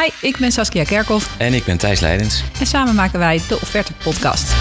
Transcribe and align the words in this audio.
Hi, 0.00 0.10
ik 0.20 0.36
ben 0.36 0.52
Saskia 0.52 0.84
Kerkhoff. 0.84 1.38
En 1.38 1.54
ik 1.54 1.64
ben 1.64 1.78
Thijs 1.78 2.00
Leidens. 2.00 2.42
En 2.60 2.66
samen 2.66 2.94
maken 2.94 3.18
wij 3.18 3.40
de 3.48 3.54
Offerte 3.54 3.92
Podcast. 3.92 4.52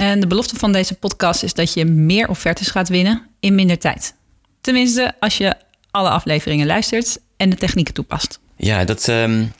En 0.00 0.20
de 0.20 0.26
belofte 0.26 0.56
van 0.56 0.72
deze 0.72 0.94
podcast 0.94 1.42
is 1.42 1.54
dat 1.54 1.74
je 1.74 1.84
meer 1.84 2.28
offertes 2.28 2.68
gaat 2.68 2.88
winnen 2.88 3.26
in 3.40 3.54
minder 3.54 3.78
tijd. 3.78 4.14
Tenminste, 4.60 5.14
als 5.20 5.36
je 5.36 5.54
alle 5.90 6.08
afleveringen 6.08 6.66
luistert 6.66 7.18
en 7.36 7.50
de 7.50 7.56
technieken 7.56 7.94
toepast. 7.94 8.40
Ja, 8.56 8.84
dat 8.84 9.08
um, 9.08 9.52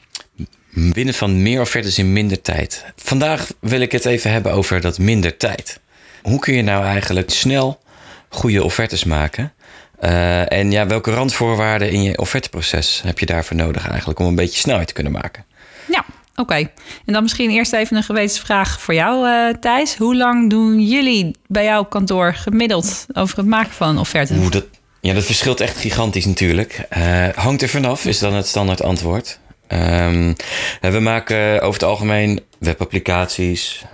winnen 0.71 1.15
van 1.15 1.43
meer 1.43 1.61
offertes 1.61 1.99
in 1.99 2.13
minder 2.13 2.41
tijd. 2.41 2.85
Vandaag 2.97 3.53
wil 3.61 3.81
ik 3.81 3.93
het 3.93 4.05
even 4.05 4.33
hebben 4.33 4.53
over 4.53 4.81
dat 4.81 4.99
minder 4.99 5.37
tijd. 5.37 5.81
Hoe 6.23 6.39
kun 6.39 6.55
je 6.55 6.63
nou 6.63 6.85
eigenlijk 6.85 7.31
snel 7.31 7.81
goede 8.29 8.65
offertes 8.65 9.05
maken? 9.05 9.53
Uh, 10.01 10.53
en 10.53 10.71
ja, 10.71 10.87
welke 10.87 11.11
randvoorwaarden 11.11 11.91
in 11.91 12.03
je 12.03 12.19
offerteproces 12.19 13.01
heb 13.05 13.19
je 13.19 13.27
daarvoor 13.27 13.57
nodig 13.57 13.89
eigenlijk 13.89 14.19
om 14.19 14.27
een 14.27 14.35
beetje 14.35 14.61
snelheid 14.61 14.87
te 14.87 14.95
kunnen 14.95 15.13
maken? 15.13 15.45
Ja, 15.89 16.05
oké. 16.35 16.55
En 16.55 17.13
dan 17.13 17.23
misschien 17.23 17.51
eerst 17.51 17.73
even 17.73 17.97
een 17.97 18.03
gewetensvraag 18.03 18.81
voor 18.81 18.95
jou, 18.95 19.29
uh, 19.29 19.55
Thijs. 19.61 19.97
Hoe 19.97 20.17
lang 20.17 20.51
doen 20.51 20.81
jullie 20.81 21.37
bij 21.47 21.65
jouw 21.65 21.85
kantoor 21.85 22.35
gemiddeld 22.35 23.07
over 23.13 23.37
het 23.37 23.47
maken 23.47 23.73
van 23.73 23.89
een 23.89 23.99
offerte? 23.99 24.35
Oeh, 24.35 24.51
dat, 24.51 24.65
ja, 25.01 25.15
dat 25.15 25.25
verschilt 25.25 25.61
echt 25.61 25.77
gigantisch 25.77 26.27
natuurlijk. 26.27 26.87
Uh, 26.97 27.29
hangt 27.35 27.63
er 27.63 27.69
vanaf, 27.69 28.05
is 28.05 28.19
dan 28.19 28.35
het 28.35 28.47
standaard 28.47 28.83
antwoord. 28.83 29.39
Um, 29.69 30.35
we 30.81 31.01
maken 31.01 31.61
over 31.61 31.81
het 31.81 31.89
algemeen 31.89 32.41
webapplicaties, 32.59 33.85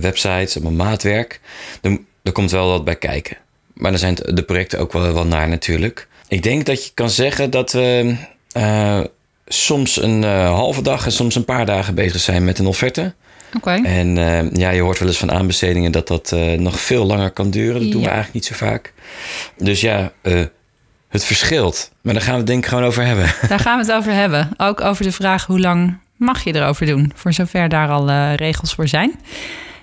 websites, 0.00 0.54
allemaal 0.54 0.86
maatwerk. 0.86 1.40
Er, 1.82 1.98
er 2.22 2.32
komt 2.32 2.50
wel 2.50 2.68
wat 2.68 2.84
bij 2.84 2.96
kijken. 2.96 3.36
Maar 3.74 3.90
dan 3.90 4.00
zijn 4.00 4.14
de 4.14 4.42
projecten 4.42 4.78
ook 4.78 4.92
wel, 4.92 5.14
wel 5.14 5.26
naar 5.26 5.48
natuurlijk. 5.48 6.08
Ik 6.28 6.42
denk 6.42 6.66
dat 6.66 6.86
je 6.86 6.90
kan 6.94 7.10
zeggen 7.10 7.50
dat 7.50 7.72
we 7.72 8.16
uh, 8.56 9.00
soms 9.46 10.02
een 10.02 10.22
uh, 10.22 10.48
halve 10.54 10.82
dag 10.82 11.04
en 11.04 11.12
soms 11.12 11.34
een 11.34 11.44
paar 11.44 11.66
dagen 11.66 11.94
bezig 11.94 12.20
zijn 12.20 12.44
met 12.44 12.58
een 12.58 12.66
offerte. 12.66 13.14
Oké. 13.56 13.80
En 13.84 14.16
uh, 14.16 14.52
ja, 14.52 14.70
je 14.70 14.80
hoort 14.80 14.98
wel 14.98 15.08
eens 15.08 15.18
van 15.18 15.32
aanbestedingen 15.32 15.92
dat 15.92 16.08
dat 16.08 16.34
nog 16.56 16.80
veel 16.80 17.04
langer 17.04 17.30
kan 17.30 17.50
duren. 17.50 17.80
Dat 17.80 17.90
doen 17.90 18.02
we 18.02 18.08
eigenlijk 18.08 18.34
niet 18.34 18.44
zo 18.44 18.54
vaak. 18.54 18.92
Dus 19.56 19.80
ja, 19.80 20.12
het 21.08 21.24
verschilt. 21.24 21.90
Maar 22.00 22.14
daar 22.14 22.22
gaan 22.22 22.32
we 22.32 22.38
het 22.38 22.46
denk 22.46 22.62
ik 22.62 22.68
gewoon 22.68 22.84
over 22.84 23.04
hebben. 23.04 23.34
Daar 23.48 23.58
gaan 23.58 23.78
we 23.78 23.84
het 23.84 23.94
over 23.94 24.12
hebben. 24.12 24.50
Ook 24.56 24.80
over 24.80 25.04
de 25.04 25.12
vraag 25.12 25.46
hoe 25.46 25.60
lang 25.60 25.98
mag 26.16 26.44
je 26.44 26.54
erover 26.54 26.86
doen? 26.86 27.12
Voor 27.14 27.32
zover 27.32 27.68
daar 27.68 27.88
al 27.88 28.34
regels 28.34 28.74
voor 28.74 28.88
zijn. 28.88 29.18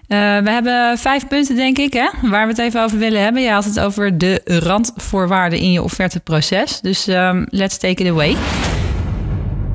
Uh, 0.07 0.17
we 0.37 0.49
hebben 0.49 0.97
vijf 0.97 1.27
punten, 1.27 1.55
denk 1.55 1.77
ik, 1.77 1.93
hè, 1.93 2.07
waar 2.21 2.47
we 2.47 2.53
het 2.53 2.61
even 2.61 2.83
over 2.83 2.97
willen 2.97 3.21
hebben. 3.21 3.41
Je 3.41 3.49
had 3.49 3.65
het 3.65 3.79
over 3.79 4.17
de 4.17 4.41
randvoorwaarden 4.45 5.59
in 5.59 5.71
je 5.71 5.83
offerteproces. 5.83 6.81
Dus 6.81 7.07
um, 7.07 7.45
let's 7.49 7.77
take 7.77 8.03
it 8.03 8.09
away. 8.09 8.35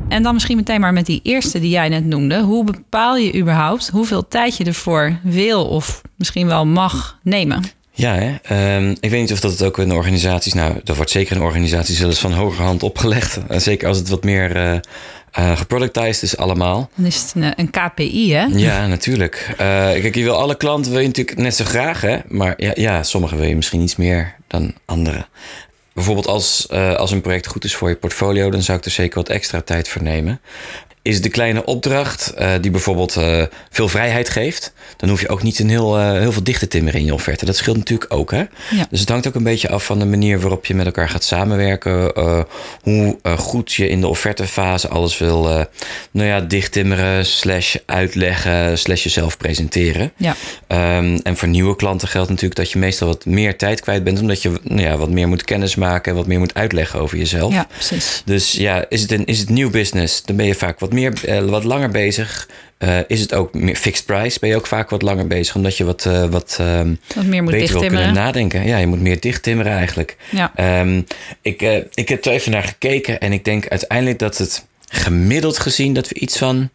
En 0.09 0.23
dan 0.23 0.35
misschien 0.35 0.57
meteen 0.57 0.81
maar 0.81 0.93
met 0.93 1.07
die 1.07 1.21
eerste 1.23 1.61
die 1.61 1.71
jij 1.71 1.89
net 1.89 2.05
noemde. 2.05 2.41
Hoe 2.41 2.65
bepaal 2.65 3.17
je 3.17 3.39
überhaupt 3.39 3.89
hoeveel 3.89 4.29
tijd 4.29 4.57
je 4.57 4.65
ervoor 4.65 5.19
wil 5.23 5.67
of 5.67 6.01
misschien 6.17 6.47
wel 6.47 6.67
mag 6.67 7.19
nemen? 7.23 7.63
Ja, 7.91 8.15
hè? 8.15 8.77
Um, 8.77 8.97
ik 9.01 9.11
weet 9.11 9.21
niet 9.21 9.33
of 9.33 9.41
dat 9.41 9.51
het 9.51 9.63
ook 9.63 9.79
in 9.79 9.93
organisaties... 9.93 10.53
Nou, 10.53 10.81
dat 10.85 10.97
wordt 10.97 11.11
zeker 11.11 11.37
in 11.37 11.43
organisaties 11.43 11.99
zelfs 11.99 12.21
van 12.21 12.33
hogerhand 12.33 12.83
opgelegd. 12.83 13.41
Zeker 13.49 13.89
als 13.89 13.99
het 13.99 14.09
wat 14.09 14.25
meer... 14.25 14.57
Uh, 14.57 14.79
uh, 15.39 15.57
geproductized 15.57 16.23
is 16.23 16.37
allemaal. 16.37 16.91
Dan 16.95 17.07
is 17.07 17.23
het 17.23 17.33
een, 17.35 17.53
een 17.57 17.71
KPI, 17.71 18.35
hè? 18.35 18.45
Ja, 18.45 18.87
natuurlijk. 18.87 19.47
Uh, 19.51 19.57
kijk, 19.57 20.15
je 20.15 20.23
wil 20.23 20.37
alle 20.37 20.57
klanten 20.57 20.93
wil 20.93 21.01
je 21.01 21.07
natuurlijk 21.07 21.39
net 21.39 21.55
zo 21.55 21.65
graag, 21.65 22.01
hè? 22.01 22.19
Maar 22.29 22.55
ja, 22.57 22.71
ja 22.75 23.03
sommige 23.03 23.37
wil 23.37 23.47
je 23.47 23.57
misschien 23.57 23.81
iets 23.81 23.97
meer 23.97 24.35
dan 24.47 24.75
andere. 24.85 25.27
Bijvoorbeeld 25.95 26.27
als, 26.27 26.67
uh, 26.73 26.95
als 26.95 27.11
een 27.11 27.21
project 27.21 27.47
goed 27.47 27.65
is 27.65 27.75
voor 27.75 27.89
je 27.89 27.97
portfolio, 27.97 28.51
dan 28.51 28.63
zou 28.63 28.79
ik 28.79 28.85
er 28.85 28.91
zeker 28.91 29.15
wat 29.15 29.29
extra 29.29 29.61
tijd 29.61 29.89
voor 29.89 30.03
nemen 30.03 30.41
is 31.03 31.21
de 31.21 31.29
kleine 31.29 31.65
opdracht 31.65 32.35
uh, 32.39 32.53
die 32.61 32.71
bijvoorbeeld 32.71 33.17
uh, 33.17 33.43
veel 33.71 33.89
vrijheid 33.89 34.29
geeft. 34.29 34.73
Dan 34.97 35.09
hoef 35.09 35.21
je 35.21 35.29
ook 35.29 35.43
niet 35.43 35.59
een 35.59 35.69
heel, 35.69 35.99
uh, 35.99 36.11
heel 36.19 36.33
veel 36.33 36.45
dicht 36.45 36.59
te 36.59 36.69
timmeren 36.69 37.01
in 37.01 37.07
je 37.07 37.15
offerte. 37.15 37.45
Dat 37.45 37.57
scheelt 37.57 37.77
natuurlijk 37.77 38.15
ook. 38.15 38.31
Hè? 38.31 38.45
Ja. 38.71 38.87
Dus 38.91 39.01
het 39.01 39.09
hangt 39.09 39.27
ook 39.27 39.35
een 39.35 39.43
beetje 39.43 39.69
af 39.69 39.85
van 39.85 39.99
de 39.99 40.05
manier 40.05 40.41
waarop 40.41 40.67
je 40.67 40.75
met 40.75 40.87
elkaar 40.87 41.09
gaat 41.09 41.25
samenwerken. 41.25 42.13
hoe 42.83 43.19
goed 43.39 43.73
je 43.73 43.89
in 43.89 44.01
de 44.01 44.07
offertefase 44.07 44.89
alles 44.89 45.19
wil 45.19 45.43
nou 46.11 46.29
ja, 46.29 46.41
dicht 46.41 46.73
timmeren, 46.73 47.27
slash 47.27 47.77
uitleggen, 47.87 48.79
slash 48.79 49.03
jezelf 49.03 49.37
presenteren. 49.37 50.13
Ja. 50.17 50.35
Um, 50.97 51.21
en 51.23 51.37
voor 51.37 51.49
nieuwe 51.49 51.77
klanten 51.77 52.09
geldt 52.09 52.29
natuurlijk 52.29 52.57
dat 52.57 52.71
je 52.71 52.79
meestal 52.79 53.09
wat 53.09 53.27
meer 53.27 53.57
tijd 53.57 53.81
kwijt 53.81 54.05
bent. 54.05 54.21
Omdat 54.21 54.43
je 54.43 54.53
nou 54.63 54.81
ja, 54.81 54.97
wat 54.97 55.11
meer 55.11 55.29
moet 55.29 55.45
kennis 55.45 55.75
maken 55.75 56.11
en 56.11 56.19
wat 56.19 56.27
meer 56.27 56.39
moet 56.39 56.55
uitleggen 56.55 57.01
over 57.01 57.19
jezelf. 57.19 57.53
Ja, 57.53 57.67
precies. 57.73 58.23
Dus 58.25 58.53
ja, 58.53 58.85
is 58.89 59.03
het, 59.03 59.13
een, 59.13 59.25
is 59.25 59.39
het 59.39 59.49
nieuw 59.49 59.71
business, 59.71 60.23
dan 60.23 60.37
ben 60.37 60.47
je 60.47 60.55
vaak 60.55 60.81
wat 60.81 60.92
meer, 60.93 61.13
uh, 61.29 61.39
wat 61.39 61.65
langer 61.65 61.91
bezig. 61.91 62.49
Uh, 62.79 62.99
is 63.07 63.21
het 63.21 63.35
ook 63.35 63.55
meer 63.55 63.77
fixed 63.77 64.07
price? 64.07 64.39
Ben 64.39 64.49
je 64.49 64.57
ook 64.57 64.67
vaak 64.67 64.91
wat 64.91 65.03
langer 65.03 65.27
bezig, 65.27 65.55
omdat 65.55 65.77
je 65.77 65.85
wat, 65.85 66.05
uh, 66.05 66.25
wat, 66.25 66.59
um, 66.61 66.99
wat 67.15 67.25
meer 67.25 67.43
moet 67.43 67.53
beter 67.53 67.79
wil 67.79 67.89
kunnen 67.89 68.15
nadenken. 68.15 68.67
Ja, 68.67 68.77
je 68.77 68.87
moet 68.87 69.01
meer 69.01 69.21
dicht 69.21 69.43
timmeren 69.43 69.73
eigenlijk. 69.73 70.17
Ja. 70.31 70.81
Um, 70.81 71.05
ik, 71.43 71.63
ik 71.95 72.09
heb 72.09 72.25
er 72.25 72.33
even 72.33 72.53
naar 72.53 72.63
gekeken 72.63 73.21
en 73.21 73.33
ik 73.33 73.45
denk 73.45 73.69
uiteindelijk 73.69 74.19
dat 74.19 74.39
het 74.39 74.65
gemiddeld 74.95 75.59
gezien 75.59 75.93
dat 75.93 76.09
we 76.09 76.15
iets 76.15 76.39
van 76.39 76.71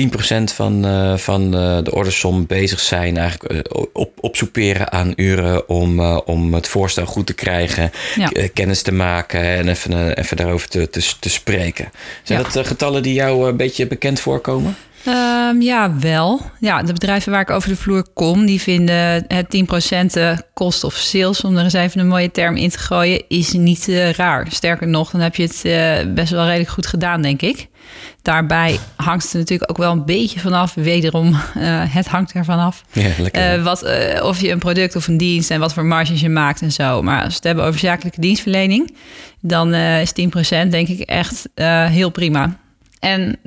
10% 0.00 0.44
van, 0.54 0.86
uh, 0.86 1.16
van 1.16 1.42
uh, 1.44 1.78
de 1.82 1.92
ordersom 1.92 2.46
bezig 2.46 2.80
zijn. 2.80 3.16
Eigenlijk 3.16 3.52
uh, 3.52 3.82
op, 3.92 4.12
opsoeperen 4.20 4.92
aan 4.92 5.12
uren 5.16 5.68
om, 5.68 6.00
om 6.00 6.54
het 6.54 6.68
voorstel 6.68 7.06
goed 7.06 7.26
te 7.26 7.34
krijgen. 7.34 7.90
Ja. 8.16 8.30
kennis 8.52 8.82
te 8.82 8.92
maken 8.92 9.40
en 9.40 9.68
even, 9.68 10.18
even 10.18 10.36
daarover 10.36 10.68
te, 10.68 10.90
te, 10.90 11.12
te 11.20 11.30
spreken. 11.30 11.90
Zijn 12.22 12.42
Ja. 12.42 12.48
dat 12.52 12.66
getallen 12.66 13.02
die 13.02 13.14
jou 13.14 13.48
een 13.48 13.56
beetje 13.56 13.86
bekend 13.86 14.20
voorkomen? 14.20 14.76
Um, 15.08 15.62
ja, 15.62 15.98
wel. 15.98 16.40
Ja, 16.60 16.82
de 16.82 16.92
bedrijven 16.92 17.32
waar 17.32 17.40
ik 17.40 17.50
over 17.50 17.68
de 17.68 17.76
vloer 17.76 18.06
kom, 18.14 18.46
die 18.46 18.60
vinden 18.60 19.24
het 19.28 19.46
10% 20.38 20.42
cost 20.54 20.84
of 20.84 20.94
sales, 20.94 21.44
om 21.44 21.56
er 21.56 21.64
eens 21.64 21.72
even 21.72 22.00
een 22.00 22.08
mooie 22.08 22.30
term 22.30 22.56
in 22.56 22.70
te 22.70 22.78
gooien, 22.78 23.22
is 23.28 23.52
niet 23.52 23.88
uh, 23.88 24.10
raar. 24.10 24.46
Sterker 24.50 24.88
nog, 24.88 25.10
dan 25.10 25.20
heb 25.20 25.36
je 25.36 25.42
het 25.42 25.62
uh, 25.64 26.14
best 26.14 26.30
wel 26.30 26.44
redelijk 26.44 26.70
goed 26.70 26.86
gedaan, 26.86 27.22
denk 27.22 27.42
ik. 27.42 27.66
Daarbij 28.22 28.78
hangt 28.96 29.24
het 29.24 29.32
natuurlijk 29.32 29.70
ook 29.70 29.76
wel 29.76 29.92
een 29.92 30.04
beetje 30.04 30.40
vanaf. 30.40 30.74
Wederom, 30.74 31.28
uh, 31.28 31.38
het 31.98 32.06
hangt 32.06 32.32
ervan 32.32 32.58
af. 32.58 32.84
Ja, 32.92 33.10
lekker. 33.18 33.62
wat, 33.62 33.84
of 34.22 34.40
je 34.40 34.50
een 34.50 34.58
product 34.58 34.96
of 34.96 35.08
een 35.08 35.18
dienst 35.18 35.50
en 35.50 35.60
wat 35.60 35.74
voor 35.74 35.84
marges 35.84 36.20
je 36.20 36.28
maakt 36.28 36.60
en 36.60 36.72
zo. 36.72 37.02
Maar 37.02 37.16
als 37.16 37.28
we 37.28 37.34
het 37.34 37.44
hebben 37.44 37.64
over 37.64 37.80
zakelijke 37.80 38.20
dienstverlening, 38.20 38.96
dan 39.40 39.74
is 39.74 40.12
10% 40.64 40.68
denk 40.68 40.88
ik 40.88 41.00
echt 41.00 41.48
heel 41.88 42.10
prima. 42.10 42.56
En 43.00 43.38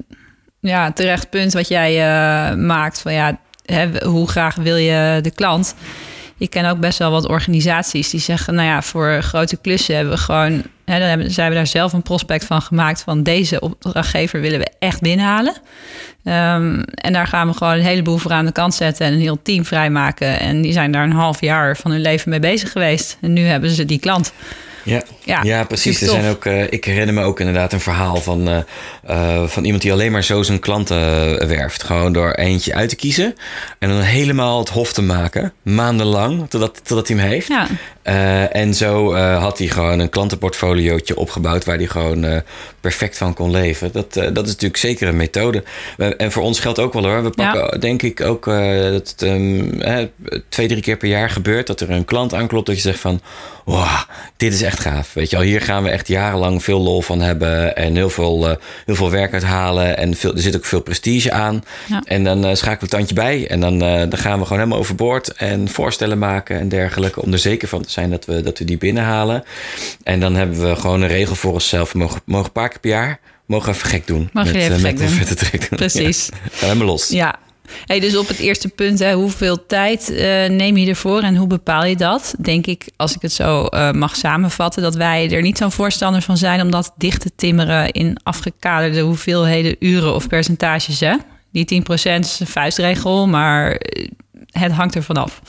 ja, 0.59 0.91
terecht 0.91 1.29
punt 1.29 1.53
wat 1.53 1.67
jij 1.67 1.95
uh, 1.95 2.55
maakt. 2.55 3.01
Van 3.01 3.13
ja, 3.13 3.39
hè, 3.65 3.87
hoe 4.05 4.27
graag 4.27 4.55
wil 4.55 4.75
je 4.75 5.19
de 5.21 5.31
klant? 5.31 5.75
Ik 6.37 6.49
ken 6.49 6.65
ook 6.65 6.79
best 6.79 6.97
wel 6.99 7.11
wat 7.11 7.27
organisaties 7.27 8.09
die 8.09 8.19
zeggen: 8.19 8.55
Nou 8.55 8.67
ja, 8.67 8.81
voor 8.81 9.21
grote 9.21 9.57
klussen 9.57 9.95
hebben 9.95 10.13
we 10.13 10.19
gewoon. 10.19 10.63
Hè, 10.85 10.99
dan 10.99 11.07
hebben, 11.07 11.31
zijn 11.31 11.53
daar 11.53 11.67
zelf 11.67 11.93
een 11.93 12.01
prospect 12.01 12.45
van 12.45 12.61
gemaakt. 12.61 13.01
Van 13.01 13.23
deze 13.23 13.59
opdrachtgever 13.59 14.41
willen 14.41 14.59
we 14.59 14.71
echt 14.79 15.01
binnenhalen. 15.01 15.53
Um, 16.23 16.83
en 16.83 17.13
daar 17.13 17.27
gaan 17.27 17.47
we 17.47 17.53
gewoon 17.53 17.73
een 17.73 17.83
heleboel 17.83 18.17
voor 18.17 18.31
aan 18.31 18.45
de 18.45 18.51
kant 18.51 18.73
zetten 18.73 19.05
en 19.05 19.13
een 19.13 19.19
heel 19.19 19.41
team 19.41 19.65
vrijmaken. 19.65 20.39
En 20.39 20.61
die 20.61 20.71
zijn 20.71 20.91
daar 20.91 21.03
een 21.03 21.11
half 21.11 21.41
jaar 21.41 21.77
van 21.77 21.91
hun 21.91 22.01
leven 22.01 22.29
mee 22.29 22.39
bezig 22.39 22.71
geweest. 22.71 23.17
En 23.21 23.33
nu 23.33 23.41
hebben 23.41 23.69
ze 23.69 23.85
die 23.85 23.99
klant. 23.99 24.33
Ja, 24.89 25.03
ja, 25.23 25.43
ja, 25.43 25.63
precies. 25.63 26.01
Er 26.01 26.07
zijn 26.07 26.29
ook, 26.29 26.45
uh, 26.45 26.63
ik 26.71 26.85
herinner 26.85 27.13
me 27.13 27.23
ook 27.23 27.39
inderdaad 27.39 27.73
een 27.73 27.79
verhaal 27.79 28.15
van, 28.15 28.49
uh, 28.49 28.57
uh, 29.09 29.47
van 29.47 29.63
iemand 29.63 29.81
die 29.81 29.91
alleen 29.91 30.11
maar 30.11 30.23
zo 30.23 30.43
zijn 30.43 30.59
klanten 30.59 30.97
werft. 31.47 31.83
Gewoon 31.83 32.13
door 32.13 32.31
eentje 32.31 32.73
uit 32.73 32.89
te 32.89 32.95
kiezen 32.95 33.35
en 33.79 33.89
dan 33.89 33.99
helemaal 33.99 34.59
het 34.59 34.69
hof 34.69 34.93
te 34.93 35.01
maken, 35.01 35.53
maandenlang, 35.61 36.49
totdat, 36.49 36.81
totdat 36.83 37.07
hij 37.07 37.17
hem 37.17 37.27
heeft. 37.27 37.47
Ja. 37.47 37.67
en 38.49 38.73
zo 38.73 39.15
had 39.15 39.57
hij 39.57 39.67
gewoon 39.67 39.99
een 39.99 40.09
klantenportfoliootje 40.09 41.17
opgebouwd 41.17 41.65
waar 41.65 41.77
hij 41.77 41.87
gewoon 41.87 42.43
perfect 42.81 43.17
van 43.17 43.33
kon 43.33 43.51
leven. 43.51 43.91
Dat, 43.91 44.13
dat 44.13 44.45
is 44.45 44.51
natuurlijk 44.51 44.77
zeker 44.77 45.07
een 45.07 45.17
methode. 45.17 45.63
en 46.17 46.31
voor 46.31 46.43
ons 46.43 46.59
geldt 46.59 46.79
ook 46.79 46.93
wel 46.93 47.03
hoor. 47.03 47.23
We 47.23 47.29
pakken 47.29 47.59
Ja. 47.59 47.77
denk 47.77 48.01
ik 48.01 48.21
ook 48.21 48.45
dat 48.45 48.93
het 48.93 49.21
um, 49.21 49.81
twee, 50.49 50.67
drie 50.67 50.81
keer 50.81 50.97
per 50.97 51.07
jaar 51.07 51.29
gebeurt 51.29 51.67
dat 51.67 51.81
er 51.81 51.89
een 51.89 52.05
klant 52.05 52.33
aanklopt 52.33 52.65
dat 52.65 52.75
je 52.75 52.81
zegt 52.81 52.99
van, 52.99 53.21
wow, 53.65 53.97
dit 54.37 54.53
is 54.53 54.61
echt 54.61 54.79
gaaf. 54.79 55.13
Weet 55.13 55.29
je 55.29 55.35
al, 55.35 55.41
hier 55.41 55.61
gaan 55.61 55.83
we 55.83 55.89
echt 55.89 56.07
jarenlang 56.07 56.63
veel 56.63 56.79
lol 56.79 57.01
van 57.01 57.21
hebben 57.21 57.75
en 57.75 57.95
heel 57.95 58.09
veel, 58.09 58.49
uh, 58.49 58.55
heel 58.85 58.95
veel 58.95 59.11
werk 59.11 59.33
uithalen. 59.33 59.97
En 59.97 60.15
veel, 60.15 60.33
er 60.33 60.41
zit 60.41 60.55
ook 60.55 60.65
veel 60.65 60.81
prestige 60.81 61.31
aan. 61.31 61.63
Ja. 61.87 62.01
En 62.05 62.23
dan 62.23 62.45
uh, 62.45 62.53
schakelen 62.53 62.79
we 62.79 62.85
het 62.85 62.89
tandje 62.89 63.15
bij. 63.15 63.47
En 63.47 63.59
dan, 63.59 63.79
dan 63.79 64.17
gaan 64.17 64.39
we 64.39 64.43
gewoon 64.43 64.59
helemaal 64.59 64.79
overboord 64.79 65.33
en 65.33 65.67
voorstellen 65.69 66.17
maken 66.17 66.59
en 66.59 66.69
dergelijke. 66.69 67.21
Om 67.21 67.33
er 67.33 67.39
zeker 67.39 67.67
van 67.67 67.81
te 67.81 67.89
zijn 67.89 68.09
dat 68.09 68.25
we, 68.25 68.41
dat 68.41 68.57
we 68.57 68.65
die 68.65 68.77
binnenhalen. 68.77 69.43
En 70.03 70.19
dan 70.19 70.35
hebben 70.35 70.69
we 70.69 70.75
gewoon 70.75 71.01
een 71.01 71.07
regel 71.07 71.35
voor 71.35 71.53
onszelf. 71.53 71.91
We 71.91 71.99
mogen, 71.99 72.21
mogen 72.25 72.45
een 72.45 72.51
paar 72.51 72.68
keer 72.69 72.79
per 72.79 72.89
jaar 72.89 73.19
mogen 73.45 73.73
even 73.73 73.89
gek 73.89 74.07
doen. 74.07 74.29
Mag 74.33 74.45
je 74.45 74.53
met, 74.53 74.61
even 74.61 74.77
uh, 74.77 74.83
gek 74.83 74.97
met 74.97 75.07
doen. 75.07 75.17
vette 75.17 75.35
trek 75.35 75.69
doen. 75.69 75.79
Precies. 75.79 76.29
Ja. 76.31 76.49
Helemaal 76.51 76.87
los. 76.87 77.09
Ja, 77.09 77.39
Hey, 77.85 77.99
dus 77.99 78.17
op 78.17 78.27
het 78.27 78.39
eerste 78.39 78.67
punt, 78.67 78.99
hè, 78.99 79.13
hoeveel 79.13 79.65
tijd 79.65 80.09
uh, 80.09 80.17
neem 80.45 80.77
je 80.77 80.87
ervoor 80.89 81.21
en 81.21 81.35
hoe 81.35 81.47
bepaal 81.47 81.85
je 81.85 81.95
dat? 81.95 82.35
Denk 82.39 82.65
ik, 82.65 82.89
als 82.95 83.15
ik 83.15 83.21
het 83.21 83.31
zo 83.31 83.67
uh, 83.69 83.91
mag 83.91 84.15
samenvatten, 84.15 84.81
dat 84.81 84.95
wij 84.95 85.31
er 85.31 85.41
niet 85.41 85.57
zo'n 85.57 85.71
voorstander 85.71 86.21
van 86.21 86.37
zijn 86.37 86.61
om 86.61 86.71
dat 86.71 86.93
dicht 86.97 87.21
te 87.21 87.31
timmeren 87.35 87.91
in 87.91 88.17
afgekaderde 88.23 88.99
hoeveelheden 88.99 89.75
uren 89.79 90.15
of 90.15 90.27
percentages. 90.27 90.99
Hè? 90.99 91.15
Die 91.51 91.83
10% 91.89 92.19
is 92.19 92.39
een 92.39 92.47
vuistregel, 92.47 93.27
maar 93.27 93.81
het 94.51 94.71
hangt 94.71 94.95
er 94.95 95.03
vanaf. 95.03 95.41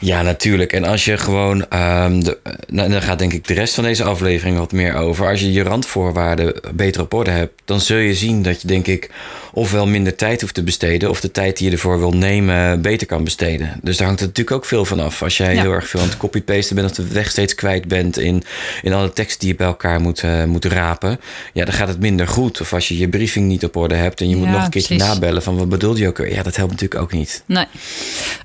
Ja, 0.00 0.22
natuurlijk. 0.22 0.72
En 0.72 0.84
als 0.84 1.04
je 1.04 1.16
gewoon, 1.16 1.56
um, 1.56 2.24
de, 2.24 2.38
nou, 2.68 2.90
dan 2.90 3.02
gaat 3.02 3.18
denk 3.18 3.32
ik 3.32 3.46
de 3.46 3.54
rest 3.54 3.74
van 3.74 3.84
deze 3.84 4.04
aflevering 4.04 4.58
wat 4.58 4.72
meer 4.72 4.94
over. 4.94 5.28
Als 5.28 5.40
je 5.40 5.52
je 5.52 5.62
randvoorwaarden 5.62 6.54
beter 6.74 7.02
op 7.02 7.14
orde 7.14 7.30
hebt, 7.30 7.62
dan 7.64 7.80
zul 7.80 7.96
je 7.96 8.14
zien 8.14 8.42
dat 8.42 8.60
je 8.60 8.68
denk 8.68 8.86
ik 8.86 9.10
ofwel 9.54 9.86
minder 9.86 10.16
tijd 10.16 10.40
hoeft 10.40 10.54
te 10.54 10.62
besteden, 10.62 11.10
of 11.10 11.20
de 11.20 11.30
tijd 11.30 11.56
die 11.56 11.66
je 11.66 11.72
ervoor 11.72 11.98
wil 11.98 12.12
nemen 12.12 12.82
beter 12.82 13.06
kan 13.06 13.24
besteden. 13.24 13.80
Dus 13.82 13.96
daar 13.96 14.06
hangt 14.06 14.20
het 14.20 14.28
natuurlijk 14.28 14.56
ook 14.56 14.64
veel 14.66 14.84
van 14.84 15.00
af. 15.00 15.22
Als 15.22 15.36
jij 15.36 15.56
heel 15.56 15.72
erg 15.72 15.88
veel 15.88 16.00
aan 16.00 16.08
het 16.08 16.16
copy-pasten 16.16 16.76
bent, 16.76 16.90
of 16.90 16.96
de 16.96 17.14
weg 17.14 17.30
steeds 17.30 17.54
kwijt 17.54 17.88
bent 17.88 18.18
in, 18.18 18.42
in 18.82 18.92
alle 18.92 19.12
teksten 19.12 19.40
die 19.40 19.48
je 19.48 19.54
bij 19.54 19.66
elkaar 19.66 20.00
moet, 20.00 20.22
uh, 20.22 20.44
moet 20.44 20.64
rapen, 20.64 21.20
ja, 21.52 21.64
dan 21.64 21.74
gaat 21.74 21.88
het 21.88 22.00
minder 22.00 22.28
goed. 22.28 22.60
Of 22.60 22.72
als 22.72 22.88
je 22.88 22.98
je 22.98 23.08
briefing 23.08 23.46
niet 23.46 23.64
op 23.64 23.76
orde 23.76 23.94
hebt 23.94 24.20
en 24.20 24.28
je 24.28 24.36
moet 24.36 24.48
nog 24.48 24.64
een 24.64 24.70
keertje 24.70 24.96
nabellen 24.96 25.42
van 25.42 25.56
wat 25.56 25.68
bedoelde 25.68 26.00
je 26.00 26.08
ook? 26.08 26.18
Ja, 26.18 26.42
dat 26.42 26.56
helpt 26.56 26.72
natuurlijk 26.72 27.00
ook 27.00 27.12
niet. 27.12 27.42
Nee. 27.46 27.66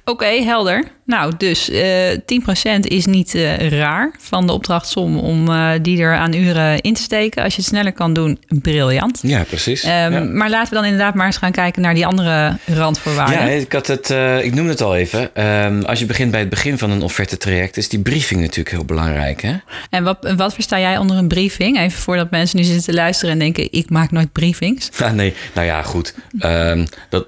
Oké, 0.05 0.25
helder. 0.25 0.83
Nou, 1.05 1.33
dus 1.37 1.69
uh, 1.69 2.11
eh, 2.11 2.19
10% 2.79 2.79
is 2.79 3.05
niet 3.05 3.33
uh, 3.33 3.69
raar 3.69 4.15
van 4.19 4.47
de 4.47 4.53
opdrachtsom 4.53 5.17
om 5.17 5.49
uh, 5.49 5.71
die 5.81 6.01
er 6.01 6.15
aan 6.15 6.33
uren 6.33 6.81
in 6.81 6.93
te 6.93 7.01
steken. 7.01 7.43
Als 7.43 7.55
je 7.55 7.61
het 7.61 7.69
sneller 7.69 7.93
kan 7.93 8.13
doen, 8.13 8.39
briljant. 8.47 9.19
Ja, 9.21 9.43
precies. 9.43 9.83
Um, 9.83 9.89
ja. 9.89 10.23
Maar 10.23 10.49
laten 10.49 10.69
we 10.69 10.81
dan 10.81 10.93
inderdaad 10.99 11.15
maar 11.15 11.25
eens 11.25 11.37
gaan 11.37 11.51
kijken 11.51 11.81
naar 11.81 11.93
die 11.93 12.05
andere 12.05 12.57
randvoorwaarden. 12.65 13.45
Ja, 13.45 13.51
ik, 13.51 13.71
had 13.71 13.87
het, 13.87 14.09
ik 14.43 14.53
noemde 14.53 14.71
het 14.71 14.81
al 14.81 14.95
even. 14.95 15.45
Um, 15.47 15.85
als 15.85 15.99
je 15.99 16.05
begint 16.05 16.31
bij 16.31 16.39
het 16.39 16.49
begin 16.49 16.77
van 16.77 16.91
een 16.91 17.01
offerte-traject, 17.01 17.77
is 17.77 17.89
die 17.89 17.99
briefing 17.99 18.41
natuurlijk 18.41 18.69
heel 18.69 18.85
belangrijk. 18.85 19.41
Hè? 19.41 19.55
En 19.89 20.03
wat, 20.03 20.33
wat 20.35 20.53
versta 20.53 20.79
jij 20.79 20.97
onder 20.97 21.17
een 21.17 21.27
briefing? 21.27 21.79
Even 21.79 21.99
voordat 21.99 22.31
mensen 22.31 22.57
nu 22.57 22.63
zitten 22.63 22.83
te 22.83 22.93
luisteren 22.93 23.33
en 23.33 23.39
denken: 23.39 23.71
ik 23.71 23.89
maak 23.89 24.11
nooit 24.11 24.31
briefings. 24.31 24.89
Ah, 25.09 25.15
nee, 25.15 25.33
nou 25.53 25.67
ja, 25.67 25.81
goed. 25.81 26.13
Um, 26.39 26.87
dat 27.09 27.27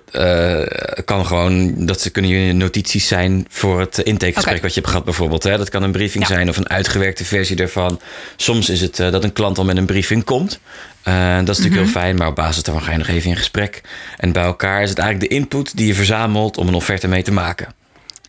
kan 1.05 1.25
gewoon, 1.25 1.85
dat 1.85 2.01
ze 2.01 2.09
kunnen 2.09 2.31
je 2.31 2.53
notities 2.53 3.07
zijn 3.07 3.45
voor 3.49 3.79
het 3.79 3.97
intakegesprek 3.97 4.45
okay. 4.45 4.61
wat 4.61 4.73
je 4.73 4.79
hebt 4.79 4.91
gehad 4.91 5.05
bijvoorbeeld. 5.05 5.43
Hè? 5.43 5.57
Dat 5.57 5.69
kan 5.69 5.83
een 5.83 5.91
briefing 5.91 6.27
ja. 6.27 6.33
zijn 6.35 6.49
of 6.49 6.57
een 6.57 6.69
uitgewerkte 6.69 7.25
versie 7.25 7.55
daarvan. 7.55 7.99
Soms 8.35 8.69
is 8.69 8.81
het 8.81 8.99
uh, 8.99 9.11
dat 9.11 9.23
een 9.23 9.33
klant 9.33 9.57
al 9.57 9.63
met 9.63 9.77
een 9.77 9.85
briefing 9.85 10.23
komt. 10.23 10.59
Uh, 11.07 11.35
dat 11.35 11.49
is 11.49 11.57
natuurlijk 11.57 11.65
mm 11.65 11.71
-hmm. 11.71 11.77
heel 11.77 11.87
fijn, 11.87 12.15
maar 12.15 12.27
op 12.27 12.35
basis 12.35 12.63
daarvan 12.63 12.83
ga 12.83 12.91
je 12.91 12.97
nog 12.97 13.07
even 13.07 13.29
in 13.29 13.37
gesprek. 13.37 13.81
En 14.17 14.31
bij 14.31 14.43
elkaar 14.43 14.81
is 14.81 14.89
het 14.89 14.97
eigenlijk 14.97 15.29
de 15.29 15.35
input 15.37 15.77
die 15.77 15.87
je 15.87 15.93
verzamelt 15.93 16.57
om 16.57 16.67
een 16.67 16.73
offerte 16.73 17.07
mee 17.07 17.23
te 17.23 17.31
maken. 17.31 17.67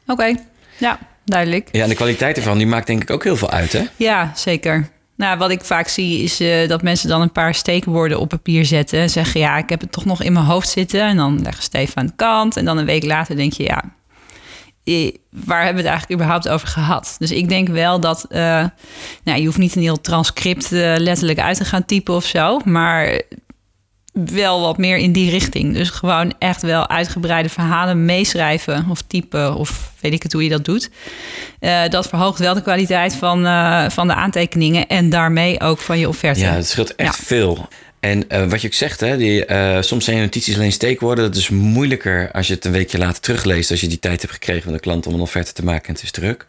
Oké, 0.02 0.12
okay. 0.12 0.38
ja, 0.78 0.98
duidelijk. 1.24 1.68
Ja, 1.72 1.82
en 1.82 1.88
de 1.88 1.94
kwaliteit 1.94 2.36
ervan, 2.36 2.58
die 2.58 2.66
maakt 2.66 2.86
denk 2.86 3.02
ik 3.02 3.10
ook 3.10 3.24
heel 3.24 3.36
veel 3.36 3.50
uit, 3.50 3.72
hè? 3.72 3.82
Ja, 3.96 4.32
zeker. 4.34 4.88
Nou, 5.16 5.38
wat 5.38 5.50
ik 5.50 5.64
vaak 5.64 5.88
zie 5.88 6.22
is 6.22 6.40
uh, 6.40 6.68
dat 6.68 6.82
mensen 6.82 7.08
dan 7.08 7.20
een 7.20 7.32
paar 7.32 7.54
steekwoorden 7.54 8.20
op 8.20 8.28
papier 8.28 8.64
zetten. 8.64 9.00
En 9.00 9.10
zeggen, 9.10 9.40
ja, 9.40 9.56
ik 9.56 9.68
heb 9.68 9.80
het 9.80 9.92
toch 9.92 10.04
nog 10.04 10.22
in 10.22 10.32
mijn 10.32 10.44
hoofd 10.44 10.68
zitten. 10.68 11.00
En 11.00 11.16
dan 11.16 11.42
leggen 11.42 11.62
ze 11.62 11.68
het 11.72 11.80
even 11.80 11.96
aan 11.96 12.06
de 12.06 12.12
kant. 12.16 12.56
En 12.56 12.64
dan 12.64 12.78
een 12.78 12.84
week 12.84 13.04
later 13.04 13.36
denk 13.36 13.52
je, 13.52 13.62
ja, 13.62 13.82
waar 15.30 15.64
hebben 15.64 15.82
we 15.82 15.88
het 15.88 15.90
eigenlijk 15.90 16.12
überhaupt 16.12 16.48
over 16.48 16.68
gehad? 16.68 17.16
Dus 17.18 17.30
ik 17.30 17.48
denk 17.48 17.68
wel 17.68 18.00
dat, 18.00 18.26
uh, 18.30 18.38
nou, 19.24 19.38
je 19.38 19.44
hoeft 19.44 19.58
niet 19.58 19.76
een 19.76 19.82
heel 19.82 20.00
transcript 20.00 20.72
uh, 20.72 20.94
letterlijk 20.96 21.38
uit 21.38 21.56
te 21.56 21.64
gaan 21.64 21.84
typen 21.84 22.14
of 22.14 22.24
zo, 22.24 22.60
maar 22.64 23.22
wel 24.12 24.60
wat 24.60 24.78
meer 24.78 24.96
in 24.96 25.12
die 25.12 25.30
richting. 25.30 25.74
Dus 25.74 25.90
gewoon 25.90 26.34
echt 26.38 26.62
wel 26.62 26.88
uitgebreide 26.88 27.48
verhalen 27.48 28.04
meeschrijven 28.04 28.86
of 28.90 29.02
typen 29.02 29.54
of 29.54 29.92
weet 30.00 30.12
ik 30.12 30.22
het 30.22 30.32
hoe 30.32 30.44
je 30.44 30.50
dat 30.50 30.64
doet. 30.64 30.90
Uh, 31.60 31.88
dat 31.88 32.08
verhoogt 32.08 32.38
wel 32.38 32.54
de 32.54 32.62
kwaliteit 32.62 33.14
van, 33.14 33.42
van 33.90 34.06
de 34.06 34.14
aantekeningen 34.14 34.86
en 34.86 35.10
daarmee 35.10 35.60
ook 35.60 35.78
van 35.78 35.98
je 35.98 36.08
offerte. 36.08 36.40
Ja, 36.40 36.52
het 36.52 36.68
scheelt 36.68 36.94
echt 36.94 37.16
ja. 37.16 37.24
veel. 37.24 37.68
En 38.02 38.24
uh, 38.28 38.44
wat 38.48 38.60
je 38.60 38.66
ook 38.66 38.74
zegt, 38.74 39.00
hè, 39.00 39.16
die, 39.16 39.46
uh, 39.46 39.80
soms 39.80 40.04
zijn 40.04 40.16
je 40.16 40.22
notities 40.22 40.56
alleen 40.56 40.72
steekwoorden. 40.72 41.24
Dat 41.24 41.36
is 41.36 41.48
moeilijker 41.48 42.30
als 42.32 42.46
je 42.46 42.54
het 42.54 42.64
een 42.64 42.72
weekje 42.72 42.98
later 42.98 43.22
terugleest. 43.22 43.70
Als 43.70 43.80
je 43.80 43.86
die 43.86 43.98
tijd 43.98 44.20
hebt 44.20 44.32
gekregen 44.32 44.62
van 44.62 44.72
de 44.72 44.80
klant 44.80 45.06
om 45.06 45.14
een 45.14 45.20
offerte 45.20 45.52
te 45.52 45.64
maken 45.64 45.86
en 45.86 45.94
het 45.94 46.02
is 46.02 46.10
druk. 46.10 46.46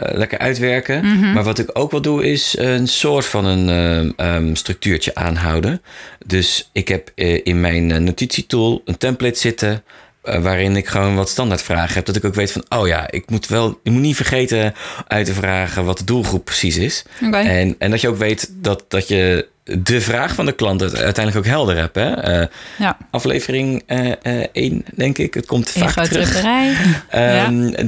Uh, 0.00 0.08
lekker 0.12 0.38
uitwerken. 0.38 1.04
Mm 1.04 1.22
-hmm. 1.22 1.32
Maar 1.32 1.44
wat 1.44 1.58
ik 1.58 1.70
ook 1.72 1.90
wel 1.90 2.00
doe, 2.00 2.24
is 2.30 2.56
een 2.58 2.88
soort 2.88 3.26
van 3.26 3.44
een 3.44 4.14
um, 4.26 4.56
structuurtje 4.56 5.14
aanhouden. 5.14 5.82
Dus 6.26 6.70
ik 6.72 6.88
heb 6.88 7.10
in 7.44 7.60
mijn 7.60 8.04
notitietool 8.04 8.82
een 8.84 8.98
template 8.98 9.38
zitten. 9.38 9.82
waarin 10.22 10.76
ik 10.76 10.86
gewoon 10.86 11.14
wat 11.14 11.28
standaardvragen 11.28 11.94
heb. 11.94 12.04
Dat 12.04 12.16
ik 12.16 12.24
ook 12.24 12.34
weet 12.34 12.52
van, 12.52 12.64
oh 12.68 12.86
ja, 12.86 13.10
ik 13.10 13.30
moet 13.30 13.46
wel, 13.46 13.80
ik 13.82 13.92
moet 13.92 14.02
niet 14.02 14.16
vergeten 14.16 14.74
uit 15.08 15.26
te 15.26 15.34
vragen 15.34 15.84
wat 15.84 15.98
de 15.98 16.04
doelgroep 16.04 16.44
precies 16.44 16.76
is. 16.76 17.04
Okay. 17.24 17.46
En, 17.46 17.74
en 17.78 17.90
dat 17.90 18.00
je 18.00 18.08
ook 18.08 18.18
weet 18.18 18.50
dat, 18.52 18.84
dat 18.88 19.08
je 19.08 19.48
de 19.64 20.00
vraag 20.00 20.34
van 20.34 20.46
de 20.46 20.52
klant 20.52 20.82
uiteindelijk 20.82 21.36
ook 21.36 21.52
helder 21.52 21.76
heb. 21.76 21.94
Hè? 21.94 22.40
Uh, 22.40 22.46
ja. 22.78 22.96
Aflevering 23.10 23.82
1, 23.86 24.16
uh, 24.22 24.44
uh, 24.52 24.80
denk 24.94 25.18
ik. 25.18 25.34
Het 25.34 25.46
komt 25.46 25.70
vaak 25.70 26.06
terug. 26.06 26.44
um, 26.44 26.50
ja. 27.12 27.48
de, 27.76 27.84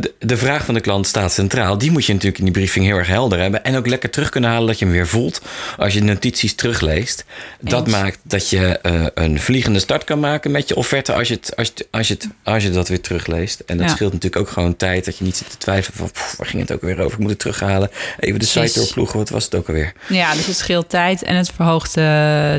de, 0.00 0.12
de, 0.18 0.36
vraag 0.36 0.64
van 0.64 0.74
de 0.74 0.80
klant 0.80 1.06
staat 1.06 1.32
centraal. 1.32 1.78
Die 1.78 1.90
moet 1.90 2.04
je 2.04 2.12
natuurlijk 2.12 2.38
in 2.38 2.44
die 2.44 2.54
briefing 2.54 2.84
heel 2.84 2.96
erg 2.96 3.06
helder 3.06 3.38
hebben. 3.38 3.64
En 3.64 3.76
ook 3.76 3.86
lekker 3.86 4.10
terug 4.10 4.28
kunnen 4.28 4.50
halen 4.50 4.66
dat 4.66 4.78
je 4.78 4.84
hem 4.84 4.94
weer 4.94 5.06
voelt. 5.06 5.40
Als 5.76 5.94
je 5.94 6.02
notities 6.02 6.54
terugleest. 6.54 7.24
Eens. 7.60 7.70
Dat 7.70 7.88
maakt 7.88 8.18
dat 8.22 8.50
je 8.50 8.78
een 9.14 9.40
vliegende 9.40 9.78
start 9.78 10.04
kan 10.04 10.20
maken 10.20 10.50
met 10.50 10.68
je 10.68 10.76
offerte. 10.76 11.12
Als 11.14 11.28
je, 11.28 11.34
het, 11.34 11.56
als, 11.56 11.72
je, 11.74 11.86
als, 11.90 12.08
je, 12.08 12.14
het, 12.14 12.28
als 12.42 12.62
je 12.62 12.70
dat 12.70 12.88
weer 12.88 13.00
terugleest. 13.00 13.60
En 13.60 13.76
dat 13.76 13.88
ja. 13.88 13.94
scheelt 13.94 14.12
natuurlijk 14.12 14.42
ook 14.42 14.50
gewoon 14.50 14.76
tijd. 14.76 15.04
Dat 15.04 15.18
je 15.18 15.24
niet 15.24 15.36
zit 15.36 15.50
te 15.50 15.56
twijfelen 15.56 15.96
van 15.98 16.10
waar 16.36 16.46
ging 16.46 16.62
het 16.62 16.72
ook 16.72 16.82
weer 16.82 17.00
over. 17.00 17.12
Ik 17.12 17.18
moet 17.18 17.30
het 17.30 17.38
terughalen. 17.38 17.90
Even 18.18 18.40
de 18.40 18.46
site 18.46 18.78
doorploegen. 18.78 19.18
Wat 19.18 19.28
was 19.28 19.44
het 19.44 19.54
ook 19.54 19.68
alweer? 19.68 19.92
Ja, 20.08 20.34
dus 20.34 20.46
het 20.46 20.56
scheelt 20.56 20.87
tijd 20.88 21.22
en 21.22 21.36
het 21.36 21.50
verhoogt 21.50 21.96
uh, 21.96 22.04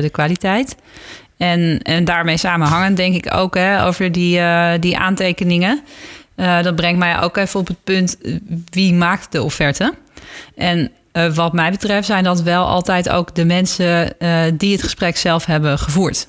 de 0.00 0.08
kwaliteit. 0.12 0.76
En, 1.36 1.80
en 1.82 2.04
daarmee 2.04 2.36
samenhangend 2.36 2.96
denk 2.96 3.14
ik 3.14 3.34
ook 3.34 3.54
hè, 3.54 3.86
over 3.86 4.12
die, 4.12 4.38
uh, 4.38 4.72
die 4.80 4.98
aantekeningen. 4.98 5.82
Uh, 6.36 6.62
dat 6.62 6.76
brengt 6.76 6.98
mij 6.98 7.20
ook 7.20 7.36
even 7.36 7.60
op 7.60 7.66
het 7.66 7.84
punt 7.84 8.16
wie 8.70 8.94
maakt 8.94 9.32
de 9.32 9.42
offerte. 9.42 9.94
En 10.56 10.90
wat 11.34 11.52
mij 11.52 11.70
betreft 11.70 12.06
zijn 12.06 12.24
dat 12.24 12.42
wel 12.42 12.66
altijd 12.66 13.08
ook 13.08 13.34
de 13.34 13.44
mensen 13.44 14.16
die 14.54 14.72
het 14.72 14.82
gesprek 14.82 15.16
zelf 15.16 15.44
hebben 15.44 15.78
gevoerd. 15.78 16.26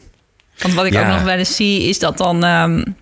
Want 0.58 0.74
wat 0.74 0.86
ik 0.86 0.94
ja. 0.94 1.02
ook 1.02 1.08
nog 1.08 1.24
wel 1.24 1.38
eens 1.38 1.56
zie 1.56 1.84
is 1.84 2.00
dat 2.00 2.18
dan... 2.18 2.44
Um, 2.44 2.96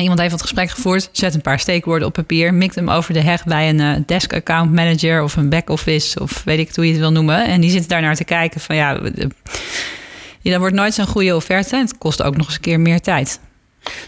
Iemand 0.00 0.18
heeft 0.18 0.32
het 0.32 0.40
gesprek 0.42 0.70
gevoerd, 0.70 1.08
zet 1.12 1.34
een 1.34 1.40
paar 1.40 1.58
steekwoorden 1.58 2.08
op 2.08 2.14
papier, 2.14 2.54
mikt 2.54 2.74
hem 2.74 2.90
over 2.90 3.12
de 3.12 3.20
heg 3.20 3.44
bij 3.44 3.68
een 3.68 3.78
uh, 3.78 3.96
desk 4.06 4.32
account 4.32 4.72
manager 4.72 5.22
of 5.22 5.36
een 5.36 5.48
back 5.48 5.70
office 5.70 6.20
of 6.20 6.44
weet 6.44 6.58
ik 6.58 6.74
hoe 6.74 6.84
je 6.84 6.90
het 6.90 7.00
wil 7.00 7.12
noemen. 7.12 7.46
En 7.46 7.60
die 7.60 7.70
zit 7.70 7.88
daar 7.88 8.00
naar 8.00 8.14
te 8.14 8.24
kijken 8.24 8.60
van 8.60 8.76
ja, 8.76 9.00
ja 10.40 10.50
dat 10.50 10.58
wordt 10.58 10.74
nooit 10.74 10.94
zo'n 10.94 11.06
goede 11.06 11.36
offerte 11.36 11.76
en 11.76 11.82
het 11.82 11.98
kost 11.98 12.22
ook 12.22 12.36
nog 12.36 12.46
eens 12.46 12.54
een 12.54 12.60
keer 12.60 12.80
meer 12.80 13.00
tijd. 13.00 13.40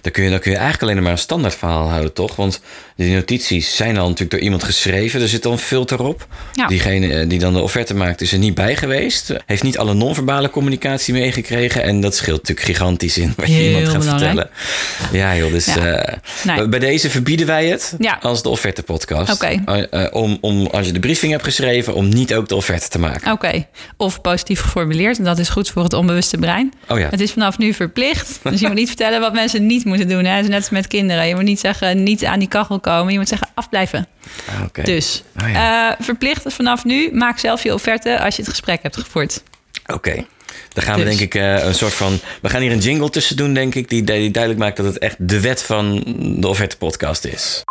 Dan 0.01 0.13
kun, 0.13 0.25
je, 0.25 0.31
dan 0.31 0.39
kun 0.39 0.51
je 0.51 0.57
eigenlijk 0.57 0.91
alleen 0.91 1.03
maar 1.03 1.13
een 1.13 1.19
standaard 1.19 1.55
verhaal 1.55 1.89
houden, 1.89 2.13
toch? 2.13 2.37
Want 2.37 2.61
die 2.97 3.15
notities 3.15 3.77
zijn 3.77 3.97
al 3.97 4.03
natuurlijk 4.05 4.31
door 4.31 4.41
iemand 4.41 4.65
geschreven. 4.65 5.21
Er 5.21 5.29
zit 5.29 5.47
al 5.47 5.53
een 5.53 5.59
filter 5.59 6.03
op. 6.03 6.27
Ja. 6.53 6.67
Diegene 6.67 7.27
die 7.27 7.39
dan 7.39 7.53
de 7.53 7.61
offerte 7.61 7.95
maakt 7.95 8.21
is 8.21 8.33
er 8.33 8.39
niet 8.39 8.55
bij 8.55 8.77
geweest. 8.77 9.33
Heeft 9.47 9.63
niet 9.63 9.79
alle 9.79 9.95
non-verbale 9.95 10.51
communicatie 10.51 11.15
meegekregen. 11.15 11.83
En 11.83 12.01
dat 12.01 12.15
scheelt 12.17 12.37
natuurlijk 12.49 12.67
gigantisch 12.67 13.19
in 13.19 13.33
wat 13.37 13.47
je 13.47 13.53
Heel 13.53 13.67
iemand 13.67 13.89
gaat 13.89 13.99
belangrijk. 13.99 14.51
vertellen. 14.97 15.21
Ja, 15.21 15.37
joh. 15.37 15.51
Dus 15.53 15.65
Ja. 15.65 15.77
eh, 15.87 16.17
Nee. 16.57 16.69
bij 16.69 16.79
deze 16.79 17.11
verbieden 17.11 17.47
wij 17.47 17.67
het 17.67 17.95
Ja. 17.99 18.19
als 18.23 18.43
de 18.43 18.49
offerte 18.49 18.83
podcast. 18.83 19.33
Oké. 19.33 19.63
Eh, 19.65 20.05
eh, 20.05 20.15
om, 20.15 20.39
om, 20.41 20.67
als 20.67 20.87
je 20.87 20.93
de 20.93 21.01
briefing 21.01 21.33
hebt 21.33 21.45
geschreven, 21.45 21.95
om 21.95 22.09
niet 22.09 22.35
ook 22.35 22.49
de 22.49 22.55
offerte 22.57 22.89
te 22.89 22.99
maken. 22.99 23.33
Oké, 23.33 23.67
of 23.97 24.21
positief 24.21 24.61
geformuleerd. 24.61 25.19
En 25.19 25.25
dat 25.25 25.39
is 25.39 25.49
goed 25.49 25.71
voor 25.71 25.83
het 25.83 25.93
onbewuste 25.93 26.37
brein. 26.37 26.73
Oh 26.89 26.99
ja. 26.99 27.09
Het 27.11 27.21
is 27.21 27.31
vanaf 27.33 27.59
nu 27.59 27.73
verplicht. 27.75 28.39
Dus 28.43 28.61
je 28.61 28.67
moet 28.67 28.77
niet 28.77 28.89
vertellen 28.89 29.21
wat 29.21 29.33
mensen 29.33 29.64
niet 29.67 29.85
moeten 29.85 30.09
doen. 30.09 30.25
Hè? 30.25 30.43
Net 30.43 30.55
als 30.55 30.71
met 30.71 30.87
kinderen. 30.87 31.27
Je 31.27 31.35
moet 31.35 31.45
niet 31.45 31.61
zeggen 31.61 32.03
niet 32.03 32.25
aan 32.25 32.39
die 32.39 32.49
kachel 32.49 32.81
komen. 32.81 33.13
Je 33.13 33.19
moet 33.19 33.29
zeggen 33.29 33.49
afblijven. 33.55 34.07
Ah. 34.49 34.85
Dus 34.85 35.23
Oh 35.43 35.49
ja. 35.49 35.91
eh, 35.91 36.05
verplicht 36.05 36.53
vanaf 36.53 36.85
nu. 36.85 37.11
Maak 37.13 37.39
zelf 37.39 37.63
je 37.63 37.75
offerte 37.75 38.21
als 38.21 38.37
je 38.37 38.43
het 38.43 38.51
gesprek 38.51 38.83
hebt 38.83 38.97
gevoerd. 38.97 39.43
Oké. 39.87 40.27
Dan 40.73 40.85
gaan 40.85 40.99
we 40.99 41.05
Dus. 41.05 41.17
denk 41.17 41.35
ik 41.35 41.43
eh, 41.43 41.67
een 41.67 41.75
soort 41.75 41.95
van... 41.95 42.19
We 42.43 42.49
gaan 42.49 42.61
hier 42.61 42.73
een 42.73 42.79
jingle 42.79 43.11
tussen 43.11 43.37
doen, 43.37 43.55
denk 43.55 43.75
ik... 43.75 43.89
die, 43.89 44.03
die 44.03 44.31
duidelijk 44.31 44.63
maakt 44.63 44.77
dat 44.77 44.87
het 44.87 44.99
echt 44.99 45.17
de 45.19 45.41
wet 45.41 45.63
van 45.63 46.03
de 46.41 46.49
offerte 46.49 46.77
podcast 46.77 47.25
is. 47.25 47.63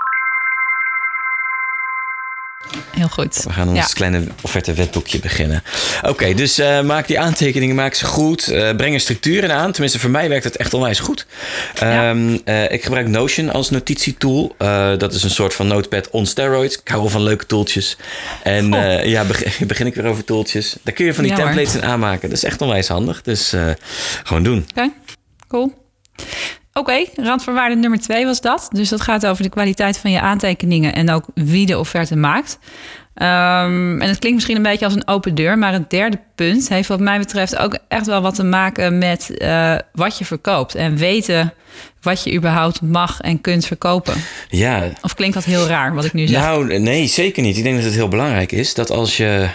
Heel 2.91 3.07
goed. 3.07 3.43
We 3.43 3.53
gaan 3.53 3.67
ons 3.69 3.77
Ja. 3.77 3.85
kleine 3.93 4.23
offerte 4.41 4.73
wetboekje 4.73 5.19
beginnen. 5.19 5.63
Oké, 6.01 6.33
dus 6.33 6.57
eh, 6.59 6.81
maak 6.81 7.07
die 7.07 7.19
aantekeningen, 7.19 7.75
maak 7.75 7.93
ze 7.93 8.05
goed. 8.05 8.47
Eh, 8.47 8.75
breng 8.75 8.93
er 8.93 8.99
structuren 8.99 9.51
aan. 9.53 9.71
Tenminste, 9.71 9.99
voor 9.99 10.09
mij 10.09 10.29
werkt 10.29 10.43
het 10.43 10.57
echt 10.57 10.73
onwijs 10.73 10.99
goed. 10.99 11.25
Ja. 11.79 12.09
Ehm, 12.09 12.37
eh, 12.45 12.71
ik 12.71 12.83
gebruik 12.83 13.07
Notion 13.07 13.49
als 13.51 13.69
notitietool. 13.69 14.55
Dat 14.97 15.13
is 15.13 15.23
een 15.23 15.29
soort 15.29 15.53
van 15.53 15.67
notepad 15.67 16.09
on 16.09 16.25
steroids. 16.25 16.75
Ik 16.79 16.87
hou 16.87 17.01
wel 17.01 17.09
van 17.11 17.21
leuke 17.23 17.45
tooltjes. 17.45 17.97
En 18.43 18.71
ja, 19.07 19.23
begin, 19.23 19.67
begin 19.67 19.85
ik 19.87 19.95
weer 19.95 20.05
over 20.05 20.23
tooltjes. 20.23 20.75
Daar 20.83 20.93
kun 20.93 21.05
je 21.05 21.13
van 21.13 21.23
die 21.23 21.31
Ja, 21.33 21.37
hoor. 21.39 21.47
templates 21.47 21.75
in 21.81 21.83
aanmaken. 21.87 22.29
Dat 22.29 22.37
is 22.37 22.43
echt 22.43 22.61
onwijs 22.61 22.87
handig. 22.87 23.21
Dus 23.21 23.53
gewoon 24.23 24.43
doen. 24.43 24.65
Oké, 24.75 24.91
cool. 25.47 25.73
Oké, 26.73 27.05
randvoorwaarde 27.15 27.75
nummer 27.75 27.99
twee 27.99 28.25
was 28.25 28.41
dat. 28.41 28.67
Dus 28.71 28.89
dat 28.89 29.01
gaat 29.01 29.25
over 29.25 29.43
de 29.43 29.49
kwaliteit 29.49 29.97
van 29.97 30.11
je 30.11 30.21
aantekeningen 30.21 30.93
en 30.93 31.11
ook 31.11 31.25
wie 31.33 31.65
de 31.65 31.79
offerte 31.79 32.15
maakt. 32.15 32.59
Um, 33.15 34.01
en 34.01 34.07
het 34.07 34.19
klinkt 34.19 34.33
misschien 34.33 34.55
een 34.55 34.63
beetje 34.71 34.85
als 34.85 34.95
een 34.95 35.07
open 35.07 35.35
deur, 35.35 35.57
maar 35.57 35.73
het 35.73 35.89
derde 35.89 36.19
punt 36.35 36.69
heeft 36.69 36.87
wat 36.87 36.99
mij 36.99 37.17
betreft 37.17 37.57
ook 37.57 37.77
echt 37.87 38.05
wel 38.05 38.21
wat 38.21 38.35
te 38.35 38.43
maken 38.43 38.97
met 38.97 39.31
uh, 39.37 39.75
wat 39.91 40.17
je 40.17 40.25
verkoopt 40.25 40.75
en 40.75 40.95
weten 40.95 41.53
wat 42.01 42.23
je 42.23 42.33
überhaupt 42.33 42.81
mag 42.81 43.21
en 43.21 43.41
kunt 43.41 43.65
verkopen. 43.65 44.13
Ja. 44.49 44.89
Of 45.01 45.13
klinkt 45.13 45.35
dat 45.35 45.43
heel 45.43 45.67
raar 45.67 45.93
wat 45.93 46.05
ik 46.05 46.13
nu 46.13 46.27
zeg? 46.27 46.41
Nou, 46.41 46.79
nee, 46.79 47.07
zeker 47.07 47.43
niet. 47.43 47.57
Ik 47.57 47.63
denk 47.63 47.75
dat 47.75 47.85
het 47.85 47.93
heel 47.93 48.07
belangrijk 48.07 48.51
is 48.51 48.73
dat 48.73 48.91
als 48.91 49.17
je, 49.17 49.49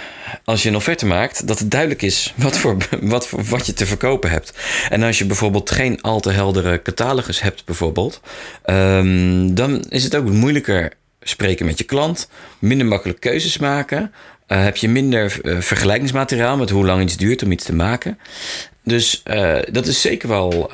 als 0.45 0.63
je 0.63 0.69
een 0.69 0.77
offerte 0.77 1.07
maakt, 1.07 1.47
dat 1.47 1.59
het 1.59 1.71
duidelijk 1.71 2.03
is 2.03 2.35
wat, 2.37 2.59
voor, 2.59 2.77
wat, 3.01 3.27
voor, 3.27 3.45
wat 3.45 3.67
je 3.67 3.73
te 3.73 3.87
verkopen 3.87 4.31
hebt. 4.31 4.53
En 4.89 5.03
als 5.03 5.19
je 5.19 5.25
bijvoorbeeld 5.25 5.71
geen 5.71 6.01
al 6.01 6.21
te 6.21 6.31
heldere 6.31 6.83
catalogus 6.83 7.41
hebt, 7.41 7.65
bijvoorbeeld, 7.65 8.21
um, 8.67 9.55
dan 9.55 9.85
is 9.89 10.05
het 10.05 10.17
ook 10.17 10.31
moeilijker 10.31 10.93
spreken 11.29 11.67
met 11.67 11.79
je 11.79 11.85
klant, 11.85 12.29
minder 12.59 12.87
makkelijk 12.87 13.21
keuzes 13.21 13.59
maken. 13.59 14.13
Uh, 14.49 14.63
heb 14.65 14.77
je 14.77 14.89
minder 14.89 15.39
uh, 15.43 15.61
vergelijkingsmateriaal 15.61 16.57
met 16.57 16.71
hoe 16.71 16.87
lang 16.87 17.03
iets 17.03 17.17
duurt 17.17 17.43
om 17.43 17.53
iets 17.53 17.65
te 17.65 17.75
maken. 17.75 18.19
Dus 18.83 19.23
uh, 19.27 19.59
dat 19.71 19.87
is 19.87 20.01
zeker 20.01 20.29
wel 20.29 20.71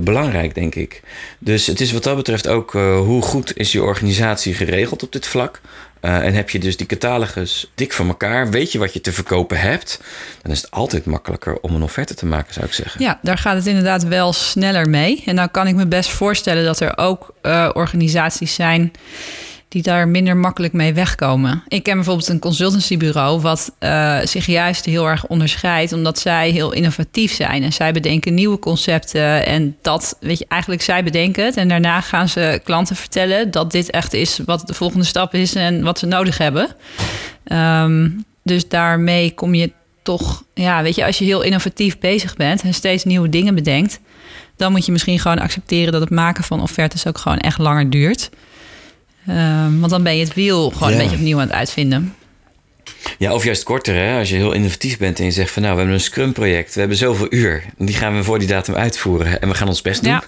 belangrijk, 0.00 0.54
denk 0.54 0.74
ik. 0.74 1.02
Dus 1.38 1.66
het 1.66 1.80
is 1.80 1.92
wat 1.92 2.02
dat 2.02 2.16
betreft 2.16 2.48
ook 2.48 2.72
hoe 2.72 3.22
goed 3.22 3.56
is 3.56 3.72
je 3.72 3.82
organisatie 3.82 4.54
geregeld 4.54 5.02
op 5.02 5.12
dit 5.12 5.26
vlak. 5.26 5.60
en 6.00 6.34
heb 6.34 6.50
je 6.50 6.58
dus 6.58 6.76
die 6.76 6.86
catalogus 6.86 7.70
dik 7.74 7.92
van 7.92 8.08
elkaar, 8.08 8.50
weet 8.50 8.72
je 8.72 8.78
wat 8.78 8.92
je 8.92 9.00
te 9.00 9.12
verkopen 9.12 9.60
hebt, 9.60 10.00
dan 10.42 10.52
is 10.52 10.62
het 10.62 10.70
altijd 10.70 11.04
makkelijker 11.04 11.60
om 11.60 11.74
een 11.74 11.82
offerte 11.82 12.14
te 12.14 12.26
maken, 12.26 12.54
zou 12.54 12.66
ik 12.66 12.72
zeggen. 12.72 13.02
Ja, 13.02 13.18
daar 13.22 13.38
gaat 13.38 13.56
het 13.56 13.66
inderdaad 13.66 14.04
wel 14.04 14.32
sneller 14.32 14.88
mee. 14.88 15.22
En 15.26 15.36
dan 15.36 15.50
kan 15.50 15.66
ik 15.66 15.74
me 15.74 15.86
best 15.86 16.10
voorstellen 16.10 16.64
dat 16.64 16.80
er 16.80 16.98
ook 16.98 17.34
organisaties 17.74 18.54
zijn 18.54 18.92
die 19.76 19.84
daar 19.84 20.08
minder 20.08 20.36
makkelijk 20.36 20.72
mee 20.72 20.94
wegkomen. 20.94 21.62
Ik 21.68 21.82
ken 21.82 21.94
bijvoorbeeld 21.94 22.28
een 22.28 22.38
consultancybureau 22.38 23.40
wat 23.40 23.72
zich 24.24 24.46
juist 24.46 24.84
heel 24.84 25.08
erg 25.08 25.26
onderscheidt, 25.26 25.92
omdat 25.92 26.18
zij 26.18 26.50
heel 26.50 26.72
innovatief 26.72 27.32
zijn 27.32 27.62
en 27.62 27.72
zij 27.72 27.92
bedenken 27.92 28.34
nieuwe 28.34 28.58
concepten 28.58 29.46
en 29.46 29.76
dat, 29.82 30.16
weet 30.20 30.38
je, 30.38 30.44
eigenlijk 30.48 30.82
zij 30.82 31.04
bedenken 31.04 31.44
het 31.44 31.56
en 31.56 31.68
daarna 31.68 32.00
gaan 32.00 32.28
ze 32.28 32.60
klanten 32.64 32.96
vertellen 32.96 33.50
dat 33.50 33.72
dit 33.72 33.90
echt 33.90 34.12
is 34.12 34.40
wat 34.44 34.66
de 34.66 34.74
volgende 34.74 35.04
stap 35.04 35.34
is 35.34 35.54
en 35.54 35.82
wat 35.82 35.98
ze 35.98 36.06
nodig 36.06 36.38
hebben. 36.38 36.68
Um, 37.52 38.24
dus 38.42 38.68
daarmee 38.68 39.34
kom 39.34 39.54
je 39.54 39.72
toch, 40.02 40.42
ja, 40.54 40.82
weet 40.82 40.94
je, 40.94 41.04
als 41.04 41.18
je 41.18 41.24
heel 41.24 41.42
innovatief 41.42 41.98
bezig 41.98 42.36
bent 42.36 42.62
en 42.62 42.74
steeds 42.74 43.04
nieuwe 43.04 43.28
dingen 43.28 43.54
bedenkt, 43.54 44.00
dan 44.56 44.72
moet 44.72 44.86
je 44.86 44.92
misschien 44.92 45.18
gewoon 45.18 45.38
accepteren 45.38 45.92
dat 45.92 46.00
het 46.00 46.10
maken 46.10 46.44
van 46.44 46.62
offertes 46.62 47.06
ook 47.06 47.18
gewoon 47.18 47.38
echt 47.38 47.58
langer 47.58 47.90
duurt. 47.90 48.30
Um, 49.28 49.78
want 49.80 49.90
dan 49.90 50.02
ben 50.02 50.16
je 50.16 50.24
het 50.24 50.34
wiel 50.34 50.70
gewoon 50.70 50.92
een 50.92 50.98
beetje 50.98 51.16
opnieuw 51.16 51.38
aan 51.38 51.46
het 51.46 51.56
uitvinden. 51.56 52.14
Ja, 53.18 53.34
of 53.34 53.44
juist 53.44 53.62
korter, 53.62 53.94
hè? 53.94 54.18
als 54.18 54.28
je 54.28 54.36
heel 54.36 54.52
innovatief 54.52 54.98
bent 54.98 55.18
en 55.18 55.24
je 55.24 55.30
zegt 55.30 55.50
van 55.50 55.62
nou, 55.62 55.74
we 55.74 55.80
hebben 55.80 55.98
een 55.98 56.04
Scrum-project, 56.04 56.74
we 56.74 56.80
hebben 56.80 56.98
zoveel 56.98 57.26
uur, 57.30 57.64
die 57.78 57.94
gaan 57.94 58.16
we 58.16 58.22
voor 58.22 58.38
die 58.38 58.48
datum 58.48 58.74
uitvoeren 58.74 59.40
en 59.40 59.48
we 59.48 59.54
gaan 59.54 59.68
ons 59.68 59.82
best 59.82 60.02
doen. 60.02 60.20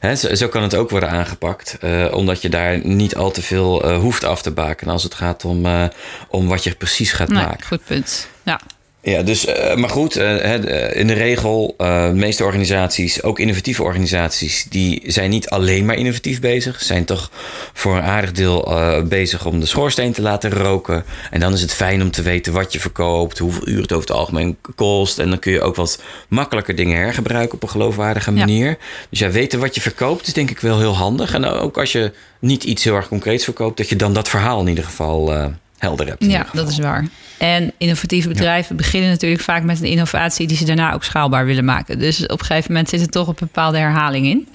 Ja. 0.00 0.14
zo, 0.16 0.34
zo, 0.34 0.48
kan 0.48 0.62
het 0.62 0.74
ook 0.74 0.90
worden 0.90 1.10
aangepakt, 1.10 1.78
uh, 1.84 2.06
omdat 2.12 2.42
je 2.42 2.48
daar 2.48 2.86
niet 2.86 3.16
al 3.16 3.30
te 3.30 3.42
veel 3.42 3.84
uh, 3.84 3.98
hoeft 3.98 4.24
af 4.24 4.42
te 4.42 4.50
baken 4.50 4.88
als 4.88 5.02
het 5.02 5.14
gaat 5.14 5.44
om, 5.44 5.66
uh, 5.66 5.84
om 6.28 6.48
wat 6.48 6.64
je 6.64 6.74
precies 6.74 7.12
gaat 7.12 7.28
nee, 7.28 7.42
maken. 7.42 7.66
Goed 7.66 7.84
punt. 7.84 8.28
Ja. 8.42 8.60
Ja, 9.02 9.22
dus, 9.22 9.46
uh, 9.46 9.74
maar 9.74 9.90
goed, 9.90 10.16
uh, 10.18 10.94
in 10.94 11.06
de 11.06 11.12
regel, 11.12 11.74
uh, 11.78 12.06
de 12.06 12.14
meeste 12.14 12.44
organisaties, 12.44 13.22
ook 13.22 13.38
innovatieve 13.38 13.82
organisaties, 13.82 14.66
die 14.68 15.02
zijn 15.06 15.30
niet 15.30 15.48
alleen 15.48 15.84
maar 15.84 15.96
innovatief 15.96 16.40
bezig. 16.40 16.82
Zijn 16.82 17.04
toch 17.04 17.30
voor 17.72 17.96
een 17.96 18.02
aardig 18.02 18.32
deel 18.32 18.68
bezig 19.08 19.46
om 19.46 19.60
de 19.60 19.66
schoorsteen 19.66 20.12
te 20.12 20.22
laten 20.22 20.50
roken. 20.50 21.04
En 21.30 21.40
dan 21.40 21.52
is 21.52 21.60
het 21.60 21.74
fijn 21.74 22.02
om 22.02 22.10
te 22.10 22.22
weten 22.22 22.52
wat 22.52 22.72
je 22.72 22.80
verkoopt, 22.80 23.38
hoeveel 23.38 23.68
uur 23.68 23.82
het 23.82 23.92
over 23.92 24.08
het 24.08 24.16
algemeen 24.16 24.56
kost. 24.74 25.18
En 25.18 25.28
dan 25.28 25.38
kun 25.38 25.52
je 25.52 25.60
ook 25.60 25.76
wat 25.76 26.02
makkelijker 26.28 26.74
dingen 26.74 26.96
hergebruiken 26.96 27.54
op 27.54 27.62
een 27.62 27.68
geloofwaardige 27.68 28.32
manier. 28.32 28.68
Ja. 28.68 28.76
Dus 29.10 29.18
ja, 29.18 29.30
weten 29.30 29.60
wat 29.60 29.74
je 29.74 29.80
verkoopt 29.80 30.26
is 30.26 30.32
denk 30.32 30.50
ik 30.50 30.60
wel 30.60 30.78
heel 30.78 30.96
handig. 30.96 31.34
En 31.34 31.44
ook 31.44 31.78
als 31.78 31.92
je 31.92 32.12
niet 32.38 32.64
iets 32.64 32.84
heel 32.84 32.94
erg 32.94 33.08
concreets 33.08 33.44
verkoopt, 33.44 33.76
dat 33.76 33.88
je 33.88 33.96
dan 33.96 34.12
dat 34.12 34.28
verhaal 34.28 34.60
in 34.60 34.68
ieder 34.68 34.84
geval 34.84 35.52
helder 35.80 36.06
hebt. 36.06 36.24
Ja, 36.24 36.46
dat 36.52 36.68
is 36.68 36.78
waar. 36.78 37.08
En 37.38 37.72
innovatieve 37.78 38.28
bedrijven 38.28 38.76
ja. 38.76 38.82
beginnen 38.82 39.10
natuurlijk 39.10 39.42
vaak 39.42 39.62
met 39.62 39.80
een 39.80 39.86
innovatie 39.86 40.46
die 40.46 40.56
ze 40.56 40.64
daarna 40.64 40.92
ook 40.92 41.04
schaalbaar 41.04 41.46
willen 41.46 41.64
maken. 41.64 41.98
Dus 41.98 42.22
op 42.22 42.40
een 42.40 42.46
gegeven 42.46 42.72
moment 42.72 42.88
zit 42.88 43.00
er 43.00 43.08
toch 43.08 43.28
een 43.28 43.34
bepaalde 43.38 43.78
herhaling 43.78 44.26
in. 44.26 44.48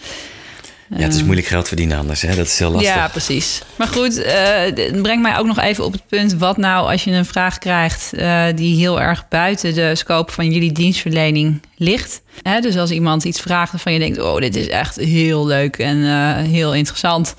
Ja, 0.90 1.04
het 1.04 1.14
is 1.14 1.24
moeilijk 1.24 1.48
geld 1.48 1.68
verdienen 1.68 1.98
anders. 1.98 2.22
Hè? 2.22 2.36
Dat 2.36 2.46
is 2.46 2.60
heel 2.60 2.72
lastig. 2.72 2.94
Ja, 2.94 3.08
precies. 3.08 3.62
Maar 3.76 3.88
goed, 3.88 4.18
uh, 4.18 5.02
breng 5.02 5.22
mij 5.22 5.38
ook 5.38 5.46
nog 5.46 5.60
even 5.60 5.86
op 5.86 5.92
het 5.92 6.08
punt... 6.08 6.34
wat 6.34 6.58
nou 6.58 6.92
als 6.92 7.04
je 7.04 7.12
een 7.12 7.26
vraag 7.26 7.58
krijgt... 7.58 8.12
Uh, 8.14 8.44
die 8.56 8.78
heel 8.78 9.02
erg 9.02 9.28
buiten 9.28 9.74
de 9.74 9.96
scope 9.96 10.32
van 10.32 10.52
jullie 10.52 10.72
dienstverlening 10.72 11.62
ligt. 11.78 12.22
Hè? 12.42 12.60
Dus 12.60 12.78
als 12.78 12.92
iemand 12.92 13.24
iets 13.24 13.42
vraagt 13.42 13.72
waarvan 13.72 13.94
je 13.94 14.00
denkt... 14.00 14.20
oh, 14.20 14.38
dit 14.38 14.56
is 14.56 14.68
echt 14.68 14.96
heel 14.96 15.46
leuk 15.46 15.78
en 15.78 15.98
uh, 15.98 16.36
heel 16.36 16.74
interessant... 16.74 17.36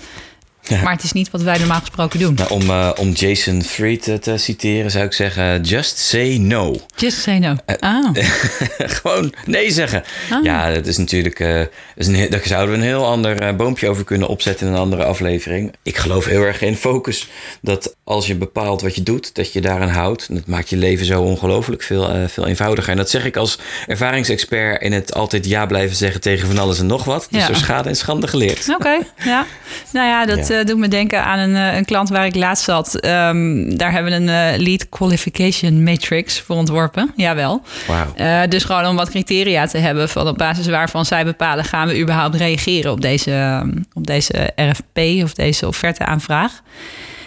Ja. 0.69 0.83
Maar 0.83 0.93
het 0.93 1.03
is 1.03 1.13
niet 1.13 1.31
wat 1.31 1.43
wij 1.43 1.59
normaal 1.59 1.81
gesproken 1.81 2.19
doen. 2.19 2.35
Nou, 2.35 2.51
om, 2.51 2.63
uh, 2.63 2.91
om 2.99 3.11
Jason 3.11 3.63
Fried 3.63 4.03
te, 4.03 4.19
te 4.19 4.37
citeren 4.37 4.91
zou 4.91 5.05
ik 5.05 5.13
zeggen: 5.13 5.63
just 5.63 5.99
say 5.99 6.37
no. 6.37 6.77
Just 6.97 7.19
say 7.19 7.39
no. 7.39 7.57
Uh, 7.67 7.77
ah. 7.81 8.09
gewoon 8.99 9.35
nee 9.45 9.71
zeggen. 9.71 10.05
Ah. 10.31 10.45
Ja, 10.45 10.73
dat 10.73 10.87
is 10.87 10.97
natuurlijk. 10.97 11.41
Uh, 11.41 11.61
is 11.97 12.07
een, 12.07 12.31
daar 12.31 12.41
zouden 12.45 12.75
we 12.75 12.81
een 12.81 12.87
heel 12.87 13.07
ander 13.07 13.57
boompje 13.57 13.89
over 13.89 14.05
kunnen 14.05 14.29
opzetten 14.29 14.67
in 14.67 14.73
een 14.73 14.79
andere 14.79 15.05
aflevering. 15.05 15.75
Ik 15.83 15.97
geloof 15.97 16.25
heel 16.25 16.43
erg 16.43 16.63
in 16.63 16.77
focus. 16.77 17.29
Dat 17.61 17.97
als 18.05 18.27
je 18.27 18.35
bepaalt 18.35 18.81
wat 18.83 18.95
je 18.95 19.03
doet, 19.03 19.35
dat 19.35 19.53
je 19.53 19.61
daaraan 19.61 19.89
houdt. 19.89 20.35
Dat 20.35 20.47
maakt 20.47 20.69
je 20.69 20.77
leven 20.77 21.07
zo 21.07 21.23
ongelooflijk 21.23 21.83
veel, 21.83 22.29
veel 22.29 22.47
eenvoudiger. 22.47 22.91
En 22.91 22.97
dat 22.97 23.11
zeg 23.11 23.25
ik 23.25 23.37
als 23.37 23.59
ervaringsexpert 23.87 24.83
in 24.83 24.93
het 24.93 25.15
altijd 25.15 25.47
ja 25.47 25.67
blijven 25.67 25.97
zeggen 25.97 26.21
tegen 26.21 26.49
van 26.49 26.59
alles 26.59 26.79
en 26.79 26.87
nog 26.87 27.05
wat. 27.05 27.27
Dus 27.31 27.41
ja. 27.41 27.47
door 27.47 27.57
schade 27.57 27.89
en 27.89 27.97
schande 27.97 28.29
geleerd. 28.29 28.69
Oké, 28.69 28.75
okay, 28.75 29.01
ja. 29.25 29.47
Nou 29.93 30.07
ja, 30.07 30.27
dat. 30.27 30.49
Ja 30.49 30.56
uh, 30.59 30.65
doet 30.65 30.79
me 30.79 30.89
denken 30.89 31.25
aan 31.25 31.39
een, 31.39 31.51
uh, 31.51 31.77
een 31.77 31.85
klant 31.85 32.09
waar 32.09 32.27
ik 32.27 32.35
laatst 32.35 32.65
zat. 32.65 33.05
Um, 33.05 33.77
daar 33.77 33.93
hebben 33.93 34.13
we 34.13 34.33
een 34.33 34.55
uh, 34.55 34.67
lead 34.67 34.89
qualification 34.89 35.83
matrix 35.83 36.41
voor 36.41 36.57
ontworpen. 36.57 37.13
Jawel. 37.17 37.63
Wow. 37.87 38.51
dus 38.51 38.65
gewoon 38.65 38.87
om 38.87 38.97
wat 38.97 39.11
criteria 39.11 39.67
te 39.67 39.79
hebben 39.79 40.09
van 40.09 40.29
op 40.29 40.39
basis 40.39 40.67
waarvan 40.67 41.05
zij 41.05 41.25
bepalen... 41.25 41.65
gaan 41.65 41.89
we 41.89 42.01
überhaupt 42.01 42.35
reageren 42.35 42.93
op 42.93 43.01
deze, 43.01 43.65
op 43.95 44.07
deze 44.07 44.53
RFP 44.57 45.23
of 45.23 45.35
deze 45.35 45.67
offerteaanvraag. 45.67 46.61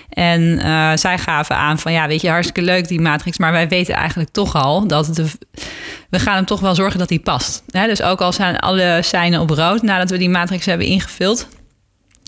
En 0.10 0.42
uh, 0.42 0.92
zij 0.96 1.18
gaven 1.18 1.56
aan 1.56 1.80
van 1.80 1.92
ja, 1.92 2.08
weet 2.08 2.22
je, 2.22 2.30
hartstikke 2.30 2.62
leuk 2.62 2.88
die 2.88 3.02
matrix, 3.02 3.38
maar 3.38 3.52
wij 3.52 3.68
weten 3.68 3.94
eigenlijk 3.94 4.30
toch 4.30 4.56
al 4.56 4.88
dat 4.88 5.16
de, 5.16 5.26
we 6.10 6.20
gaan 6.20 6.36
hem 6.36 6.46
toch 6.46 6.60
wel 6.60 6.76
zorgen 6.76 7.00
dat 7.00 7.10
hij 7.10 7.20
past. 7.20 7.64
Dus 7.66 8.02
ook 8.02 8.22
al 8.22 8.34
zijn 8.34 8.60
alle 8.60 9.00
seinen 9.04 9.40
op 9.40 9.50
rood 9.50 9.82
nadat 9.82 10.10
we 10.10 10.18
die 10.18 10.30
matrix 10.30 10.66
hebben 10.66 10.88
ingevuld, 10.88 11.48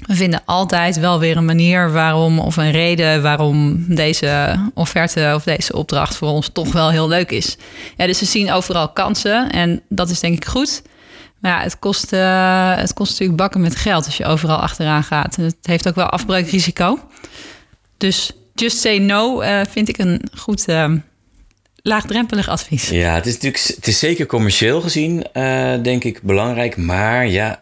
we 0.02 0.16
vinden 0.16 0.42
altijd 0.46 1.00
wel 1.00 1.20
weer 1.20 1.38
een 1.38 1.46
manier 1.46 1.92
waarom 1.92 2.40
of 2.40 2.58
een 2.58 2.72
reden 2.72 3.22
waarom 3.22 3.86
deze 3.88 4.60
offerte 4.74 5.32
of 5.36 5.44
deze 5.44 5.74
opdracht 5.74 6.16
voor 6.16 6.30
ons 6.30 6.50
toch 6.54 6.72
wel 6.72 6.90
heel 6.90 7.08
leuk 7.08 7.32
is. 7.32 7.58
Ja, 7.98 8.06
dus 8.06 8.20
we 8.20 8.26
zien 8.26 8.52
overal 8.52 8.90
kansen 8.90 9.52
en 9.52 9.82
dat 9.90 10.10
is 10.10 10.20
denk 10.20 10.36
ik 10.36 10.46
goed. 10.46 10.82
Maar 11.40 11.52
ja, 11.52 11.64
het 11.64 11.80
kost, 11.80 12.14
uh, 12.14 12.76
het 12.76 12.94
kost 12.94 13.12
natuurlijk 13.12 13.38
bakken 13.38 13.62
met 13.62 13.76
geld 13.76 14.06
als 14.06 14.18
je 14.18 14.26
overal 14.26 14.58
achteraan 14.58 15.04
gaat. 15.04 15.38
En 15.38 15.44
het 15.44 15.56
heeft 15.62 15.88
ook 15.88 15.96
wel 15.96 16.10
afbreukrisico. 16.10 17.00
Dus 17.98 18.32
just 18.54 18.78
say 18.78 18.98
no 18.98 19.42
uh, 19.42 19.62
vind 19.70 19.90
ik 19.90 19.98
een 19.98 20.22
goed 20.38 20.68
uh, 20.70 20.92
laagdrempelig 21.84 22.48
advies. 22.48 22.90
Ja, 22.90 23.16
het 23.16 23.26
is 23.26 23.34
natuurlijk 23.34 23.64
het 23.76 23.88
is 23.88 24.00
zeker 24.00 24.26
commercieel 24.26 24.82
gezien, 24.82 25.26
denk 25.82 26.04
ik, 26.04 26.22
belangrijk. 26.22 26.78
Maar 26.78 27.28
ja 27.28 27.62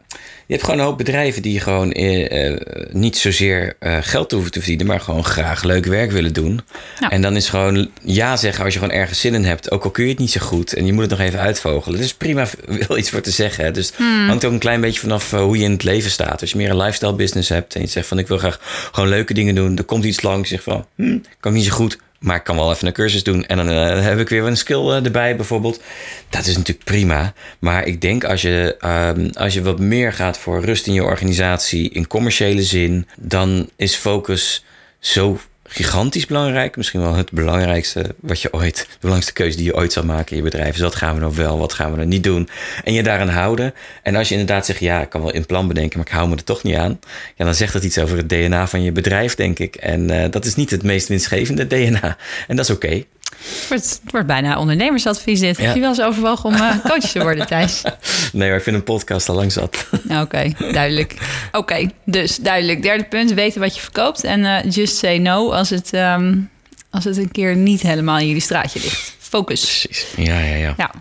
je 0.49 0.55
hebt 0.55 0.67
gewoon 0.67 0.79
een 0.79 0.89
hoop 0.89 0.97
bedrijven 0.97 1.41
die 1.41 1.59
gewoon 1.59 1.93
uh, 1.97 2.57
niet 2.91 3.17
zozeer 3.17 3.75
uh, 3.79 3.97
geld 4.01 4.31
hoeven 4.31 4.51
te 4.51 4.59
verdienen, 4.59 4.85
maar 4.85 4.99
gewoon 4.99 5.23
graag 5.23 5.63
leuk 5.63 5.85
werk 5.85 6.11
willen 6.11 6.33
doen. 6.33 6.61
Ja. 6.99 7.09
En 7.09 7.21
dan 7.21 7.35
is 7.35 7.49
gewoon 7.49 7.89
ja 8.03 8.38
zeggen 8.38 8.63
als 8.63 8.73
je 8.73 8.79
gewoon 8.79 8.95
ergens 8.95 9.19
zin 9.19 9.33
in 9.33 9.43
hebt, 9.43 9.71
ook 9.71 9.83
al 9.83 9.91
kun 9.91 10.03
je 10.03 10.09
het 10.09 10.19
niet 10.19 10.31
zo 10.31 10.39
goed 10.39 10.73
en 10.73 10.85
je 10.85 10.93
moet 10.93 11.01
het 11.01 11.11
nog 11.11 11.19
even 11.19 11.39
uitvogelen. 11.39 11.97
Het 11.97 12.05
is 12.05 12.13
prima 12.13 12.47
wil 12.88 12.97
iets 12.97 13.09
voor 13.09 13.21
te 13.21 13.31
zeggen. 13.31 13.65
Hè. 13.65 13.71
Dus 13.71 13.88
het 13.88 13.95
hmm. 13.95 14.27
hangt 14.27 14.45
ook 14.45 14.51
een 14.51 14.59
klein 14.59 14.81
beetje 14.81 14.99
vanaf 14.99 15.31
hoe 15.31 15.57
je 15.57 15.63
in 15.63 15.71
het 15.71 15.83
leven 15.83 16.11
staat. 16.11 16.41
Als 16.41 16.51
je 16.51 16.57
meer 16.57 16.69
een 16.69 16.77
lifestyle 16.77 17.15
business 17.15 17.49
hebt 17.49 17.75
en 17.75 17.81
je 17.81 17.88
zegt 17.88 18.07
van 18.07 18.19
ik 18.19 18.27
wil 18.27 18.38
graag 18.38 18.59
gewoon 18.91 19.09
leuke 19.09 19.33
dingen 19.33 19.55
doen, 19.55 19.77
er 19.77 19.83
komt 19.83 20.05
iets 20.05 20.21
langs, 20.21 20.49
je 20.49 20.55
zegt 20.55 20.67
van 20.67 20.85
hm, 20.95 21.17
kan 21.39 21.51
ik 21.51 21.57
niet 21.57 21.67
zo 21.67 21.75
goed, 21.75 21.97
maar 22.19 22.35
ik 22.35 22.43
kan 22.43 22.55
wel 22.55 22.71
even 22.71 22.88
een 22.88 22.93
cursus 22.93 23.23
doen 23.23 23.45
en 23.45 23.57
dan 23.57 23.69
uh, 23.69 24.01
heb 24.01 24.19
ik 24.19 24.29
weer 24.29 24.43
een 24.43 24.57
skill 24.57 24.88
uh, 24.88 25.05
erbij 25.05 25.35
bijvoorbeeld. 25.35 25.81
Dat 26.29 26.45
is 26.45 26.57
natuurlijk 26.57 26.85
prima. 26.85 27.33
Maar 27.59 27.85
ik 27.85 28.01
denk 28.01 28.23
als 28.23 28.41
je, 28.41 28.77
um, 29.15 29.29
als 29.33 29.53
je 29.53 29.61
wat 29.61 29.79
meer 29.79 30.13
gaat 30.13 30.38
voor 30.38 30.65
rust 30.65 30.88
in 30.88 30.93
je 30.93 31.03
organisatie 31.03 31.89
in 31.89 32.07
commerciële 32.07 32.63
zin, 32.63 33.07
dan 33.17 33.69
is 33.75 33.95
focus 33.95 34.65
zo 34.99 35.39
gigantisch 35.69 36.25
belangrijk. 36.25 36.77
Misschien 36.77 37.01
wel 37.01 37.15
het 37.15 37.31
belangrijkste 37.31 38.15
wat 38.19 38.41
je 38.41 38.53
ooit, 38.53 38.75
de 38.75 38.97
belangrijkste 38.99 39.33
keuze 39.33 39.57
die 39.57 39.65
je 39.65 39.75
ooit 39.75 39.93
zal 39.93 40.03
maken 40.03 40.31
in 40.31 40.38
je 40.38 40.43
bedrijf. 40.43 40.71
Dus 40.71 40.81
wat 40.81 40.95
gaan 40.95 41.13
we 41.13 41.21
nou 41.21 41.35
wel, 41.35 41.57
wat 41.57 41.73
gaan 41.73 41.91
we 41.91 41.97
nou 41.97 42.07
niet 42.07 42.23
doen? 42.23 42.49
En 42.83 42.93
je 42.93 43.03
daaraan 43.03 43.29
houden. 43.29 43.73
En 44.03 44.15
als 44.15 44.27
je 44.27 44.35
inderdaad 44.35 44.65
zegt, 44.65 44.79
ja, 44.79 45.01
ik 45.01 45.09
kan 45.09 45.21
wel 45.21 45.35
een 45.35 45.45
plan 45.45 45.67
bedenken, 45.67 45.97
maar 45.97 46.07
ik 46.07 46.13
hou 46.13 46.29
me 46.29 46.35
er 46.35 46.43
toch 46.43 46.63
niet 46.63 46.75
aan. 46.75 46.99
Ja, 47.35 47.45
dan 47.45 47.55
zegt 47.55 47.73
dat 47.73 47.83
iets 47.83 47.97
over 47.97 48.17
het 48.17 48.29
DNA 48.29 48.67
van 48.67 48.83
je 48.83 48.91
bedrijf, 48.91 49.35
denk 49.35 49.59
ik. 49.59 49.75
En 49.75 50.11
uh, 50.11 50.25
dat 50.29 50.45
is 50.45 50.55
niet 50.55 50.71
het 50.71 50.83
meest 50.83 51.07
winstgevende 51.07 51.67
DNA. 51.67 52.17
En 52.47 52.55
dat 52.55 52.69
is 52.69 52.75
oké. 52.75 53.03
Het 53.29 53.67
wordt, 53.67 54.00
het 54.03 54.12
wordt 54.12 54.27
bijna 54.27 54.59
ondernemersadvies 54.59 55.39
dit. 55.39 55.57
Ja. 55.57 55.63
Heb 55.63 55.74
je 55.74 55.79
wel 55.79 55.89
eens 55.89 56.01
overwogen 56.01 56.50
om 56.50 56.55
uh, 56.55 56.71
coach 56.83 57.05
te 57.12 57.21
worden, 57.21 57.48
Thijs? 57.48 57.81
Nee, 58.33 58.48
maar 58.50 58.57
ik 58.57 58.63
vind 58.63 58.75
een 58.75 58.83
podcast 58.83 59.29
al 59.29 59.36
lang 59.36 59.51
zat. 59.51 59.86
Oké, 60.03 60.19
okay, 60.19 60.55
duidelijk. 60.71 61.13
Oké, 61.48 61.57
okay, 61.57 61.91
dus 62.05 62.38
duidelijk. 62.38 62.81
Derde 62.81 63.03
punt, 63.03 63.33
weten 63.33 63.62
wat 63.62 63.75
je 63.75 63.81
verkoopt. 63.81 64.24
En 64.24 64.39
uh, 64.39 64.57
just 64.69 64.98
say 64.98 65.17
no 65.17 65.51
als 65.51 65.69
het, 65.69 65.93
um, 65.93 66.50
als 66.89 67.03
het 67.03 67.17
een 67.17 67.31
keer 67.31 67.55
niet 67.55 67.81
helemaal 67.81 68.17
in 68.19 68.27
jullie 68.27 68.41
straatje 68.41 68.79
ligt. 68.79 69.15
Focus. 69.19 69.62
Precies, 69.62 70.05
ja, 70.15 70.39
ja, 70.39 70.55
ja. 70.55 70.74
ja. 70.77 70.91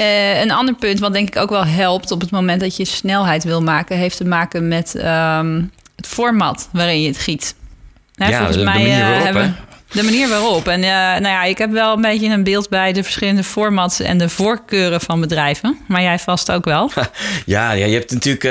Uh, 0.00 0.40
een 0.40 0.50
ander 0.50 0.74
punt 0.74 0.98
wat 0.98 1.12
denk 1.12 1.28
ik 1.28 1.36
ook 1.36 1.50
wel 1.50 1.66
helpt 1.66 2.10
op 2.10 2.20
het 2.20 2.30
moment 2.30 2.60
dat 2.60 2.76
je 2.76 2.84
snelheid 2.84 3.44
wil 3.44 3.62
maken... 3.62 3.96
heeft 3.96 4.16
te 4.16 4.24
maken 4.24 4.68
met 4.68 4.94
um, 4.94 5.70
het 5.96 6.06
format 6.06 6.68
waarin 6.72 7.02
je 7.02 7.08
het 7.08 7.18
giet. 7.18 7.54
Nou, 8.14 8.30
ja, 8.30 8.36
volgens 8.36 8.58
de, 8.58 8.64
mij 8.64 8.72
de 8.72 8.78
manier 8.78 9.00
waarop, 9.00 9.24
hebben, 9.24 9.56
de 9.92 10.02
manier 10.02 10.28
waarop. 10.28 10.68
En 10.68 10.82
uh, 10.82 10.88
nou 10.88 11.26
ja, 11.26 11.44
ik 11.44 11.58
heb 11.58 11.70
wel 11.70 11.92
een 11.92 12.00
beetje 12.00 12.28
een 12.28 12.44
beeld 12.44 12.68
bij 12.68 12.92
de 12.92 13.02
verschillende 13.02 13.42
formats 13.42 14.00
en 14.00 14.18
de 14.18 14.28
voorkeuren 14.28 15.00
van 15.00 15.20
bedrijven. 15.20 15.78
Maar 15.88 16.02
jij 16.02 16.18
vast 16.18 16.52
ook 16.52 16.64
wel. 16.64 16.90
Ja, 17.44 17.72
ja 17.72 17.86
je 17.86 17.94
hebt 17.94 18.12
natuurlijk 18.12 18.44
uh, 18.44 18.50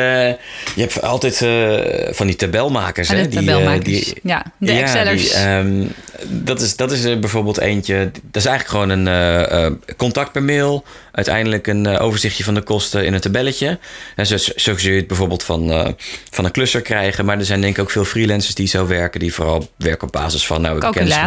je 0.75 0.81
hebt 0.81 1.01
altijd 1.01 1.41
uh, 1.41 2.13
van 2.13 2.27
die 2.27 2.35
tabelmakers. 2.35 3.09
Ja, 3.09 3.15
hè? 3.15 3.27
Die, 3.27 3.43
tabelmakers. 3.43 3.83
Die, 3.83 4.17
ja, 4.23 4.45
de 4.57 4.73
ja, 4.73 4.79
Excellers. 4.79 5.33
Die, 5.33 5.49
um, 5.49 5.93
dat, 6.27 6.61
is, 6.61 6.75
dat 6.75 6.91
is 6.91 7.19
bijvoorbeeld 7.19 7.57
eentje. 7.57 8.11
Dat 8.13 8.43
is 8.43 8.45
eigenlijk 8.45 8.67
gewoon 8.67 9.07
een 9.07 9.79
contact 9.97 10.31
per 10.31 10.43
mail. 10.43 10.83
Uiteindelijk 11.11 11.67
een 11.67 11.87
overzichtje 11.87 12.43
van 12.43 12.53
de 12.53 12.61
kosten 12.61 13.05
in 13.05 13.13
een 13.13 13.19
tabelletje. 13.19 13.79
En 14.15 14.25
zo, 14.25 14.37
zo 14.37 14.77
zul 14.77 14.91
je 14.91 14.97
het 14.97 15.07
bijvoorbeeld 15.07 15.43
van, 15.43 15.95
van 16.31 16.45
een 16.45 16.51
klusser 16.51 16.81
krijgen. 16.81 17.25
Maar 17.25 17.37
er 17.37 17.45
zijn 17.45 17.61
denk 17.61 17.77
ik 17.77 17.81
ook 17.81 17.91
veel 17.91 18.05
freelancers 18.05 18.55
die 18.55 18.67
zo 18.67 18.87
werken. 18.87 19.19
Die 19.19 19.33
vooral 19.33 19.69
werken 19.77 20.07
op 20.07 20.13
basis 20.13 20.47
van... 20.47 20.61
Nou, 20.61 20.79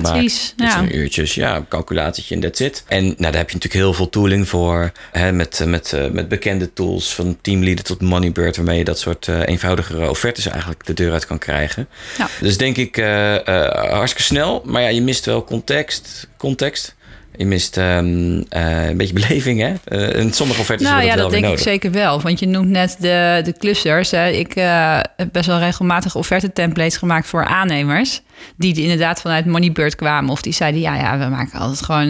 Calculaties. 0.03 0.53
Dit 0.57 0.71
zijn 0.71 0.97
uurtjes, 0.97 1.35
ja, 1.35 1.65
calculatietje 1.69 2.35
en 2.35 2.41
that's 2.41 2.61
it. 2.61 2.85
En 2.87 3.05
nou, 3.05 3.17
daar 3.17 3.37
heb 3.37 3.51
je 3.51 3.55
natuurlijk 3.55 3.85
heel 3.85 3.93
veel 3.93 4.09
tooling 4.09 4.49
voor. 4.49 4.93
Hè, 5.13 5.33
met, 5.33 5.63
met, 5.67 5.97
met 6.13 6.29
bekende 6.29 6.73
tools 6.73 7.15
van 7.15 7.39
Teamleader 7.41 7.85
tot 7.85 8.01
Moneybird... 8.01 8.57
waarmee 8.57 8.79
je 8.79 8.85
dat 8.85 8.99
soort 8.99 9.27
uh, 9.27 9.41
eenvoudigere 9.45 10.11
offertes 10.11 10.47
eigenlijk 10.47 10.87
de 10.87 10.95
deur 10.95 11.13
uit 11.13 11.27
kan 11.27 11.39
krijgen. 11.39 11.89
Ja. 12.19 12.29
Dus 12.41 12.57
denk 12.57 12.77
ik 12.77 12.97
uh, 12.97 13.35
uh, 13.35 13.41
hartstikke 13.73 14.23
snel. 14.23 14.63
Maar 14.65 14.83
ja, 14.83 14.89
je 14.89 15.03
mist 15.03 15.25
wel 15.25 15.45
context. 15.45 16.29
context. 16.37 16.97
Je 17.39 17.47
mist 17.47 17.77
um, 17.77 18.37
uh, 18.37 18.89
een 18.89 18.97
beetje 18.97 19.15
beleving, 19.21 19.61
hè? 19.61 19.75
Uh, 19.89 20.21
in 20.21 20.33
sommige 20.33 20.61
offertes 20.61 20.89
nou, 20.89 21.03
ja, 21.03 21.15
dat, 21.15 21.19
dat 21.19 21.31
denk 21.31 21.43
nodig. 21.43 21.59
ik 21.59 21.65
zeker 21.65 21.91
wel. 21.91 22.21
Want 22.21 22.39
je 22.39 22.47
noemt 22.47 22.69
net 22.69 22.97
de, 23.01 23.41
de 23.45 23.55
clusters. 23.59 24.11
Hè. 24.11 24.29
Ik 24.29 24.57
uh, 24.57 25.01
heb 25.17 25.29
best 25.33 25.47
wel 25.47 25.59
regelmatig 25.59 26.15
offerte-templates 26.15 26.97
gemaakt 26.97 27.27
voor 27.27 27.45
aannemers... 27.45 28.23
die, 28.57 28.83
inderdaad 28.83 29.21
vanuit 29.21 29.47
Moneybird 29.47 29.95
kwamen. 29.95 30.31
Of 30.31 30.43
die 30.43 30.53
zeiden, 30.53 30.81
ja, 30.81 30.95
ja 30.95 31.19
we 31.19 31.27
maken 31.27 31.59
altijd 31.59 31.83
gewoon 31.83 32.09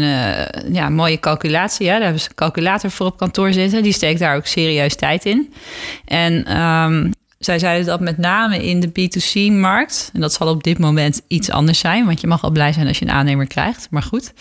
ja, 0.72 0.88
mooie 0.88 1.20
calculatie. 1.20 1.86
Hè. 1.86 1.92
Daar 1.92 2.02
hebben 2.02 2.20
ze 2.20 2.28
een 2.28 2.34
calculator 2.34 2.90
voor 2.90 3.06
op 3.06 3.18
kantoor 3.18 3.52
zitten. 3.52 3.82
Die 3.82 3.92
steekt 3.92 4.18
daar 4.18 4.36
ook 4.36 4.46
serieus 4.46 4.94
tijd 4.94 5.24
in. 5.24 5.52
En... 6.04 6.60
Um, 6.60 7.14
zij 7.38 7.58
zeiden 7.58 7.86
dat 7.86 8.00
met 8.00 8.18
name 8.18 8.64
in 8.64 8.80
de 8.80 8.88
B2C-markt, 8.88 10.10
en 10.14 10.20
dat 10.20 10.32
zal 10.32 10.48
op 10.48 10.62
dit 10.62 10.78
moment 10.78 11.20
iets 11.28 11.50
anders 11.50 11.78
zijn, 11.78 12.04
want 12.06 12.20
je 12.20 12.26
mag 12.26 12.42
al 12.42 12.50
blij 12.50 12.72
zijn 12.72 12.86
als 12.86 12.98
je 12.98 13.04
een 13.04 13.10
aannemer 13.10 13.46
krijgt, 13.46 13.86
maar 13.90 14.02
goed. 14.02 14.32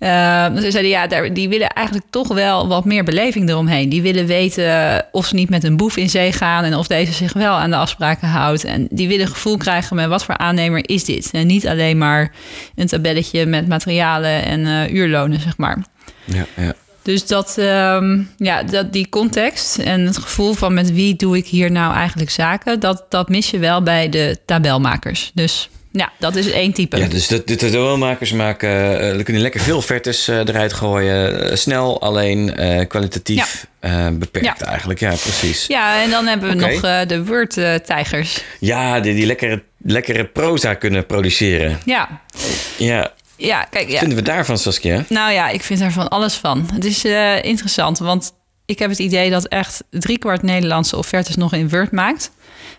Uh, 0.00 0.08
ze 0.56 0.70
zeiden 0.70 0.88
ja, 0.88 1.06
daar, 1.06 1.34
die 1.34 1.48
willen 1.48 1.68
eigenlijk 1.68 2.06
toch 2.10 2.28
wel 2.28 2.68
wat 2.68 2.84
meer 2.84 3.04
beleving 3.04 3.48
eromheen. 3.48 3.88
Die 3.88 4.02
willen 4.02 4.26
weten 4.26 5.06
of 5.12 5.26
ze 5.26 5.34
niet 5.34 5.50
met 5.50 5.64
een 5.64 5.76
boef 5.76 5.96
in 5.96 6.10
zee 6.10 6.32
gaan 6.32 6.64
en 6.64 6.74
of 6.74 6.86
deze 6.86 7.12
zich 7.12 7.32
wel 7.32 7.54
aan 7.54 7.70
de 7.70 7.76
afspraken 7.76 8.28
houdt. 8.28 8.64
En 8.64 8.86
die 8.90 9.08
willen 9.08 9.28
gevoel 9.28 9.56
krijgen 9.56 9.96
met 9.96 10.08
wat 10.08 10.24
voor 10.24 10.36
aannemer 10.36 10.88
is 10.88 11.04
dit. 11.04 11.30
En 11.32 11.46
niet 11.46 11.66
alleen 11.66 11.98
maar 11.98 12.32
een 12.74 12.86
tabelletje 12.86 13.46
met 13.46 13.68
materialen 13.68 14.44
en 14.44 14.60
uh, 14.60 14.92
uurlonen, 14.92 15.40
zeg 15.40 15.56
maar. 15.56 15.78
Ja, 16.24 16.46
ja. 16.56 16.74
Dus 17.08 17.26
dat, 17.26 17.56
um, 17.58 18.30
ja, 18.38 18.62
dat, 18.62 18.92
die 18.92 19.08
context 19.08 19.78
en 19.78 20.06
het 20.06 20.18
gevoel 20.18 20.54
van 20.54 20.74
met 20.74 20.92
wie 20.92 21.16
doe 21.16 21.36
ik 21.36 21.46
hier 21.46 21.70
nou 21.70 21.94
eigenlijk 21.94 22.30
zaken, 22.30 22.80
dat, 22.80 23.04
dat 23.08 23.28
mis 23.28 23.50
je 23.50 23.58
wel 23.58 23.82
bij 23.82 24.08
de 24.08 24.38
tabelmakers. 24.44 25.30
Dus 25.34 25.68
ja, 25.90 26.12
dat 26.18 26.36
is 26.36 26.50
één 26.50 26.72
type. 26.72 26.96
Ja, 26.96 27.06
dus 27.06 27.26
de, 27.26 27.42
de 27.44 27.56
tabelmakers 27.56 28.32
maken, 28.32 28.70
uh, 29.16 29.24
kunnen 29.24 29.42
lekker 29.42 29.60
veel 29.60 29.82
vertes 29.82 30.28
uh, 30.28 30.36
eruit 30.38 30.72
gooien. 30.72 31.50
Uh, 31.50 31.56
snel, 31.56 32.00
alleen 32.00 32.54
kwalitatief 32.88 33.66
ja. 33.80 34.10
beperkt 34.10 34.60
ja. 34.60 34.66
eigenlijk. 34.66 35.00
Ja, 35.00 35.08
precies. 35.08 35.66
Ja, 35.66 36.02
en 36.02 36.10
dan 36.10 36.26
hebben 36.26 36.48
we 36.48 36.64
okay. 36.64 36.72
nog 36.72 37.06
de 37.06 37.24
Word-tijgers. 37.24 38.42
ja, 38.60 39.00
die, 39.00 39.14
die 39.14 39.26
lekkere, 39.26 39.62
lekkere 39.78 40.24
proza 40.24 40.74
kunnen 40.74 41.06
produceren. 41.06 41.78
Ja. 41.84 42.20
Ja, 42.78 43.12
ja, 43.38 43.64
kijk, 43.64 43.90
ja. 43.90 43.98
Vinden 43.98 44.18
we 44.18 44.24
daarvan, 44.24 44.58
Saskia? 44.58 45.04
Nou 45.08 45.32
ja, 45.32 45.48
ik 45.48 45.62
vind 45.62 45.80
er 45.80 45.92
van 45.92 46.08
alles 46.08 46.34
van. 46.34 46.68
Het 46.72 46.84
is 46.84 47.04
uh, 47.04 47.44
interessant, 47.44 47.98
want 47.98 48.32
ik 48.66 48.78
heb 48.78 48.90
het 48.90 48.98
idee 48.98 49.30
dat 49.30 49.46
echt 49.46 49.84
driekwart 49.90 50.42
Nederlandse 50.42 50.96
offertes 50.96 51.36
nog 51.36 51.52
in 51.52 51.68
Word 51.68 51.92
maakt. 51.92 52.30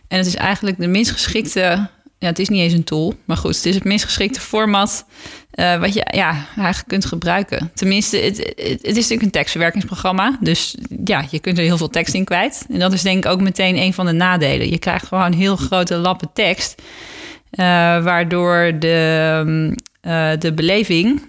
En 0.08 0.18
het 0.18 0.28
is 0.28 0.36
eigenlijk 0.36 0.78
de 0.78 0.88
minst 0.88 1.12
geschikte... 1.12 1.90
Ja, 2.18 2.28
het 2.28 2.40
is 2.40 2.50
niet 2.50 2.62
eens 2.62 2.74
een 2.74 2.84
tool, 2.84 3.14
maar 3.26 3.38
goed, 3.38 3.56
het 3.56 3.66
is 3.66 3.76
het 3.76 3.84
minst 3.84 4.06
geschikte 4.06 4.40
format... 4.40 5.06
Uh, 5.56 5.80
wat 5.80 5.94
je 5.94 6.08
ja, 6.12 6.46
eigenlijk 6.56 6.88
kunt 6.88 7.06
gebruiken. 7.06 7.72
Tenminste, 7.76 8.18
het, 8.18 8.38
het, 8.38 8.56
het 8.56 8.84
is 8.84 8.94
natuurlijk 8.94 9.22
een 9.22 9.32
tekstverwerkingsprogramma. 9.32 10.38
Dus 10.40 10.76
ja, 11.06 11.26
je 11.30 11.40
kunt 11.40 11.58
er 11.58 11.64
heel 11.64 11.78
veel 11.78 11.90
tekst 11.90 12.14
in 12.14 12.24
kwijt. 12.24 12.66
En 12.70 12.80
dat 12.80 12.94
is 12.94 13.02
denk 13.02 13.26
ik 13.26 13.32
ook 13.32 13.42
meteen 13.42 13.78
een 13.78 13.94
van 13.94 14.06
de 14.06 14.12
nadelen. 14.12 14.70
Je 14.70 14.80
krijgt 14.80 15.08
gewoon 15.08 15.34
heel 15.34 15.56
grote 15.56 15.96
lappen 15.96 16.30
tekst... 16.34 16.82
Uh, 17.52 17.66
waardoor 18.04 18.80
de, 18.80 19.76
uh, 20.02 20.32
de 20.40 20.54
beleving 20.54 21.22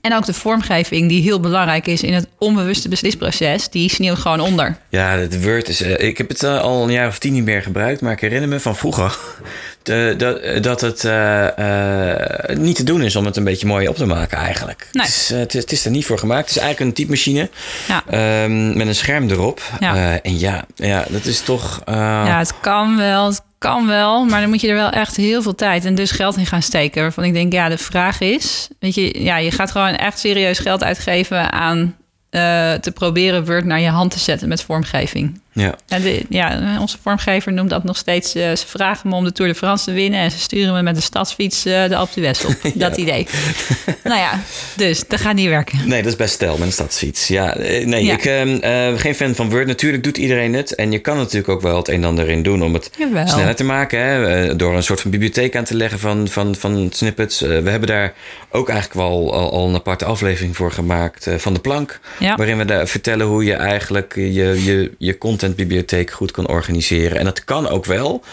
en 0.00 0.14
ook 0.14 0.26
de 0.26 0.34
vormgeving, 0.34 1.08
die 1.08 1.22
heel 1.22 1.40
belangrijk 1.40 1.86
is 1.86 2.02
in 2.02 2.12
het 2.12 2.26
onbewuste 2.38 2.88
beslisproces, 2.88 3.68
die 3.68 3.90
sneeuwt 3.90 4.18
gewoon 4.18 4.40
onder. 4.40 4.76
Ja, 4.88 5.10
het 5.10 5.44
Word 5.44 5.68
is. 5.68 5.82
Uh, 5.82 5.98
ik 5.98 6.18
heb 6.18 6.28
het 6.28 6.42
uh, 6.42 6.60
al 6.60 6.82
een 6.82 6.90
jaar 6.90 7.06
of 7.06 7.18
tien 7.18 7.32
niet 7.32 7.44
meer 7.44 7.62
gebruikt, 7.62 8.00
maar 8.00 8.12
ik 8.12 8.20
herinner 8.20 8.48
me 8.48 8.60
van 8.60 8.76
vroeger 8.76 9.18
de, 9.82 10.14
dat, 10.18 10.62
dat 10.62 10.80
het 10.80 11.04
uh, 11.04 12.56
niet 12.56 12.76
te 12.76 12.84
doen 12.84 13.02
is 13.02 13.16
om 13.16 13.24
het 13.24 13.36
een 13.36 13.44
beetje 13.44 13.66
mooi 13.66 13.88
op 13.88 13.96
te 13.96 14.06
maken, 14.06 14.38
eigenlijk. 14.38 14.88
Nee. 14.92 15.04
Het, 15.04 15.14
is, 15.14 15.28
het, 15.28 15.54
is, 15.54 15.60
het, 15.60 15.72
is, 15.72 15.84
er 15.84 15.90
niet 15.90 16.06
voor 16.06 16.18
gemaakt. 16.18 16.48
Het 16.48 16.56
is 16.56 16.62
eigenlijk 16.62 16.90
een 16.90 16.96
typemachine 16.96 17.50
ja. 17.88 18.44
um, 18.44 18.76
met 18.76 18.86
een 18.86 18.94
scherm 18.94 19.30
erop. 19.30 19.62
Ja. 19.80 20.20
en 20.22 20.38
ja, 20.38 20.64
ja, 20.74 21.04
dat 21.08 21.24
is 21.24 21.40
toch. 21.40 21.82
ja, 21.86 22.38
het 22.38 22.60
kan 22.60 22.96
wel. 22.96 23.26
Het 23.26 23.42
kan 23.62 23.86
wel, 23.86 24.24
maar 24.24 24.40
dan 24.40 24.48
moet 24.48 24.60
je 24.60 24.68
er 24.68 24.74
wel 24.74 24.90
echt 24.90 25.16
heel 25.16 25.42
veel 25.42 25.54
tijd 25.54 25.84
en 25.84 25.94
dus 25.94 26.10
geld 26.10 26.36
in 26.36 26.46
gaan 26.46 26.62
steken. 26.62 27.02
Waarvan 27.02 27.24
ik 27.24 27.32
denk, 27.32 27.52
ja, 27.52 27.68
de 27.68 27.78
vraag 27.78 28.20
is, 28.20 28.68
weet 28.78 28.94
je, 28.94 29.22
ja, 29.22 29.36
je 29.36 29.50
gaat 29.50 29.70
gewoon 29.70 29.94
echt 29.94 30.18
serieus 30.18 30.58
geld 30.58 30.84
uitgeven 30.84 31.52
aan 31.52 31.78
uh, 31.78 32.72
te 32.72 32.92
proberen 32.94 33.44
Word 33.44 33.64
naar 33.64 33.80
je 33.80 33.88
hand 33.88 34.10
te 34.10 34.18
zetten 34.18 34.48
met 34.48 34.62
vormgeving. 34.62 35.40
Ja. 35.52 35.74
En 35.88 36.02
de, 36.02 36.24
ja, 36.28 36.78
onze 36.80 36.98
vormgever 37.02 37.52
noemt 37.52 37.70
dat 37.70 37.84
nog 37.84 37.96
steeds. 37.96 38.36
Uh, 38.36 38.42
ze 38.42 38.66
vragen 38.66 39.08
me 39.08 39.14
om 39.14 39.24
de 39.24 39.32
Tour 39.32 39.52
de 39.52 39.58
France 39.58 39.84
te 39.84 39.92
winnen 39.92 40.20
en 40.20 40.30
ze 40.30 40.38
sturen 40.38 40.72
me 40.72 40.82
met 40.82 40.94
de 40.94 41.00
stadsfiets 41.00 41.66
uh, 41.66 41.88
de 41.88 41.96
Alpe 41.96 42.20
d'Huez 42.20 42.44
op. 42.44 42.56
ja. 42.62 42.70
Dat 42.74 42.96
idee. 42.96 43.26
nou 44.04 44.18
ja, 44.18 44.40
dus 44.76 45.04
dat 45.08 45.20
gaat 45.20 45.34
niet 45.34 45.48
werken. 45.48 45.78
Nee, 45.86 46.02
dat 46.02 46.12
is 46.12 46.18
best 46.18 46.34
stijl 46.34 46.52
met 46.52 46.66
een 46.66 46.72
stadsfiets. 46.72 47.28
Ja, 47.28 47.54
nee, 47.58 48.04
ja. 48.04 48.12
ik 48.12 48.22
ben 48.22 48.98
geen 48.98 49.14
fan 49.14 49.34
van 49.34 49.50
Word. 49.50 49.66
Natuurlijk 49.66 50.04
doet 50.04 50.18
iedereen 50.18 50.54
het. 50.54 50.74
En 50.74 50.92
je 50.92 50.98
kan 50.98 51.16
natuurlijk 51.16 51.48
ook 51.48 51.60
wel 51.60 51.76
het 51.76 51.88
een 51.88 51.94
en 51.94 52.04
ander 52.04 52.28
in 52.28 52.42
doen 52.42 52.62
om 52.62 52.74
het 52.74 52.90
Jawel. 52.98 53.28
sneller 53.28 53.54
te 53.54 53.64
maken. 53.64 54.00
Hè? 54.00 54.56
Door 54.56 54.76
een 54.76 54.82
soort 54.82 55.00
van 55.00 55.10
bibliotheek 55.10 55.56
aan 55.56 55.64
te 55.64 55.76
leggen 55.76 55.98
van, 55.98 56.28
van, 56.28 56.54
van 56.54 56.88
snippets. 56.92 57.40
we 57.40 57.70
hebben 57.70 57.86
daar 57.86 58.12
ook 58.50 58.68
eigenlijk 58.68 58.98
wel 58.98 59.34
al, 59.34 59.52
al 59.52 59.68
een 59.68 59.74
aparte 59.74 60.04
aflevering 60.04 60.56
voor 60.56 60.72
gemaakt 60.72 61.30
van 61.36 61.54
de 61.54 61.60
plank. 61.60 62.00
Ja. 62.18 62.36
Waarin 62.36 62.58
we 62.58 62.64
daar 62.64 62.86
vertellen 62.86 63.26
hoe 63.26 63.44
je 63.44 63.54
eigenlijk 63.54 64.14
je, 64.14 64.64
je, 64.64 64.92
je 64.98 65.12
contentbibliotheek 65.42 66.10
goed 66.10 66.30
kan 66.30 66.48
organiseren. 66.48 67.18
En 67.18 67.24
dat 67.24 67.44
kan 67.44 67.68
ook 67.68 67.84
wel. 67.84 68.24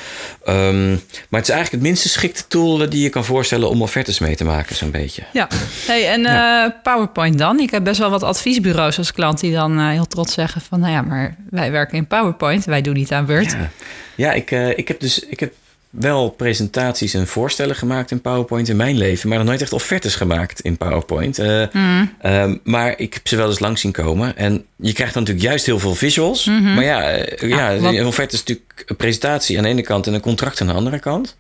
Um, 0.48 0.90
maar 1.30 1.40
het 1.40 1.50
is 1.50 1.56
eigenlijk 1.56 1.72
het 1.72 1.82
minst 1.82 2.02
geschikte 2.02 2.44
tool 2.48 2.90
die 2.90 3.04
je 3.04 3.10
kan 3.10 3.26
voorstellen 3.26 3.70
om 3.70 3.82
offertes 3.82 4.20
mee 4.20 4.36
te 4.36 4.44
maken, 4.44 4.76
zo'n 4.76 4.92
beetje. 4.92 5.24
Ja, 5.34 5.48
hey, 5.86 6.10
en 6.10 6.22
ja. 6.22 6.66
uh, 6.66 6.72
PowerPoint 6.84 7.38
dan? 7.38 7.60
Ik 7.60 7.72
heb 7.72 7.84
best 7.84 8.00
wel 8.00 8.10
wat 8.10 8.24
adviesbureaus 8.24 8.98
als 8.98 9.12
klant 9.12 9.40
die 9.40 9.54
dan 9.54 9.80
uh, 9.80 9.90
heel 9.90 10.08
trots 10.08 10.34
zeggen 10.34 10.62
van... 10.62 10.80
nou 10.80 10.92
ja, 10.92 11.02
maar 11.02 11.36
wij 11.50 11.72
werken 11.72 11.98
in 11.98 12.08
PowerPoint, 12.08 12.66
wij 12.66 12.82
doen 12.82 12.94
niet 12.94 13.12
aan 13.12 13.26
Word. 13.26 13.52
Ja, 13.52 13.70
ja 14.16 14.32
ik, 14.32 14.52
uh, 14.52 14.78
ik 14.78 14.88
heb 14.88 15.00
dus... 15.00 15.20
Ik 15.20 15.40
heb 15.40 15.54
wel 15.90 16.30
presentaties 16.30 17.14
en 17.14 17.28
voorstellen 17.28 17.76
gemaakt 17.76 18.12
in 18.12 18.22
PowerPoint 18.22 18.70
in 18.70 18.76
mijn 18.76 18.98
leven, 18.98 19.30
maar 19.30 19.38
nog 19.38 19.48
nooit 19.48 19.62
echt 19.62 19.74
offertes 19.74 20.16
gemaakt 20.16 20.62
in 20.62 20.78
PowerPoint. 20.78 21.40
Uh, 21.40 21.64
mm. 21.72 22.12
uh, 22.26 22.54
maar 22.64 23.00
ik 23.00 23.14
heb 23.14 23.28
ze 23.28 23.36
wel 23.36 23.48
eens 23.48 23.60
langs 23.60 23.82
zien 23.82 23.92
komen. 23.92 24.38
En 24.38 24.66
je 24.76 24.94
krijgt 24.94 25.14
dan 25.14 25.24
natuurlijk 25.24 25.50
juist 25.50 25.66
heel 25.66 25.80
veel 25.80 25.96
visuals. 25.96 26.46
Mm 26.46 26.64
-hmm. 26.64 26.74
Maar 26.74 26.84
ja, 26.84 27.18
uh, 27.18 27.50
ja, 27.50 27.70
ja 27.70 27.80
wat... 27.80 27.94
een 27.94 28.06
offerte 28.06 28.36
is 28.36 28.40
natuurlijk 28.40 28.84
een 28.86 28.96
presentatie 28.96 29.58
aan 29.58 29.64
de 29.64 29.70
ene 29.70 29.82
kant 29.82 30.08
en 30.08 30.14
een 30.14 30.22
contract 30.22 30.62
aan 30.62 30.68
de 30.68 30.74
andere 30.74 31.00
kant. 31.00 31.38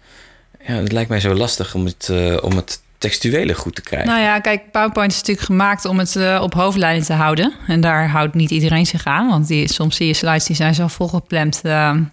ja, 0.67 0.73
het 0.73 0.91
lijkt 0.91 1.09
mij 1.09 1.19
zo 1.19 1.33
lastig 1.33 1.75
om 1.75 1.85
het, 1.85 2.07
uh, 2.12 2.38
om 2.41 2.55
het 2.55 2.81
textuele 2.99 3.53
goed 3.53 3.75
te 3.75 3.81
krijgen. 3.81 4.09
Nou 4.09 4.21
ja, 4.21 4.39
kijk, 4.39 4.71
PowerPoint 4.71 5.12
is 5.12 5.17
natuurlijk 5.17 5.45
gemaakt 5.45 5.85
om 5.85 5.99
het 5.99 6.15
uh, 6.15 6.39
op 6.43 6.53
hoofdlijnen 6.53 7.03
te 7.03 7.13
houden. 7.13 7.53
En 7.67 7.81
daar 7.81 8.09
houdt 8.09 8.33
niet 8.33 8.51
iedereen 8.51 8.85
zich 8.85 9.05
aan, 9.05 9.27
want 9.27 9.47
die, 9.47 9.73
soms 9.73 9.95
zie 9.95 10.07
je 10.07 10.13
slides 10.13 10.45
die 10.45 10.55
zijn 10.55 10.75
zo 10.75 10.88
volgepland. 10.88 11.62
Uh, 11.63 11.71
ja. 11.71 12.03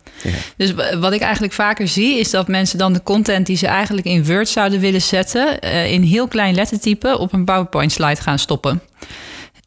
Dus 0.56 0.74
wat 1.00 1.12
ik 1.12 1.20
eigenlijk 1.20 1.52
vaker 1.52 1.88
zie, 1.88 2.18
is 2.18 2.30
dat 2.30 2.48
mensen 2.48 2.78
dan 2.78 2.92
de 2.92 3.02
content 3.02 3.46
die 3.46 3.56
ze 3.56 3.66
eigenlijk 3.66 4.06
in 4.06 4.24
Word 4.24 4.48
zouden 4.48 4.80
willen 4.80 5.02
zetten, 5.02 5.58
uh, 5.64 5.92
in 5.92 6.02
heel 6.02 6.28
klein 6.28 6.54
lettertype 6.54 7.18
op 7.18 7.32
een 7.32 7.44
PowerPoint 7.44 7.92
slide 7.92 8.20
gaan 8.20 8.38
stoppen 8.38 8.80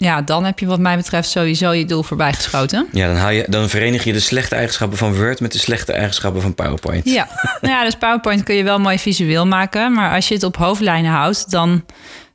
ja, 0.01 0.21
dan 0.21 0.45
heb 0.45 0.59
je 0.59 0.65
wat 0.65 0.79
mij 0.79 0.95
betreft 0.95 1.29
sowieso 1.29 1.71
je 1.71 1.85
doel 1.85 2.03
voorbij 2.03 2.33
geschoten. 2.33 2.87
Ja, 2.91 3.07
dan, 3.07 3.15
haal 3.15 3.29
je, 3.29 3.45
dan 3.47 3.69
verenig 3.69 4.03
je 4.03 4.13
de 4.13 4.19
slechte 4.19 4.55
eigenschappen 4.55 4.97
van 4.97 5.15
Word 5.15 5.39
met 5.39 5.51
de 5.51 5.57
slechte 5.57 5.93
eigenschappen 5.93 6.41
van 6.41 6.55
PowerPoint. 6.55 7.05
Ja, 7.05 7.27
nou 7.61 7.73
ja 7.73 7.83
dus 7.83 7.95
PowerPoint 7.95 8.43
kun 8.43 8.55
je 8.55 8.63
wel 8.63 8.79
mooi 8.79 8.99
visueel 8.99 9.45
maken. 9.45 9.93
Maar 9.93 10.15
als 10.15 10.27
je 10.27 10.33
het 10.33 10.43
op 10.43 10.57
hoofdlijnen 10.57 11.11
houdt, 11.11 11.51
dan 11.51 11.85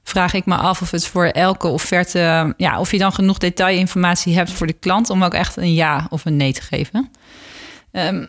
vraag 0.03 0.35
ik 0.35 0.47
me 0.47 0.55
af 0.55 0.83
of 0.83 0.91
het 0.91 1.07
voor 1.07 1.25
elke 1.25 1.69
offerte, 1.69 2.55
ja, 2.57 2.81
of 2.81 2.91
je 2.91 2.99
dan 2.99 3.13
genoeg 3.13 3.39
detailinformatie 3.39 4.37
hebt 4.37 4.51
voor 4.51 4.67
de 4.67 4.73
klant 4.73 5.11
om 5.11 5.25
ook 5.25 5.35
echt 5.35 5.57
een 5.57 5.75
ja 5.75 6.07
of 6.11 6.25
een 6.25 6.37
nee 6.37 6.53
te 6.53 6.63
geven. 6.63 7.11
Um, 7.97 8.29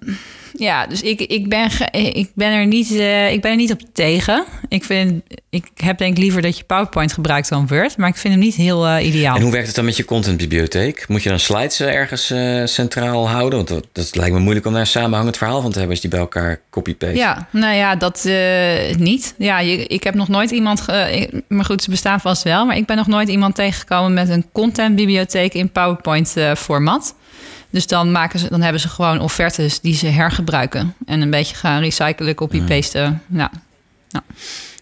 ja, 0.58 0.88
dus 0.88 1.02
ik, 1.02 1.20
ik, 1.20 1.50
ben, 1.50 1.70
ik, 1.92 2.30
ben 2.34 2.52
er 2.52 2.66
niet, 2.66 2.92
uh, 2.92 3.32
ik 3.32 3.42
ben 3.42 3.52
er 3.52 3.58
niet 3.58 3.72
op 3.72 3.80
tegen. 3.94 4.44
Ik, 4.68 4.84
vind, 4.84 5.24
ik 5.50 5.68
heb 5.76 5.98
denk 5.98 6.12
ik 6.12 6.18
liever 6.18 6.42
dat 6.42 6.58
je 6.58 6.64
PowerPoint 6.64 7.14
gebruikt 7.14 7.50
dan 7.50 7.68
Word. 7.68 7.98
Maar 7.98 8.10
ik 8.10 8.16
vind 8.16 8.34
hem 8.34 8.44
niet 8.44 8.56
heel 8.56 8.88
uh, 8.88 9.06
ideaal. 9.06 9.36
En 9.36 9.42
hoe 9.42 9.52
werkt 9.52 9.68
het 9.68 9.76
dan 9.76 9.86
met 9.86 9.98
je 9.98 10.06
contentbibliotheek? 10.06 11.08
Moet 11.08 11.24
je 11.24 11.30
dan 11.30 11.40
slides 11.40 11.82
uh, 11.82 11.94
ergens 11.94 12.34
centraal 12.74 13.30
houden? 13.30 13.56
Want 13.56 13.68
dat, 13.68 13.88
dat, 13.92 14.16
lijkt 14.16 14.34
me 14.34 14.40
moeilijk 14.40 14.66
om 14.66 14.72
daar 14.72 14.82
een 14.82 14.88
samenhangend 14.88 15.38
verhaal 15.38 15.62
van 15.62 15.72
te 15.72 15.78
hebben... 15.78 15.92
als 15.92 16.02
die 16.02 16.10
bij 16.10 16.20
elkaar 16.20 16.62
copy-paste. 16.70 17.16
Ja, 17.16 17.48
nou 17.52 17.76
ja, 17.76 17.96
dat 17.96 18.24
niet. 18.98 19.36
Ja, 19.38 19.60
je, 19.60 19.88
ik 19.88 20.04
heb 20.04 20.14
nog 20.14 20.28
nooit 20.28 20.52
iemand... 20.52 20.86
maar 21.48 21.66
goed, 21.66 21.84
ze 21.84 21.90
bestaan 21.90 22.22
vast 22.22 22.44
wel. 22.44 22.66
Maar 22.66 22.78
ik 22.78 22.86
ben 22.86 22.98
nog 22.98 23.08
nooit 23.08 23.30
iemand 23.30 23.56
tegengekomen 23.56 24.14
met 24.14 24.30
een 24.30 24.46
contentbibliotheek 24.52 25.54
in 25.54 25.72
PowerPoint-format. 25.72 27.16
Dus 27.76 27.88
dan, 27.88 28.12
maken 28.12 28.40
ze, 28.40 28.50
dan 28.50 28.62
hebben 28.62 28.82
ze 28.82 28.90
gewoon 28.90 29.22
offertes 29.22 29.80
die 29.80 29.96
ze 29.96 30.08
hergebruiken. 30.08 30.96
En 31.06 31.22
een 31.22 31.30
beetje 31.30 31.56
gaan 31.56 31.82
recyclen, 31.82 32.36
copy-pasten. 32.36 33.22
Mm. 33.28 33.40
Ja. 33.40 33.52
ja. 34.10 34.24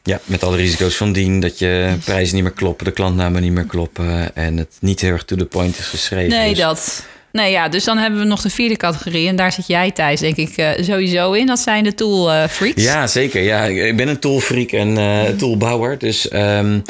Ja, 0.03 0.19
met 0.25 0.43
alle 0.43 0.57
risico's 0.57 0.95
van 0.95 1.11
dien. 1.13 1.39
Dat 1.39 1.59
je 1.59 1.95
prijzen 2.05 2.35
niet 2.35 2.43
meer 2.43 2.53
kloppen, 2.53 2.85
de 2.85 2.91
klantnamen 2.91 3.41
niet 3.41 3.51
meer 3.51 3.65
kloppen. 3.65 4.35
En 4.35 4.57
het 4.57 4.77
niet 4.79 5.01
heel 5.01 5.11
erg 5.11 5.25
to 5.25 5.35
the 5.35 5.45
point 5.45 5.77
is 5.77 5.85
geschreven. 5.85 6.29
Nee, 6.29 6.49
dus- 6.49 6.59
dat. 6.59 7.05
Nee, 7.31 7.51
ja, 7.51 7.69
dus 7.69 7.83
dan 7.83 7.97
hebben 7.97 8.19
we 8.19 8.25
nog 8.25 8.41
de 8.41 8.49
vierde 8.49 8.77
categorie. 8.77 9.27
En 9.27 9.35
daar 9.35 9.51
zit 9.51 9.67
jij, 9.67 9.91
Thijs, 9.91 10.19
denk 10.19 10.35
ik, 10.35 10.57
uh, 10.57 10.69
sowieso 10.79 11.31
in. 11.31 11.45
Dat 11.45 11.59
zijn 11.59 11.83
de 11.83 11.93
tool 11.93 12.33
uh, 12.33 12.47
freaks. 12.47 12.83
Ja, 12.83 13.07
zeker. 13.07 13.41
Ja, 13.41 13.63
ik 13.63 13.97
ben 13.97 14.07
een 14.07 14.19
tool 14.19 14.39
freak 14.39 14.71
en 14.71 14.97
uh, 14.97 15.23
toolbouwer. 15.37 15.97
Dus 15.97 16.33
um, 16.33 16.83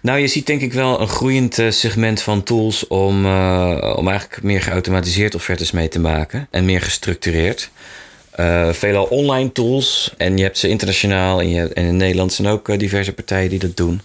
nou, 0.00 0.18
je 0.18 0.26
ziet 0.26 0.46
denk 0.46 0.60
ik 0.60 0.72
wel 0.72 1.00
een 1.00 1.08
groeiend 1.08 1.58
eh, 1.58 1.70
segment 1.70 2.22
van 2.22 2.42
tools 2.42 2.86
om, 2.86 3.26
uh, 3.26 3.94
om 3.96 4.08
eigenlijk 4.08 4.42
meer 4.42 4.62
geautomatiseerd 4.62 5.34
offertes 5.34 5.70
mee 5.70 5.88
te 5.88 6.00
maken 6.00 6.48
en 6.50 6.64
meer 6.64 6.80
gestructureerd. 6.80 7.70
Uh, 8.40 8.72
veelal 8.72 9.04
online 9.04 9.52
tools 9.52 10.14
en 10.16 10.36
je 10.36 10.42
hebt 10.42 10.58
ze 10.58 10.68
internationaal 10.68 11.40
en, 11.40 11.48
je, 11.48 11.68
en 11.68 11.84
in 11.84 11.96
Nederland 11.96 12.32
zijn 12.32 12.48
ook 12.48 12.78
diverse 12.78 13.12
partijen 13.12 13.50
die 13.50 13.58
dat 13.58 13.76
doen. 13.76 14.00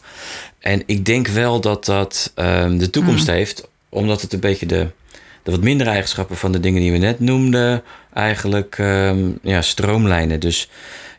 En 0.60 0.84
ik 0.86 1.06
denk 1.06 1.28
wel 1.28 1.62
dat 1.62 1.86
dat 1.86 2.32
um, 2.36 2.78
de 2.78 2.89
toekomst 2.89 3.28
mm. 3.28 3.34
heeft, 3.34 3.67
omdat 3.89 4.21
het 4.21 4.34
een 4.34 4.39
beetje 4.39 4.65
de, 4.65 4.88
de 5.43 5.52
wat 5.52 5.62
mindere 5.62 5.89
eigenschappen 5.89 6.38
van 6.38 6.52
de 6.52 6.60
dingen 6.60 6.82
die 6.82 6.91
we 6.91 6.97
net 6.97 7.19
noemden, 7.19 7.84
eigenlijk 8.13 8.78
um, 8.78 9.39
ja, 9.41 9.62
stroomlijnen. 9.62 10.39
Dus 10.39 10.69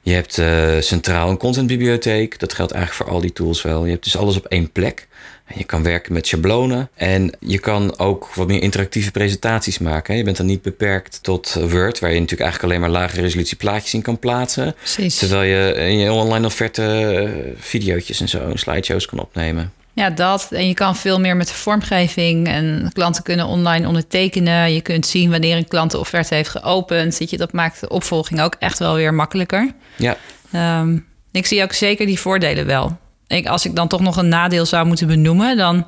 je 0.09 0.15
hebt 0.15 0.39
uh, 0.39 0.81
centraal 0.81 1.31
een 1.31 1.37
contentbibliotheek. 1.37 2.39
Dat 2.39 2.53
geldt 2.53 2.73
eigenlijk 2.73 3.05
voor 3.05 3.15
al 3.15 3.21
die 3.21 3.33
tools 3.33 3.63
wel. 3.63 3.85
Je 3.85 3.91
hebt 3.91 4.05
dus 4.05 4.17
alles 4.17 4.37
op 4.37 4.47
één 4.47 4.73
plek. 4.73 5.07
Je 5.55 5.65
kan 5.65 5.83
werken 5.83 6.13
met 6.13 6.27
schablonen. 6.27 6.91
En 6.95 7.37
je 7.41 7.59
kan 7.59 7.99
ook 7.99 8.35
wat 8.35 8.47
meer 8.47 8.63
interactieve 8.63 9.11
presentaties 9.11 9.79
maken. 9.79 10.17
Je 10.17 10.23
bent 10.23 10.37
dan 10.37 10.47
niet 10.47 10.63
beperkt 10.63 11.23
tot 11.23 11.55
Word, 11.55 11.99
waar 11.99 12.13
je 12.13 12.21
natuurlijk 12.21 12.51
eigenlijk 12.51 12.63
alleen 12.63 12.81
maar 12.81 13.01
lage 13.01 13.21
resolutie 13.21 13.57
plaatjes 13.57 13.95
in 13.95 14.03
kan 14.03 14.19
plaatsen. 14.19 14.75
Precies. 14.75 15.17
Terwijl 15.17 15.43
je 15.43 15.75
in 15.75 15.99
je 15.99 16.13
online 16.13 16.47
offerte 16.47 16.83
uh, 17.25 17.51
video's 17.57 18.21
en 18.21 18.29
zo, 18.29 18.51
slideshows 18.55 19.07
kan 19.07 19.19
opnemen. 19.19 19.73
Ja, 19.99 20.11
dat. 20.11 20.49
En 20.51 20.67
je 20.67 20.75
kan 20.75 20.97
veel 20.97 21.21
meer 21.21 21.37
met 21.37 21.49
de 21.49 21.55
vormgeving. 21.55 22.49
En 22.49 22.91
klanten 22.93 23.23
kunnen 23.23 23.47
online 23.47 23.87
ondertekenen. 23.87 24.73
Je 24.73 24.81
kunt 24.81 25.07
zien 25.07 25.31
wanneer 25.31 25.57
een 25.57 25.69
klant 25.69 25.91
de 25.91 25.99
offerte 25.99 26.35
heeft 26.35 26.49
geopend. 26.49 27.15
Zit 27.15 27.31
je, 27.31 27.37
dat 27.37 27.53
maakt 27.53 27.81
de 27.81 27.89
opvolging 27.89 28.41
ook 28.41 28.57
echt 28.59 28.79
wel 28.79 28.95
weer 28.95 29.15
makkelijker. 29.15 29.73
Ja. 29.97 30.17
Um, 30.81 31.07
ik 31.33 31.47
zie 31.47 31.63
ook 31.63 31.73
zeker 31.73 32.07
die 32.07 32.21
voordelen 32.21 32.67
wel. 32.67 32.99
Ik, 33.27 33.47
als 33.47 33.65
ik 33.65 33.75
dan 33.75 33.89
toch 33.89 34.01
nog 34.01 34.17
een 34.17 34.29
nadeel 34.29 34.67
zou 34.67 34.87
moeten 34.87 35.07
benoemen, 35.07 35.57
dan 35.57 35.87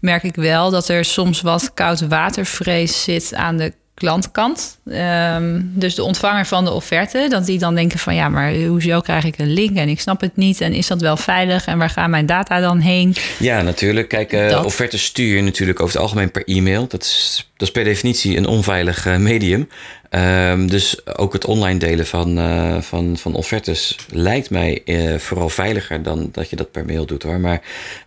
merk 0.00 0.22
ik 0.22 0.34
wel 0.34 0.70
dat 0.70 0.88
er 0.88 1.04
soms 1.04 1.40
wat 1.40 1.70
koud 1.74 2.00
watervrees 2.00 3.02
zit 3.02 3.34
aan 3.34 3.56
de 3.56 3.72
klantkant. 4.00 4.78
Um, 4.84 5.72
dus 5.74 5.94
de 5.94 6.02
ontvanger 6.02 6.46
van 6.46 6.64
de 6.64 6.70
offerte, 6.70 7.26
dat 7.28 7.46
die 7.46 7.58
dan 7.58 7.74
denken 7.74 7.98
van 7.98 8.14
ja, 8.14 8.28
maar 8.28 8.54
hoezo 8.54 9.00
krijg 9.00 9.24
ik 9.24 9.38
een 9.38 9.52
link 9.52 9.76
en 9.76 9.88
ik 9.88 10.00
snap 10.00 10.20
het 10.20 10.36
niet 10.36 10.60
en 10.60 10.72
is 10.72 10.86
dat 10.86 11.00
wel 11.00 11.16
veilig 11.16 11.66
en 11.66 11.78
waar 11.78 11.90
gaan 11.90 12.10
mijn 12.10 12.26
data 12.26 12.60
dan 12.60 12.78
heen? 12.78 13.14
Ja, 13.38 13.62
natuurlijk. 13.62 14.08
Kijk, 14.08 14.32
uh, 14.32 14.62
offertes 14.64 15.04
stuur 15.04 15.36
je 15.36 15.42
natuurlijk 15.42 15.80
over 15.80 15.94
het 15.94 16.02
algemeen 16.02 16.30
per 16.30 16.44
e-mail. 16.44 16.86
Dat 16.86 17.02
is, 17.02 17.48
dat 17.56 17.68
is 17.68 17.74
per 17.74 17.84
definitie 17.84 18.36
een 18.36 18.46
onveilig 18.46 19.06
uh, 19.06 19.16
medium. 19.16 19.68
Um, 20.10 20.68
dus 20.68 21.06
ook 21.16 21.32
het 21.32 21.44
online 21.44 21.78
delen 21.78 22.06
van, 22.06 22.38
uh, 22.38 22.80
van, 22.80 23.16
van 23.16 23.34
offertes 23.34 23.96
lijkt 24.08 24.50
mij 24.50 24.82
uh, 24.84 25.18
vooral 25.18 25.48
veiliger 25.48 26.02
dan 26.02 26.28
dat 26.32 26.50
je 26.50 26.56
dat 26.56 26.70
per 26.70 26.84
mail 26.84 27.06
doet 27.06 27.22
hoor. 27.22 27.40
Maar 27.40 27.60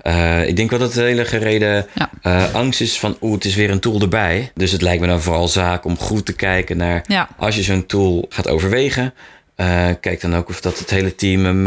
uh, 0.03 0.47
ik 0.47 0.55
denk 0.55 0.69
wel 0.69 0.79
dat 0.79 0.93
de 0.93 1.01
hele 1.01 1.25
gereden 1.25 1.85
ja. 1.93 2.49
angst 2.53 2.81
is 2.81 2.99
van 2.99 3.17
oeh, 3.21 3.33
het 3.33 3.45
is 3.45 3.55
weer 3.55 3.69
een 3.69 3.79
tool 3.79 4.01
erbij. 4.01 4.51
Dus 4.55 4.71
het 4.71 4.81
lijkt 4.81 5.01
me 5.01 5.07
dan 5.07 5.21
vooral 5.21 5.47
zaak 5.47 5.85
om 5.85 5.97
goed 5.97 6.25
te 6.25 6.33
kijken 6.33 6.77
naar 6.77 7.03
ja. 7.07 7.29
als 7.37 7.55
je 7.55 7.63
zo'n 7.63 7.85
tool 7.85 8.25
gaat 8.29 8.47
overwegen. 8.47 9.13
kijk 9.99 10.21
dan 10.21 10.35
ook 10.35 10.49
of 10.49 10.61
dat 10.61 10.79
het 10.79 10.89
hele 10.89 11.15
team 11.15 11.45
hem 11.45 11.63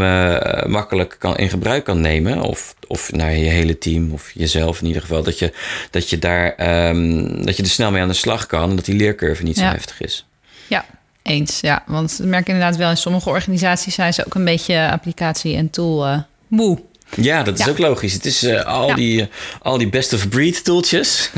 makkelijk 0.71 1.15
kan, 1.19 1.37
in 1.37 1.49
gebruik 1.49 1.83
kan 1.83 2.01
nemen. 2.01 2.41
Of, 2.41 2.75
of 2.87 3.11
naar 3.11 3.35
je 3.35 3.49
hele 3.49 3.77
team 3.77 4.11
of 4.11 4.31
jezelf 4.33 4.81
in 4.81 4.87
ieder 4.87 5.01
geval. 5.01 5.23
Dat 5.23 5.39
je, 5.39 5.53
dat 5.91 6.09
je, 6.09 6.19
daar, 6.19 6.55
um, 6.89 7.45
dat 7.45 7.57
je 7.57 7.63
er 7.63 7.69
snel 7.69 7.91
mee 7.91 8.01
aan 8.01 8.07
de 8.07 8.13
slag 8.13 8.45
kan 8.45 8.69
en 8.69 8.75
dat 8.75 8.85
die 8.85 8.95
leercurve 8.95 9.43
niet 9.43 9.57
zo 9.57 9.63
heftig 9.63 10.01
is. 10.01 10.26
Ja, 10.67 10.85
eens. 11.21 11.59
Ja, 11.59 11.83
want 11.85 12.19
ik 12.19 12.25
merk 12.25 12.47
inderdaad 12.47 12.75
wel 12.75 12.89
in 12.89 12.97
sommige 12.97 13.29
organisaties 13.29 13.95
zijn 13.95 14.13
ze 14.13 14.25
ook 14.25 14.35
een 14.35 14.45
beetje 14.45 14.89
applicatie 14.91 15.55
en 15.55 15.69
tool 15.69 16.07
uh, 16.07 16.19
moe. 16.47 16.79
Ja, 17.15 17.43
dat 17.43 17.59
is 17.59 17.65
ja. 17.65 17.71
ook 17.71 17.77
logisch. 17.77 18.13
Het 18.13 18.25
is 18.25 18.43
uh, 18.43 18.63
al, 18.63 18.87
ja. 18.87 18.95
die, 18.95 19.21
uh, 19.21 19.27
al 19.61 19.77
die 19.77 19.89
best 19.89 20.13
of 20.13 20.29
breed 20.29 20.63
tooltjes 20.63 21.31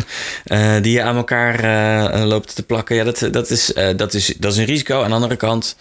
uh, 0.45 0.75
die 0.83 0.91
je 0.91 1.01
aan 1.01 1.15
elkaar 1.15 2.25
loopt 2.25 2.55
te 2.55 2.63
plakken. 2.63 2.95
Ja, 2.95 3.03
dat, 3.03 3.27
dat, 3.31 3.49
is, 3.49 3.73
dat, 3.95 4.13
is, 4.13 4.33
dat 4.37 4.51
is 4.51 4.57
een 4.57 4.65
risico. 4.65 5.01
Aan 5.01 5.09
de 5.09 5.15
andere 5.15 5.35
kant, 5.35 5.75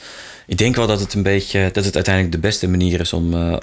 ik 0.47 0.59
denk 0.59 0.77
wel 0.77 0.87
dat 0.87 1.01
het 1.01 1.15
een 1.15 1.23
beetje 1.23 1.71
dat 1.73 1.85
het 1.85 1.95
uiteindelijk 1.95 2.35
de 2.35 2.41
beste 2.41 2.69
manier 2.69 3.01
is 3.01 3.13
om, 3.13 3.59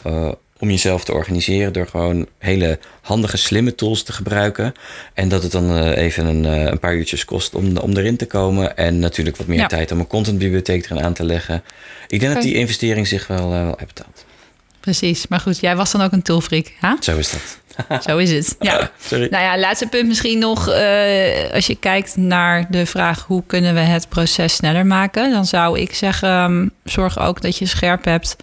om 0.59 0.69
jezelf 0.69 1.03
te 1.03 1.13
organiseren 1.13 1.73
door 1.73 1.87
gewoon 1.87 2.27
hele 2.37 2.79
handige, 3.01 3.37
slimme 3.37 3.75
tools 3.75 4.03
te 4.03 4.13
gebruiken. 4.13 4.73
En 5.13 5.29
dat 5.29 5.43
het 5.43 5.51
dan 5.51 5.77
uh, 5.77 5.97
even 5.97 6.25
een, 6.25 6.43
uh, 6.43 6.63
een, 6.63 6.79
paar 6.79 6.95
uurtjes 6.95 7.25
kost 7.25 7.55
om, 7.55 7.77
om 7.77 7.97
erin 7.97 8.17
te 8.17 8.25
komen. 8.25 8.77
En 8.77 8.99
natuurlijk 8.99 9.37
wat 9.37 9.47
meer 9.47 9.59
ja. 9.59 9.67
tijd 9.67 9.91
om 9.91 9.99
een 9.99 10.07
contentbibliotheek 10.07 10.85
erin 10.85 11.03
aan 11.03 11.13
te 11.13 11.23
leggen. 11.23 11.63
Ik 12.07 12.19
denk 12.19 12.33
dat 12.33 12.43
die 12.43 12.55
investering 12.55 13.07
zich 13.07 13.27
wel, 13.27 13.53
uh, 13.53 13.63
wel 13.63 13.77
uitbetaalt. 13.77 14.25
Precies, 14.79 15.27
maar 15.27 15.39
goed, 15.39 15.59
jij 15.59 15.75
was 15.75 15.91
dan 15.91 16.01
ook 16.01 16.11
een 16.11 16.21
toolfreak, 16.21 16.71
hè? 16.79 16.93
Zo 16.99 17.17
is 17.17 17.31
dat. 17.31 17.59
Zo 18.07 18.17
is 18.17 18.31
het. 18.31 18.55
Ja. 18.59 18.91
Sorry. 18.99 19.27
Nou 19.29 19.43
ja, 19.43 19.59
laatste 19.59 19.87
punt 19.87 20.07
misschien 20.07 20.39
nog. 20.39 20.69
Uh, 20.69 21.53
als 21.53 21.67
je 21.67 21.75
kijkt 21.79 22.15
naar 22.15 22.65
de 22.69 22.85
vraag 22.85 23.23
hoe 23.27 23.43
kunnen 23.47 23.73
we 23.73 23.79
het 23.79 24.09
proces 24.09 24.55
sneller 24.55 24.85
maken, 24.85 25.31
dan 25.31 25.45
zou 25.45 25.79
ik 25.79 25.93
zeggen: 25.93 26.29
um, 26.29 26.71
zorg 26.83 27.19
ook 27.19 27.41
dat 27.41 27.57
je 27.57 27.65
scherp 27.65 28.05
hebt 28.05 28.35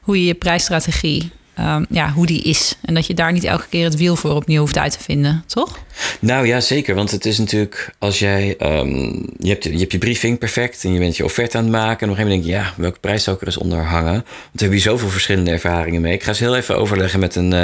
hoe 0.00 0.18
je 0.18 0.24
je 0.24 0.34
prijsstrategie 0.34 1.30
um, 1.60 1.86
ja, 1.90 2.12
hoe 2.12 2.26
die 2.26 2.42
is. 2.42 2.76
En 2.82 2.94
dat 2.94 3.06
je 3.06 3.14
daar 3.14 3.32
niet 3.32 3.44
elke 3.44 3.66
keer 3.68 3.84
het 3.84 3.96
wiel 3.96 4.16
voor 4.16 4.30
opnieuw 4.30 4.60
hoeft 4.60 4.78
uit 4.78 4.92
te 4.92 5.00
vinden, 5.00 5.44
toch? 5.46 5.78
Nou 6.20 6.46
ja, 6.46 6.60
zeker. 6.60 6.94
Want 6.94 7.10
het 7.10 7.24
is 7.26 7.38
natuurlijk 7.38 7.94
als 7.98 8.18
jij. 8.18 8.56
Um, 8.58 9.28
je, 9.38 9.48
hebt, 9.48 9.64
je 9.64 9.86
je 9.88 9.98
briefing 9.98 10.38
perfect 10.38 10.84
en 10.84 10.92
je 10.92 10.98
bent 10.98 11.16
je 11.16 11.24
offerte 11.24 11.56
aan 11.56 11.62
het 11.62 11.72
maken. 11.72 12.06
En 12.06 12.12
op 12.12 12.18
een 12.18 12.24
gegeven 12.24 12.30
moment 12.30 12.44
denk 12.44 12.64
je, 12.64 12.70
ja, 12.70 12.82
welke 12.82 12.98
prijs 13.00 13.24
zou 13.24 13.36
ik 13.36 13.42
er 13.42 13.48
eens 13.48 13.58
onder 13.58 13.84
hangen? 13.84 14.12
Want 14.12 14.24
we 14.24 14.60
hebben 14.60 14.78
hier 14.78 14.88
zoveel 14.88 15.08
verschillende 15.08 15.50
ervaringen 15.50 16.00
mee. 16.00 16.12
Ik 16.12 16.22
ga 16.22 16.28
eens 16.28 16.38
heel 16.38 16.56
even 16.56 16.76
overleggen 16.76 17.20
met 17.20 17.34
een 17.34 17.52
uh, 17.52 17.62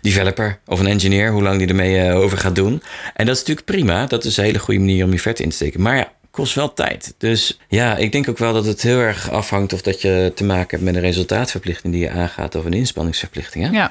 developer 0.00 0.58
of 0.66 0.80
een 0.80 0.86
engineer 0.86 1.32
hoe 1.32 1.42
lang 1.42 1.58
die 1.58 1.68
ermee 1.68 2.08
uh, 2.08 2.16
over 2.16 2.38
gaat 2.38 2.54
doen. 2.54 2.82
En 3.14 3.26
dat 3.26 3.34
is 3.34 3.40
natuurlijk 3.40 3.66
prima. 3.66 4.06
Dat 4.06 4.24
is 4.24 4.36
een 4.36 4.44
hele 4.44 4.58
goede 4.58 4.80
manier 4.80 5.04
om 5.04 5.10
je 5.10 5.16
offerte 5.16 5.42
in 5.42 5.48
te 5.48 5.54
steken. 5.54 5.82
Maar 5.82 5.96
ja, 5.96 6.12
kost 6.38 6.54
wel 6.54 6.72
tijd. 6.72 7.14
Dus 7.18 7.58
ja, 7.68 7.96
ik 7.96 8.12
denk 8.12 8.28
ook 8.28 8.38
wel 8.38 8.52
dat 8.52 8.66
het 8.66 8.82
heel 8.82 8.98
erg 8.98 9.30
afhangt 9.30 9.72
of 9.72 9.82
dat 9.82 10.00
je 10.00 10.32
te 10.34 10.44
maken 10.44 10.70
hebt 10.70 10.82
met 10.82 10.94
een 10.94 11.00
resultaatverplichting 11.00 11.92
die 11.92 12.02
je 12.02 12.10
aangaat 12.10 12.54
of 12.54 12.64
een 12.64 12.72
inspanningsverplichting. 12.72 13.64
Hè? 13.64 13.70
Ja, 13.70 13.90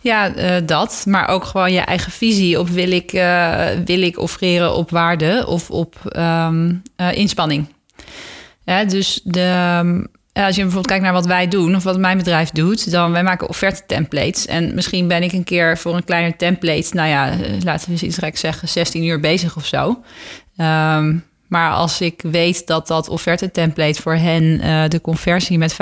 ja 0.00 0.36
uh, 0.36 0.66
dat. 0.66 1.04
Maar 1.08 1.28
ook 1.28 1.44
gewoon 1.44 1.72
je 1.72 1.80
eigen 1.80 2.12
visie 2.12 2.58
op 2.58 2.68
wil 2.68 2.90
ik, 2.90 3.12
uh, 3.12 3.66
wil 3.84 4.02
ik 4.02 4.18
offreren 4.18 4.74
op 4.74 4.90
waarde 4.90 5.44
of 5.46 5.70
op 5.70 6.16
um, 6.16 6.82
uh, 6.96 7.12
inspanning. 7.12 7.66
Ja, 8.64 8.84
dus 8.84 9.20
de, 9.24 10.08
als 10.32 10.54
je 10.54 10.62
bijvoorbeeld 10.62 10.86
kijkt 10.86 11.04
naar 11.04 11.12
wat 11.12 11.26
wij 11.26 11.48
doen 11.48 11.76
of 11.76 11.82
wat 11.82 11.98
mijn 11.98 12.18
bedrijf 12.18 12.50
doet, 12.50 12.90
dan 12.90 13.12
wij 13.12 13.22
maken 13.22 13.48
offerte 13.48 13.82
templates. 13.86 14.46
En 14.46 14.74
misschien 14.74 15.08
ben 15.08 15.22
ik 15.22 15.32
een 15.32 15.44
keer 15.44 15.78
voor 15.78 15.96
een 15.96 16.04
kleine 16.04 16.36
template, 16.36 16.94
nou 16.94 17.08
ja, 17.08 17.34
laten 17.64 17.86
we 17.86 17.92
eens 17.92 18.02
iets 18.02 18.18
gek 18.18 18.36
zeggen, 18.36 18.68
16 18.68 19.04
uur 19.04 19.20
bezig 19.20 19.56
of 19.56 19.66
zo. 19.66 20.02
Ehm, 20.56 21.16
maar 21.46 21.72
als 21.72 22.00
ik 22.00 22.20
weet 22.22 22.66
dat 22.66 22.86
dat 22.86 23.08
offerte 23.08 23.50
template 23.50 24.02
voor 24.02 24.14
hen 24.14 24.42
uh, 24.42 24.82
de 24.88 25.00
conversie 25.00 25.58
met 25.58 25.72
5% 25.72 25.76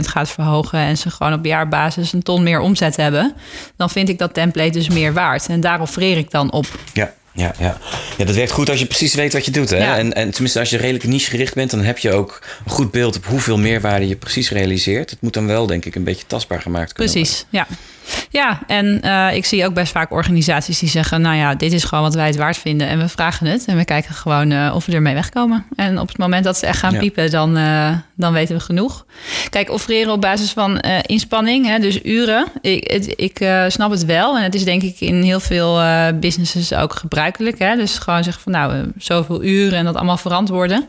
gaat 0.00 0.30
verhogen 0.30 0.78
en 0.78 0.98
ze 0.98 1.10
gewoon 1.10 1.32
op 1.32 1.44
jaarbasis 1.44 2.12
een 2.12 2.22
ton 2.22 2.42
meer 2.42 2.60
omzet 2.60 2.96
hebben, 2.96 3.34
dan 3.76 3.90
vind 3.90 4.08
ik 4.08 4.18
dat 4.18 4.34
template 4.34 4.70
dus 4.70 4.88
meer 4.88 5.12
waard. 5.12 5.46
En 5.48 5.60
daar 5.60 5.80
offereer 5.80 6.16
ik 6.16 6.30
dan 6.30 6.52
op. 6.52 6.66
Ja. 6.92 7.16
Ja, 7.32 7.54
ja. 7.58 7.78
ja, 8.16 8.24
dat 8.24 8.34
werkt 8.34 8.50
goed 8.50 8.70
als 8.70 8.78
je 8.78 8.86
precies 8.86 9.14
weet 9.14 9.32
wat 9.32 9.44
je 9.44 9.50
doet. 9.50 9.70
Hè? 9.70 9.76
En, 9.76 10.14
en 10.14 10.30
tenminste, 10.30 10.58
als 10.58 10.70
je 10.70 10.76
redelijk 10.76 11.04
niche 11.04 11.30
gericht 11.30 11.54
bent, 11.54 11.70
dan 11.70 11.80
heb 11.80 11.98
je 11.98 12.12
ook 12.12 12.42
een 12.64 12.70
goed 12.70 12.90
beeld 12.90 13.16
op 13.16 13.24
hoeveel 13.24 13.58
meerwaarde 13.58 14.08
je 14.08 14.16
precies 14.16 14.50
realiseert. 14.50 15.10
Het 15.10 15.20
moet 15.20 15.34
dan 15.34 15.46
wel, 15.46 15.66
denk 15.66 15.84
ik, 15.84 15.94
een 15.94 16.04
beetje 16.04 16.26
tastbaar 16.26 16.62
gemaakt 16.62 16.92
kunnen 16.92 17.12
precies, 17.12 17.44
worden. 17.50 17.66
Precies, 17.66 17.80
ja. 17.80 17.97
Ja, 18.30 18.58
en 18.66 19.00
uh, 19.04 19.34
ik 19.34 19.44
zie 19.44 19.66
ook 19.66 19.74
best 19.74 19.92
vaak 19.92 20.10
organisaties 20.10 20.78
die 20.78 20.88
zeggen: 20.88 21.20
Nou 21.20 21.36
ja, 21.36 21.54
dit 21.54 21.72
is 21.72 21.84
gewoon 21.84 22.04
wat 22.04 22.14
wij 22.14 22.26
het 22.26 22.36
waard 22.36 22.56
vinden. 22.56 22.88
En 22.88 22.98
we 22.98 23.08
vragen 23.08 23.46
het. 23.46 23.64
En 23.66 23.76
we 23.76 23.84
kijken 23.84 24.14
gewoon 24.14 24.50
uh, 24.50 24.72
of 24.74 24.86
we 24.86 24.92
ermee 24.92 25.14
wegkomen. 25.14 25.66
En 25.76 25.98
op 25.98 26.08
het 26.08 26.18
moment 26.18 26.44
dat 26.44 26.58
ze 26.58 26.66
echt 26.66 26.78
gaan 26.78 26.98
piepen, 26.98 27.30
dan, 27.30 27.58
uh, 27.58 27.90
dan 28.14 28.32
weten 28.32 28.56
we 28.56 28.60
genoeg. 28.60 29.06
Kijk, 29.50 29.70
offereren 29.70 30.12
op 30.12 30.20
basis 30.20 30.50
van 30.50 30.78
inspanning, 31.06 31.66
hè, 31.66 31.78
dus 31.78 32.04
uren. 32.04 32.46
Ik, 32.60 32.90
het, 32.90 33.12
ik 33.16 33.48
snap 33.68 33.90
het 33.90 34.04
wel. 34.04 34.36
En 34.36 34.42
het 34.42 34.54
is 34.54 34.64
denk 34.64 34.82
ik 34.82 35.00
in 35.00 35.22
heel 35.22 35.40
veel 35.40 35.80
businesses 36.14 36.74
ook 36.74 36.94
gebruikelijk. 36.94 37.58
Hè? 37.58 37.76
Dus 37.76 37.98
gewoon 37.98 38.24
zeggen 38.24 38.42
van 38.42 38.52
nou, 38.52 38.92
zoveel 38.98 39.44
uren 39.44 39.78
en 39.78 39.84
dat 39.84 39.94
allemaal 39.94 40.16
verantwoorden. 40.16 40.86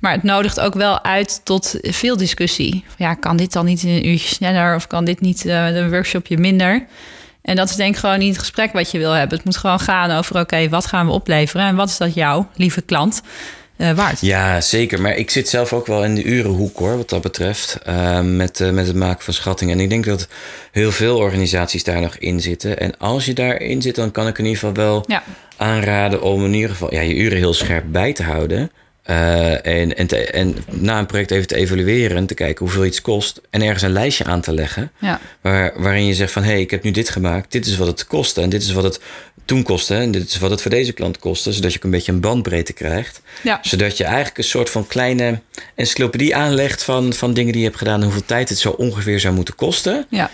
Maar 0.00 0.12
het 0.12 0.22
nodigt 0.22 0.60
ook 0.60 0.74
wel 0.74 1.04
uit 1.04 1.40
tot 1.44 1.78
veel 1.82 2.16
discussie. 2.16 2.84
Ja, 2.96 3.14
kan 3.14 3.36
dit 3.36 3.52
dan 3.52 3.64
niet 3.64 3.82
in 3.82 3.88
een 3.88 4.08
uurtje 4.08 4.28
sneller? 4.28 4.74
Of 4.74 4.86
kan 4.86 5.04
dit 5.04 5.20
niet 5.20 5.44
een 5.44 5.90
workshopje 5.90 6.38
minder? 6.38 6.59
En 7.42 7.56
dat 7.56 7.70
is 7.70 7.76
denk 7.76 7.94
ik 7.94 8.00
gewoon 8.00 8.18
niet 8.18 8.28
het 8.28 8.38
gesprek 8.38 8.72
wat 8.72 8.90
je 8.90 8.98
wil 8.98 9.12
hebben. 9.12 9.36
Het 9.36 9.44
moet 9.44 9.56
gewoon 9.56 9.80
gaan 9.80 10.10
over, 10.10 10.40
oké, 10.40 10.68
wat 10.68 10.86
gaan 10.86 11.06
we 11.06 11.12
opleveren? 11.12 11.66
En 11.66 11.76
wat 11.76 11.88
is 11.88 11.96
dat 11.96 12.14
jou, 12.14 12.44
lieve 12.54 12.82
klant, 12.82 13.22
uh, 13.76 13.90
waard? 13.90 14.20
Ja, 14.20 14.60
zeker. 14.60 15.00
Maar 15.00 15.16
ik 15.16 15.30
zit 15.30 15.48
zelf 15.48 15.72
ook 15.72 15.86
wel 15.86 16.04
in 16.04 16.14
de 16.14 16.22
urenhoek, 16.22 16.78
hoor, 16.78 16.96
wat 16.96 17.08
dat 17.08 17.22
betreft. 17.22 17.78
Uh, 17.88 18.20
met, 18.20 18.60
uh, 18.60 18.70
met 18.70 18.86
het 18.86 18.96
maken 18.96 19.24
van 19.24 19.34
schattingen. 19.34 19.78
En 19.78 19.82
ik 19.82 19.90
denk 19.90 20.04
dat 20.04 20.28
heel 20.72 20.92
veel 20.92 21.16
organisaties 21.16 21.84
daar 21.84 22.00
nog 22.00 22.16
in 22.16 22.40
zitten. 22.40 22.78
En 22.78 22.98
als 22.98 23.24
je 23.24 23.32
daarin 23.32 23.82
zit, 23.82 23.94
dan 23.94 24.10
kan 24.10 24.26
ik 24.26 24.38
in 24.38 24.44
ieder 24.44 24.58
geval 24.58 24.74
wel 24.74 25.04
ja. 25.06 25.22
aanraden... 25.56 26.22
om 26.22 26.44
in 26.44 26.54
ieder 26.54 26.70
geval 26.70 26.94
ja, 26.94 27.00
je 27.00 27.14
uren 27.14 27.38
heel 27.38 27.54
scherp 27.54 27.84
bij 27.88 28.12
te 28.12 28.22
houden... 28.22 28.70
Uh, 29.06 29.66
en, 29.66 29.96
en, 29.96 30.06
te, 30.06 30.16
en, 30.16 30.56
na 30.70 30.98
een 30.98 31.06
project 31.06 31.30
even 31.30 31.46
te 31.46 31.56
evalueren 31.56 32.16
en 32.16 32.26
te 32.26 32.34
kijken 32.34 32.64
hoeveel 32.64 32.84
iets 32.84 33.00
kost. 33.00 33.40
En 33.50 33.62
ergens 33.62 33.82
een 33.82 33.92
lijstje 33.92 34.24
aan 34.24 34.40
te 34.40 34.52
leggen. 34.52 34.92
Ja. 35.00 35.20
Waar, 35.40 35.72
waarin 35.76 36.06
je 36.06 36.14
zegt 36.14 36.32
van 36.32 36.42
hé, 36.42 36.50
hey, 36.50 36.60
ik 36.60 36.70
heb 36.70 36.82
nu 36.82 36.90
dit 36.90 37.08
gemaakt. 37.08 37.52
Dit 37.52 37.66
is 37.66 37.76
wat 37.76 37.86
het 37.86 38.06
kostte. 38.06 38.40
En 38.40 38.48
dit 38.48 38.62
is 38.62 38.72
wat 38.72 38.84
het 38.84 39.00
toen 39.44 39.62
kostte. 39.62 39.94
En 39.94 40.10
dit 40.10 40.28
is 40.28 40.38
wat 40.38 40.50
het 40.50 40.62
voor 40.62 40.70
deze 40.70 40.92
klant 40.92 41.18
kostte. 41.18 41.52
Zodat 41.52 41.72
je 41.72 41.78
ook 41.78 41.84
een 41.84 41.90
beetje 41.90 42.12
een 42.12 42.20
bandbreedte 42.20 42.72
krijgt. 42.72 43.22
Ja. 43.42 43.58
Zodat 43.62 43.96
je 43.96 44.04
eigenlijk 44.04 44.38
een 44.38 44.44
soort 44.44 44.70
van 44.70 44.86
kleine 44.86 45.40
encyclopedie 45.74 46.36
aanlegt 46.36 46.84
van, 46.84 47.12
van 47.12 47.34
dingen 47.34 47.52
die 47.52 47.60
je 47.60 47.66
hebt 47.66 47.78
gedaan. 47.78 47.98
En 47.98 48.04
hoeveel 48.04 48.26
tijd 48.26 48.48
het 48.48 48.58
zo 48.58 48.70
ongeveer 48.70 49.20
zou 49.20 49.34
moeten 49.34 49.54
kosten. 49.54 50.06
Ja. 50.10 50.30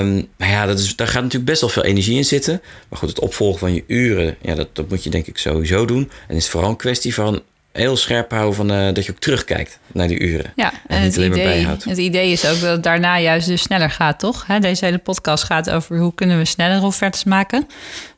Um, 0.00 0.28
maar 0.36 0.48
ja, 0.48 0.66
dat 0.66 0.78
is, 0.78 0.96
daar 0.96 1.06
gaat 1.06 1.22
natuurlijk 1.22 1.50
best 1.50 1.60
wel 1.60 1.70
veel 1.70 1.84
energie 1.84 2.16
in 2.16 2.24
zitten. 2.24 2.62
Maar 2.88 2.98
goed, 2.98 3.08
het 3.08 3.20
opvolgen 3.20 3.58
van 3.58 3.74
je 3.74 3.84
uren, 3.86 4.36
ja, 4.42 4.54
dat, 4.54 4.68
dat 4.72 4.88
moet 4.88 5.04
je 5.04 5.10
denk 5.10 5.26
ik 5.26 5.38
sowieso 5.38 5.84
doen. 5.84 6.10
En 6.28 6.36
is 6.36 6.48
vooral 6.48 6.70
een 6.70 6.76
kwestie 6.76 7.14
van 7.14 7.42
heel 7.76 7.96
scherp 7.96 8.30
houden 8.30 8.54
van 8.54 8.72
uh, 8.72 8.94
dat 8.94 9.04
je 9.04 9.12
ook 9.12 9.18
terugkijkt 9.18 9.78
naar 9.92 10.08
die 10.08 10.18
uren. 10.18 10.52
Ja, 10.56 10.72
en, 10.86 11.02
het, 11.02 11.16
idee, 11.16 11.66
het 11.66 11.98
idee 11.98 12.32
is 12.32 12.46
ook 12.46 12.60
dat 12.60 12.70
het 12.70 12.82
daarna 12.82 13.18
juist 13.18 13.46
dus 13.46 13.62
sneller 13.62 13.90
gaat, 13.90 14.18
toch? 14.18 14.46
Deze 14.60 14.84
hele 14.84 14.98
podcast 14.98 15.44
gaat 15.44 15.70
over 15.70 15.98
hoe 15.98 16.14
kunnen 16.14 16.38
we 16.38 16.44
sneller 16.44 16.82
offertes 16.82 17.24
maken. 17.24 17.66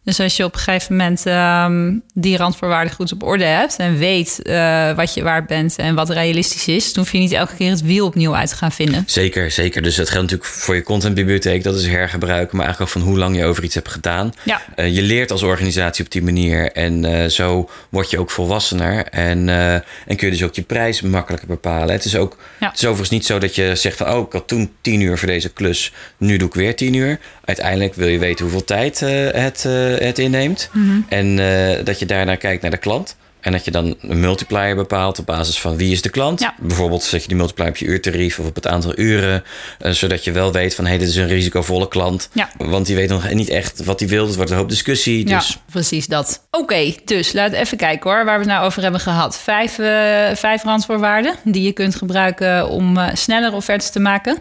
Dus 0.09 0.21
als 0.21 0.37
je 0.37 0.45
op 0.45 0.55
een 0.55 0.61
gegeven 0.61 0.97
moment 0.97 1.27
um, 1.27 2.03
die 2.15 2.37
randvoorwaarden 2.37 2.93
goed 2.93 3.13
op 3.13 3.23
orde 3.23 3.45
hebt 3.45 3.77
en 3.77 3.99
weet 3.99 4.41
uh, 4.43 4.93
wat 4.93 5.15
je 5.15 5.23
waard 5.23 5.47
bent 5.47 5.77
en 5.77 5.95
wat 5.95 6.11
realistisch 6.11 6.69
is, 6.69 6.93
dan 6.93 7.03
hoef 7.03 7.13
je 7.13 7.19
niet 7.19 7.33
elke 7.33 7.55
keer 7.55 7.71
het 7.71 7.83
wiel 7.83 8.07
opnieuw 8.07 8.35
uit 8.35 8.49
te 8.49 8.57
gaan 8.57 8.73
vinden. 8.73 9.03
Zeker, 9.07 9.51
zeker. 9.51 9.83
Dus 9.83 9.97
dat 9.97 10.11
geldt 10.11 10.31
natuurlijk 10.31 10.59
voor 10.59 10.75
je 10.75 10.83
contentbibliotheek, 10.83 11.63
dat 11.63 11.77
is 11.77 11.87
hergebruiken, 11.87 12.57
maar 12.57 12.67
eigenlijk 12.67 12.97
ook 12.97 13.03
van 13.03 13.11
hoe 13.11 13.19
lang 13.19 13.37
je 13.37 13.45
over 13.45 13.65
iets 13.65 13.75
hebt 13.75 13.89
gedaan. 13.89 14.33
Ja. 14.43 14.63
Uh, 14.77 14.95
je 14.95 15.03
leert 15.03 15.31
als 15.31 15.43
organisatie 15.43 16.05
op 16.05 16.11
die 16.11 16.23
manier 16.23 16.73
en 16.73 17.05
uh, 17.05 17.25
zo 17.25 17.71
word 17.89 18.11
je 18.11 18.19
ook 18.19 18.31
volwassener 18.31 19.05
en, 19.05 19.49
en 19.49 20.17
kun 20.17 20.27
je 20.27 20.31
dus 20.31 20.43
ook 20.43 20.55
je 20.55 20.63
prijs 20.63 21.01
makkelijker 21.01 21.49
bepalen. 21.49 21.95
Het 21.95 22.05
is 22.05 22.17
ook, 22.17 22.37
ja. 22.61 22.69
het 22.69 22.77
is 22.77 22.85
overigens 22.85 23.11
niet 23.11 23.27
zo 23.27 23.39
dat 23.39 23.55
je 23.55 23.75
zegt 23.75 23.97
van, 23.97 24.11
oh, 24.11 24.27
ik 24.27 24.33
had 24.33 24.49
toen 24.49 24.73
tien 24.81 25.01
uur 25.01 25.19
voor 25.19 25.29
deze 25.29 25.53
klus, 25.53 25.93
nu 26.17 26.37
doe 26.37 26.49
ik 26.49 26.55
weer 26.55 26.77
tien 26.77 26.95
uur. 26.95 27.19
Uiteindelijk 27.45 27.95
wil 27.95 28.09
je 28.09 28.19
weten 28.19 28.45
hoeveel 28.45 28.65
tijd 28.65 29.01
het 29.01 29.65
het 29.99 30.19
inneemt. 30.19 30.71
Mhm. 30.73 31.01
En 31.09 31.27
uh, 31.27 31.85
dat 31.85 31.99
je 31.99 32.07
daarna 32.07 32.35
kijkt 32.35 32.63
naar 32.63 32.71
de 32.71 32.77
klant. 32.77 33.17
En 33.41 33.53
dat 33.53 33.65
je 33.65 33.71
dan 33.71 33.97
een 34.01 34.21
multiplier 34.21 34.77
bepaalt 34.77 35.19
op 35.19 35.27
basis 35.27 35.61
van 35.61 35.77
wie 35.77 35.93
is 35.93 36.03
de 36.03 36.09
klant. 36.09 36.41
Ja. 36.41 36.55
Bijvoorbeeld 36.61 37.03
zet 37.03 37.23
je 37.23 37.29
die 37.29 37.37
multiplier 37.37 37.69
op 37.69 37.77
je 37.77 37.87
uurtarief 37.87 38.39
of 38.39 38.47
op 38.47 38.55
het 38.55 38.67
aantal 38.67 38.99
uren. 38.99 39.45
Uh, 39.81 39.93
zodat 39.93 40.25
je 40.25 40.33
wel 40.33 40.53
weet 40.53 40.75
van 40.75 40.85
hé, 40.85 40.91
hey, 40.91 40.99
dit 40.99 41.09
is 41.09 41.17
een 41.17 41.27
risicovolle 41.27 41.89
klant. 41.89 42.29
Ja. 42.33 42.49
Want 42.57 42.87
die 42.87 42.97
weet 42.97 43.09
nog 43.09 43.33
niet 43.33 43.49
echt 43.49 43.85
wat 43.85 44.01
hij 44.01 44.09
wil. 44.09 44.27
Het 44.27 44.37
wordt 44.37 44.51
een 44.51 44.57
hoop 44.57 44.69
discussie. 44.69 45.25
Dus... 45.25 45.49
Ja, 45.49 45.61
precies 45.71 46.07
dat. 46.07 46.47
Oké, 46.51 46.95
dus 47.05 47.33
laten 47.33 47.53
we 47.53 47.59
even 47.59 47.77
kijken 47.77 48.11
hoor, 48.11 48.25
waar 48.25 48.39
we 48.39 48.45
het 48.45 48.53
nou 48.53 48.67
over 48.67 48.83
hebben 48.83 49.01
gehad. 49.01 49.39
Vijf, 49.39 49.79
uh, 49.79 49.87
vijf 50.35 50.63
randvoorwaarden 50.63 51.35
die 51.45 51.63
je 51.63 51.73
kunt 51.73 51.95
gebruiken 51.95 52.69
om 52.69 52.97
uh, 52.97 53.09
sneller 53.13 53.53
offertes 53.53 53.91
te 53.91 54.01
maken. 54.01 54.39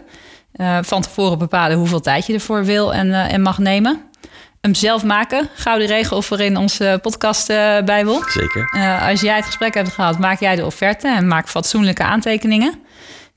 van 0.82 1.02
tevoren 1.02 1.38
bepalen 1.38 1.76
hoeveel 1.76 2.00
tijd 2.00 2.26
je 2.26 2.32
ervoor 2.32 2.64
wil 2.64 2.94
en, 2.94 3.12
en 3.12 3.42
mag 3.42 3.58
nemen 3.58 4.07
hem 4.68 4.76
zelf 4.76 5.04
maken. 5.04 5.48
Gouden 5.54 5.86
regel 5.86 6.22
voor 6.22 6.40
in 6.40 6.56
onze 6.56 6.98
podcast 7.02 7.50
uh, 7.50 7.80
Bijbel. 7.82 8.22
Zeker. 8.28 8.72
Uh, 8.76 9.08
als 9.08 9.20
jij 9.20 9.36
het 9.36 9.44
gesprek 9.44 9.74
hebt 9.74 9.88
gehad, 9.88 10.18
maak 10.18 10.40
jij 10.40 10.56
de 10.56 10.66
offerte 10.66 11.08
en 11.08 11.26
maak 11.26 11.48
fatsoenlijke 11.48 12.02
aantekeningen. 12.02 12.74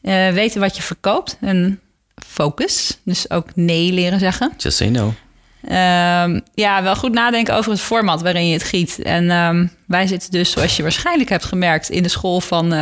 Uh, 0.02 0.30
weten 0.30 0.60
wat 0.60 0.76
je 0.76 0.82
verkoopt 0.82 1.38
en 1.42 1.80
focus. 2.28 3.00
Dus 3.04 3.30
ook 3.30 3.56
nee 3.56 3.92
leren 3.92 4.20
zeggen. 4.20 4.54
Just 4.58 4.78
say 4.78 4.90
no. 4.90 5.14
Ehm, 5.62 6.40
ja, 6.54 6.84
wel 6.84 6.96
goed 6.96 7.14
nadenken 7.14 7.56
over 7.56 7.72
het 7.72 7.82
format 7.82 8.22
waarin 8.22 8.48
je 8.48 8.54
het 8.54 8.64
giet. 8.64 9.02
En 9.02 9.32
um, 9.32 9.72
wij 9.88 10.08
zitten 10.08 10.32
dus, 10.32 10.52
zoals 10.52 10.76
je 10.76 10.82
waarschijnlijk 10.84 11.30
hebt 11.30 11.46
gemerkt, 11.46 11.90
in 11.90 12.04
de 12.04 12.10
school 12.10 12.42
van 12.42 12.74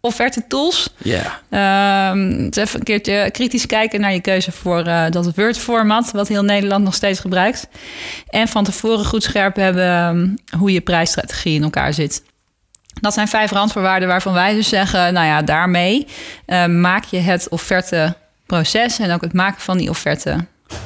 offerte 0.00 0.44
tools. 0.48 0.88
Ja. 0.96 1.40
Yeah. 1.50 2.10
Um, 2.10 2.48
even 2.50 2.78
een 2.78 2.84
keertje 2.84 3.30
kritisch 3.32 3.66
kijken 3.66 4.00
naar 4.00 4.12
je 4.12 4.20
keuze 4.20 4.52
voor 4.52 4.86
uh, 4.86 5.10
dat 5.10 5.34
Word-format, 5.34 6.10
wat 6.10 6.28
heel 6.28 6.42
Nederland 6.42 6.84
nog 6.84 6.94
steeds 6.94 7.20
gebruikt. 7.20 7.68
En 8.28 8.48
van 8.48 8.64
tevoren 8.64 9.04
goed 9.04 9.22
scherp 9.22 9.56
hebben 9.56 10.04
um, 10.04 10.38
hoe 10.58 10.72
je 10.72 10.80
prijsstrategie 10.80 11.54
in 11.54 11.62
elkaar 11.62 11.92
zit. 11.92 12.22
Dat 13.00 13.14
zijn 13.14 13.28
vijf 13.28 13.50
randvoorwaarden 13.50 14.08
waarvan 14.08 14.32
wij 14.32 14.54
dus 14.54 14.68
zeggen, 14.68 15.12
nou 15.12 15.26
ja, 15.26 15.42
daarmee 15.42 16.06
uh, 16.46 16.66
maak 16.66 17.04
je 17.04 17.18
het 17.18 17.48
offerteproces 17.48 18.98
en 18.98 19.12
ook 19.12 19.20
het 19.20 19.32
maken 19.32 19.60
van 19.60 19.78
die 19.78 19.90
offerte 19.90 20.36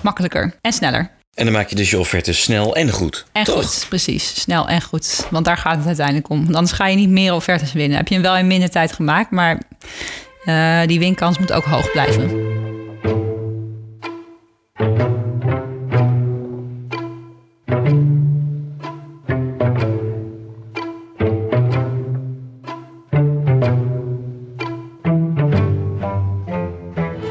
makkelijker 0.01 0.55
en 0.61 0.73
sneller. 0.73 1.11
En 1.35 1.45
dan 1.45 1.53
maak 1.53 1.69
je 1.69 1.75
dus 1.75 1.91
je 1.91 1.99
offerte 1.99 2.33
snel 2.33 2.77
en 2.77 2.91
goed. 2.91 3.25
En 3.33 3.45
toch? 3.45 3.55
goed, 3.55 3.87
precies. 3.89 4.41
Snel 4.41 4.69
en 4.69 4.83
goed. 4.83 5.27
Want 5.31 5.45
daar 5.45 5.57
gaat 5.57 5.77
het 5.77 5.87
uiteindelijk 5.87 6.29
om. 6.29 6.47
Anders 6.47 6.73
ga 6.73 6.87
je 6.87 6.97
niet 6.97 7.09
meer 7.09 7.35
offertes 7.35 7.73
winnen. 7.73 7.97
Heb 7.97 8.09
je 8.09 8.15
hem 8.15 8.23
wel 8.23 8.37
in 8.37 8.47
minder 8.47 8.71
tijd 8.71 8.93
gemaakt, 8.93 9.31
maar 9.31 9.61
uh, 10.45 10.81
die 10.87 10.99
winkans 10.99 11.39
moet 11.39 11.53
ook 11.53 11.65
hoog 11.65 11.91
blijven. 11.93 12.51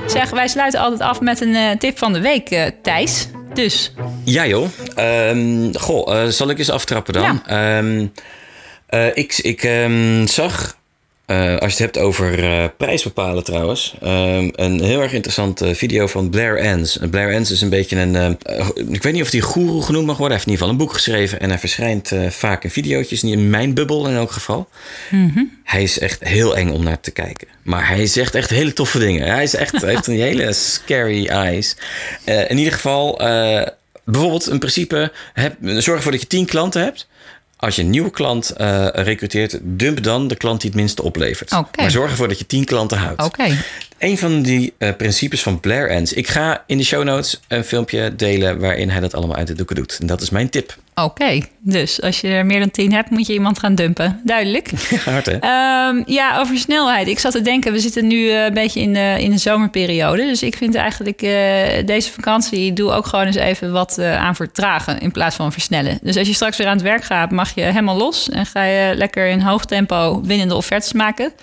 Zeg, 0.08 0.30
wij 0.30 0.48
sluiten 0.48 0.80
altijd 0.80 1.02
af 1.02 1.22
met 1.22 1.42
een 1.42 1.54
uh, 1.56 1.72
tip 1.72 1.98
van 1.98 2.14
de 2.14 2.22
week, 2.22 2.52
uh, 2.52 2.66
Thijs. 2.82 3.28
Dus. 3.54 3.94
Ja 4.26 4.48
joh. 4.48 4.68
Um, 5.30 5.78
goh, 5.78 6.14
uh, 6.14 6.28
zal 6.28 6.50
ik 6.50 6.58
eens 6.58 6.70
aftrappen 6.70 7.14
dan? 7.14 7.42
Ja. 7.48 7.78
Um, 7.78 8.12
uh, 8.90 9.16
ik 9.16 9.38
ik 9.38 9.64
um, 9.64 10.28
zag 10.28 10.80
uh, 11.32 11.58
als 11.58 11.78
je 11.78 11.84
het 11.84 11.96
hebt 11.96 11.98
over 11.98 12.44
uh, 12.44 12.66
prijs 12.78 13.04
bepalen 13.04 13.44
trouwens. 13.44 13.96
Uh, 14.04 14.36
een 14.52 14.84
heel 14.84 15.02
erg 15.02 15.14
interessante 15.14 15.76
video 15.76 16.08
van 16.08 16.30
Blair 16.30 16.58
Enns. 16.58 17.00
Blair 17.10 17.34
Enns 17.34 17.52
is 17.52 17.62
een 17.62 17.70
beetje 17.70 17.98
een... 17.98 18.38
ik 18.94 19.04
weet 19.04 19.14
niet 19.14 19.22
of 19.22 19.32
hij 19.32 19.42
guru 19.42 19.82
genoemd 19.82 20.06
mag 20.06 20.18
worden. 20.18 20.38
Hij 20.38 20.46
heeft 20.46 20.46
in 20.46 20.52
ieder 20.52 20.58
geval 20.58 20.70
een 20.70 20.78
boek 20.78 20.94
geschreven. 20.94 21.40
En 21.40 21.50
hij 21.50 21.60
verschijnt 21.60 22.12
vaak 22.30 22.64
in 22.64 22.70
video's. 22.70 23.10
Niet 23.10 23.34
in 23.34 23.50
mijn 23.50 23.74
bubbel 23.74 24.08
in 24.08 24.16
elk 24.16 24.32
geval. 24.32 24.70
Mm 25.10 25.32
-hmm. 25.34 25.60
Hij 25.64 25.84
is 25.84 26.00
echt 26.00 26.24
heel 26.24 26.58
eng 26.58 26.70
om 26.70 26.84
naar 26.84 27.00
te 27.00 27.12
kijken. 27.12 27.48
Maar 27.64 27.88
hij 27.88 28.06
zegt 28.06 28.36
echt 28.36 28.50
hele 28.50 28.74
toffe 28.74 29.00
dingen. 29.00 29.28
Hij 29.28 29.44
is 29.44 29.56
echt, 29.56 29.82
heeft 29.82 30.08
een 30.08 30.20
hele 30.20 30.54
scary 30.54 31.28
eyes. 31.28 31.76
in 32.26 32.58
ieder 32.58 32.74
geval... 32.74 33.18
bijvoorbeeld 34.04 34.48
een 34.48 34.60
principe... 34.60 35.12
Heb, 35.34 35.56
zorg 35.62 35.98
ervoor 35.98 36.12
dat 36.12 36.22
je 36.22 36.28
tien 36.28 36.46
klanten 36.46 36.84
hebt 36.84 37.08
als 37.62 37.76
je 37.76 37.82
een 37.82 37.90
nieuwe 37.90 38.12
klant 38.12 38.54
uh, 38.58 38.88
recruteert, 38.92 39.60
dump 39.62 40.04
dan 40.04 40.28
de 40.28 40.36
klant 40.36 40.62
die 40.62 40.70
het 40.70 40.80
minste 40.80 41.04
oplevert. 41.04 41.52
Okay. 41.52 41.66
Maar 41.76 41.92
zorg 41.92 42.10
ervoor 42.12 42.28
dat 42.28 42.40
je 42.40 42.46
tien 42.46 42.66
klanten 42.66 42.98
houdt. 42.98 43.24
Oké. 43.24 43.58
Een 43.98 44.18
van 44.18 44.42
die 44.42 44.74
uh, 44.78 44.90
principes 44.98 45.44
van 45.44 45.60
Blair 45.60 45.90
Ends. 45.90 46.14
Ik 46.14 46.28
ga 46.28 46.64
in 46.68 46.78
de 46.78 46.84
show 46.84 47.04
notes 47.04 47.40
een 47.48 47.64
filmpje 47.64 48.16
delen 48.16 48.60
waarin 48.60 48.90
hij 48.90 49.00
dat 49.00 49.14
allemaal 49.14 49.36
uit 49.36 49.48
de 49.48 49.54
doeken 49.54 49.76
doet. 49.76 49.98
En 50.00 50.08
dat 50.08 50.22
is 50.22 50.30
mijn 50.30 50.50
tip. 50.50 50.76
Oké, 50.96 51.40
dus 51.60 52.02
als 52.02 52.22
je 52.22 52.28
er 52.28 52.46
meer 52.46 52.60
dan 52.60 52.72
tien 52.72 52.94
hebt, 52.94 53.10
moet 53.10 53.28
je 53.28 53.34
iemand 53.34 53.60
gaan 53.60 53.76
dumpen. 53.76 54.22
Duidelijk. 54.24 54.70
Ja, 54.92 55.12
hard 55.12 55.26
hè? 55.26 55.34
Um, 55.90 56.04
ja, 56.06 56.40
over 56.40 56.58
snelheid. 56.58 57.08
Ik 57.08 57.20
zat 57.20 57.32
te 57.32 57.42
denken, 57.42 57.72
we 57.72 57.80
zitten 57.80 58.08
nu 58.08 58.16
uh, 58.16 58.44
een 58.44 58.54
beetje 58.54 58.80
in 58.82 58.94
de, 58.94 59.16
in 59.20 59.32
de 59.32 59.38
zomerperiode. 59.38 60.26
Dus 60.26 60.44
ik 60.44 60.56
vind 60.56 60.76
eigenlijk 60.76 61.22
uh, 61.22 61.30
deze 61.86 62.12
vakantie, 62.12 62.74
doe 62.74 62.92
ook 62.92 63.06
gewoon 63.06 63.26
eens 63.26 63.36
even 63.36 63.72
wat 63.72 63.98
uh, 64.00 64.18
aan 64.18 64.36
vertragen 64.36 65.00
in 65.00 65.12
plaats 65.12 65.36
van 65.36 65.52
versnellen. 65.52 66.00
Dus 66.02 66.18
als 66.18 66.28
je 66.28 66.34
straks 66.34 66.58
weer 66.58 66.68
aan 66.68 66.74
het 66.74 66.82
werk 66.82 67.04
gaat, 67.04 67.32
mag 67.32 67.56
je 67.56 67.62
helemaal 67.62 67.98
los. 67.98 68.30
En 68.30 68.46
ga 68.46 68.64
je 68.64 68.96
lekker 68.96 69.28
in 69.28 69.42
hoog 69.42 69.66
tempo 69.66 70.22
winnende 70.24 70.56
offertes 70.56 70.94
maken. 70.94 71.34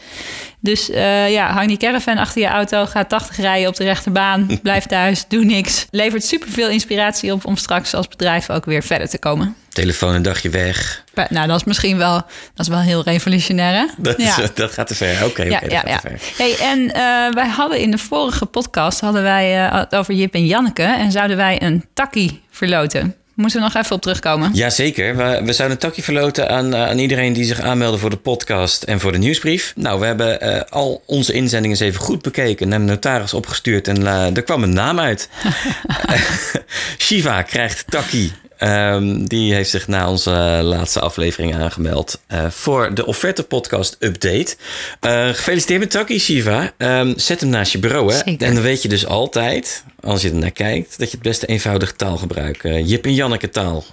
Dus 0.60 0.90
uh, 0.90 1.30
ja, 1.30 1.52
hang 1.52 1.68
die 1.68 1.76
caravan 1.76 2.18
achter 2.18 2.42
je 2.42 2.48
auto, 2.48 2.86
ga 2.86 3.04
80 3.04 3.36
rijden 3.36 3.68
op 3.68 3.76
de 3.76 3.84
rechterbaan, 3.84 4.46
blijf 4.62 4.86
thuis, 4.86 5.24
doe 5.28 5.44
niks. 5.44 5.86
Levert 5.90 6.24
superveel 6.24 6.68
inspiratie 6.68 7.32
op 7.32 7.46
om 7.46 7.56
straks 7.56 7.94
als 7.94 8.08
bedrijf 8.08 8.50
ook 8.50 8.64
weer 8.64 8.82
verder 8.82 9.08
te 9.08 9.18
komen. 9.18 9.37
Telefoon 9.68 10.14
een 10.14 10.22
dagje 10.22 10.50
weg. 10.50 11.04
Nou, 11.28 11.46
dat 11.46 11.56
is 11.56 11.64
misschien 11.64 11.96
wel, 11.98 12.14
dat 12.54 12.66
is 12.66 12.68
wel 12.68 12.80
heel 12.80 13.02
revolutionair, 13.02 13.74
hè? 13.74 13.86
Dat, 13.96 14.18
is, 14.18 14.36
ja. 14.36 14.48
dat 14.54 14.72
gaat 14.72 14.86
te 14.86 14.94
ver. 14.94 15.14
Oké, 15.14 15.24
okay, 15.24 15.48
ja, 15.48 15.56
okay, 15.56 15.68
ja, 15.68 15.80
dat 15.80 15.88
ja. 15.88 15.92
gaat 15.92 16.00
te 16.02 16.08
ver. 16.08 16.46
Hey, 16.46 16.56
en 16.70 16.78
uh, 16.78 17.34
wij 17.34 17.48
hadden 17.48 17.78
in 17.78 17.90
de 17.90 17.98
vorige 17.98 18.46
podcast 18.46 19.00
hadden 19.00 19.22
wij 19.22 19.66
uh, 19.66 19.78
het 19.78 19.94
over 19.94 20.14
Jip 20.14 20.34
en 20.34 20.46
Janneke 20.46 20.82
en 20.82 21.12
zouden 21.12 21.36
wij 21.36 21.62
een 21.62 21.84
takkie 21.94 22.42
verloten. 22.50 23.14
Moeten 23.38 23.58
we 23.58 23.64
nog 23.64 23.74
even 23.74 23.96
op 23.96 24.02
terugkomen? 24.02 24.50
Jazeker. 24.52 25.16
We, 25.16 25.22
we 25.44 25.52
zouden 25.52 25.70
een 25.70 25.82
takje 25.82 26.02
verloten 26.02 26.48
aan, 26.48 26.74
uh, 26.74 26.88
aan 26.88 26.98
iedereen 26.98 27.32
die 27.32 27.44
zich 27.44 27.60
aanmeldde 27.60 27.98
voor 27.98 28.10
de 28.10 28.16
podcast 28.16 28.82
en 28.82 29.00
voor 29.00 29.12
de 29.12 29.18
nieuwsbrief. 29.18 29.72
Nou, 29.76 30.00
we 30.00 30.06
hebben 30.06 30.48
uh, 30.48 30.60
al 30.70 31.02
onze 31.06 31.32
inzendingen 31.32 31.76
eens 31.76 31.86
even 31.86 32.00
goed 32.00 32.22
bekeken, 32.22 32.68
naar 32.68 32.78
de 32.78 32.84
notaris 32.84 33.34
opgestuurd 33.34 33.88
en 33.88 34.00
uh, 34.00 34.36
er 34.36 34.42
kwam 34.42 34.62
een 34.62 34.72
naam 34.72 34.98
uit. 34.98 35.28
Shiva 37.06 37.42
krijgt 37.42 37.84
takkie. 37.88 38.32
Um, 38.62 39.28
die 39.28 39.54
heeft 39.54 39.70
zich 39.70 39.88
na 39.88 40.10
onze 40.10 40.30
laatste 40.62 41.00
aflevering 41.00 41.54
aangemeld 41.54 42.20
uh, 42.32 42.46
voor 42.50 42.94
de 42.94 43.06
offerte 43.06 43.42
podcast 43.42 43.96
update. 43.98 44.56
Uh, 45.00 45.28
gefeliciteerd 45.28 45.80
met 45.80 45.90
Taki, 45.90 46.18
Shiva. 46.18 46.72
Um, 46.78 47.18
zet 47.18 47.40
hem 47.40 47.48
naast 47.48 47.72
je 47.72 47.78
bureau. 47.78 48.12
Hè? 48.12 48.18
Zeker. 48.24 48.46
En 48.46 48.54
dan 48.54 48.62
weet 48.62 48.82
je 48.82 48.88
dus 48.88 49.06
altijd, 49.06 49.84
als 50.00 50.22
je 50.22 50.28
er 50.28 50.34
naar 50.34 50.50
kijkt, 50.50 50.98
dat 50.98 51.10
je 51.10 51.14
het 51.14 51.22
beste 51.22 51.46
eenvoudige 51.46 51.96
taalgebruik, 51.96 52.64
uh, 52.64 52.88
Jip 52.88 53.04
en 53.04 53.14
Janneke 53.14 53.48
taal, 53.48 53.84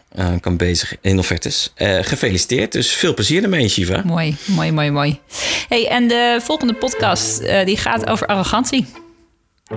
kan 0.41 0.57
bezig 0.57 0.95
in 1.01 1.19
offertes. 1.19 1.73
gefeliciteerd. 2.01 2.71
Dus 2.71 2.91
veel 2.91 3.13
plezier 3.13 3.43
ermee, 3.43 3.67
Shiva. 3.67 4.01
Mooi, 4.05 4.37
mooi, 4.45 4.71
mooi, 4.71 4.91
mooi. 4.91 5.19
Hey, 5.67 5.87
en 5.87 6.07
de 6.07 6.39
volgende 6.43 6.73
podcast 6.73 7.41
die 7.65 7.77
gaat 7.77 8.09
over 8.09 8.27
arrogantie. 8.27 8.85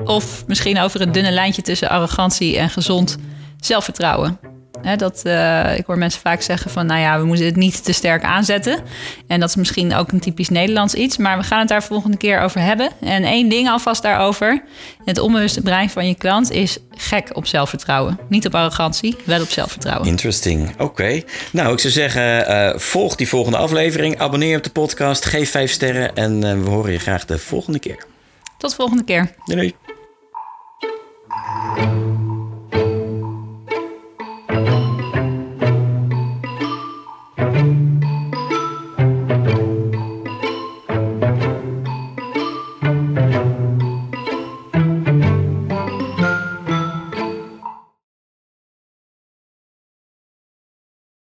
Of 0.04 0.46
misschien 0.46 0.78
over 0.80 1.00
het 1.00 1.14
dunne 1.14 1.30
lijntje 1.30 1.62
tussen 1.62 1.88
arrogantie 1.88 2.58
en 2.58 2.70
gezond 2.70 3.16
zelfvertrouwen. 3.60 4.38
He, 4.82 4.96
dat, 4.96 5.22
uh, 5.26 5.76
ik 5.76 5.86
hoor 5.86 5.98
mensen 5.98 6.20
vaak 6.20 6.42
zeggen 6.42 6.70
van, 6.70 6.86
nou 6.86 7.00
ja, 7.00 7.18
we 7.18 7.24
moeten 7.24 7.46
het 7.46 7.56
niet 7.56 7.84
te 7.84 7.92
sterk 7.92 8.24
aanzetten. 8.24 8.78
En 9.26 9.40
dat 9.40 9.48
is 9.48 9.56
misschien 9.56 9.94
ook 9.94 10.12
een 10.12 10.20
typisch 10.20 10.48
Nederlands 10.48 10.94
iets. 10.94 11.16
Maar 11.16 11.38
we 11.38 11.44
gaan 11.44 11.58
het 11.58 11.68
daar 11.68 11.82
volgende 11.82 12.16
keer 12.16 12.40
over 12.40 12.60
hebben. 12.60 12.90
En 13.00 13.24
één 13.24 13.48
ding 13.48 13.68
alvast 13.68 14.02
daarover. 14.02 14.62
Het 15.04 15.18
onbewuste 15.18 15.60
brein 15.60 15.90
van 15.90 16.06
je 16.06 16.14
klant 16.14 16.50
is 16.50 16.78
gek 16.90 17.30
op 17.32 17.46
zelfvertrouwen. 17.46 18.18
Niet 18.28 18.46
op 18.46 18.54
arrogantie, 18.54 19.16
wel 19.24 19.40
op 19.40 19.48
zelfvertrouwen. 19.48 20.08
Interesting. 20.08 20.70
Oké. 20.70 20.82
Okay. 20.82 21.24
Nou, 21.52 21.72
ik 21.72 21.78
zou 21.78 21.92
zeggen, 21.92 22.50
uh, 22.50 22.78
volg 22.78 23.16
die 23.16 23.28
volgende 23.28 23.58
aflevering. 23.58 24.18
Abonneer 24.18 24.56
op 24.56 24.64
de 24.64 24.70
podcast. 24.70 25.24
Geef 25.24 25.50
vijf 25.50 25.70
sterren. 25.70 26.14
En 26.14 26.44
uh, 26.44 26.52
we 26.52 26.70
horen 26.70 26.92
je 26.92 26.98
graag 26.98 27.24
de 27.24 27.38
volgende 27.38 27.78
keer. 27.78 28.06
Tot 28.58 28.70
de 28.70 28.76
volgende 28.76 29.04
keer. 29.04 29.30
Doei. 29.44 29.74
doei. 31.76 32.07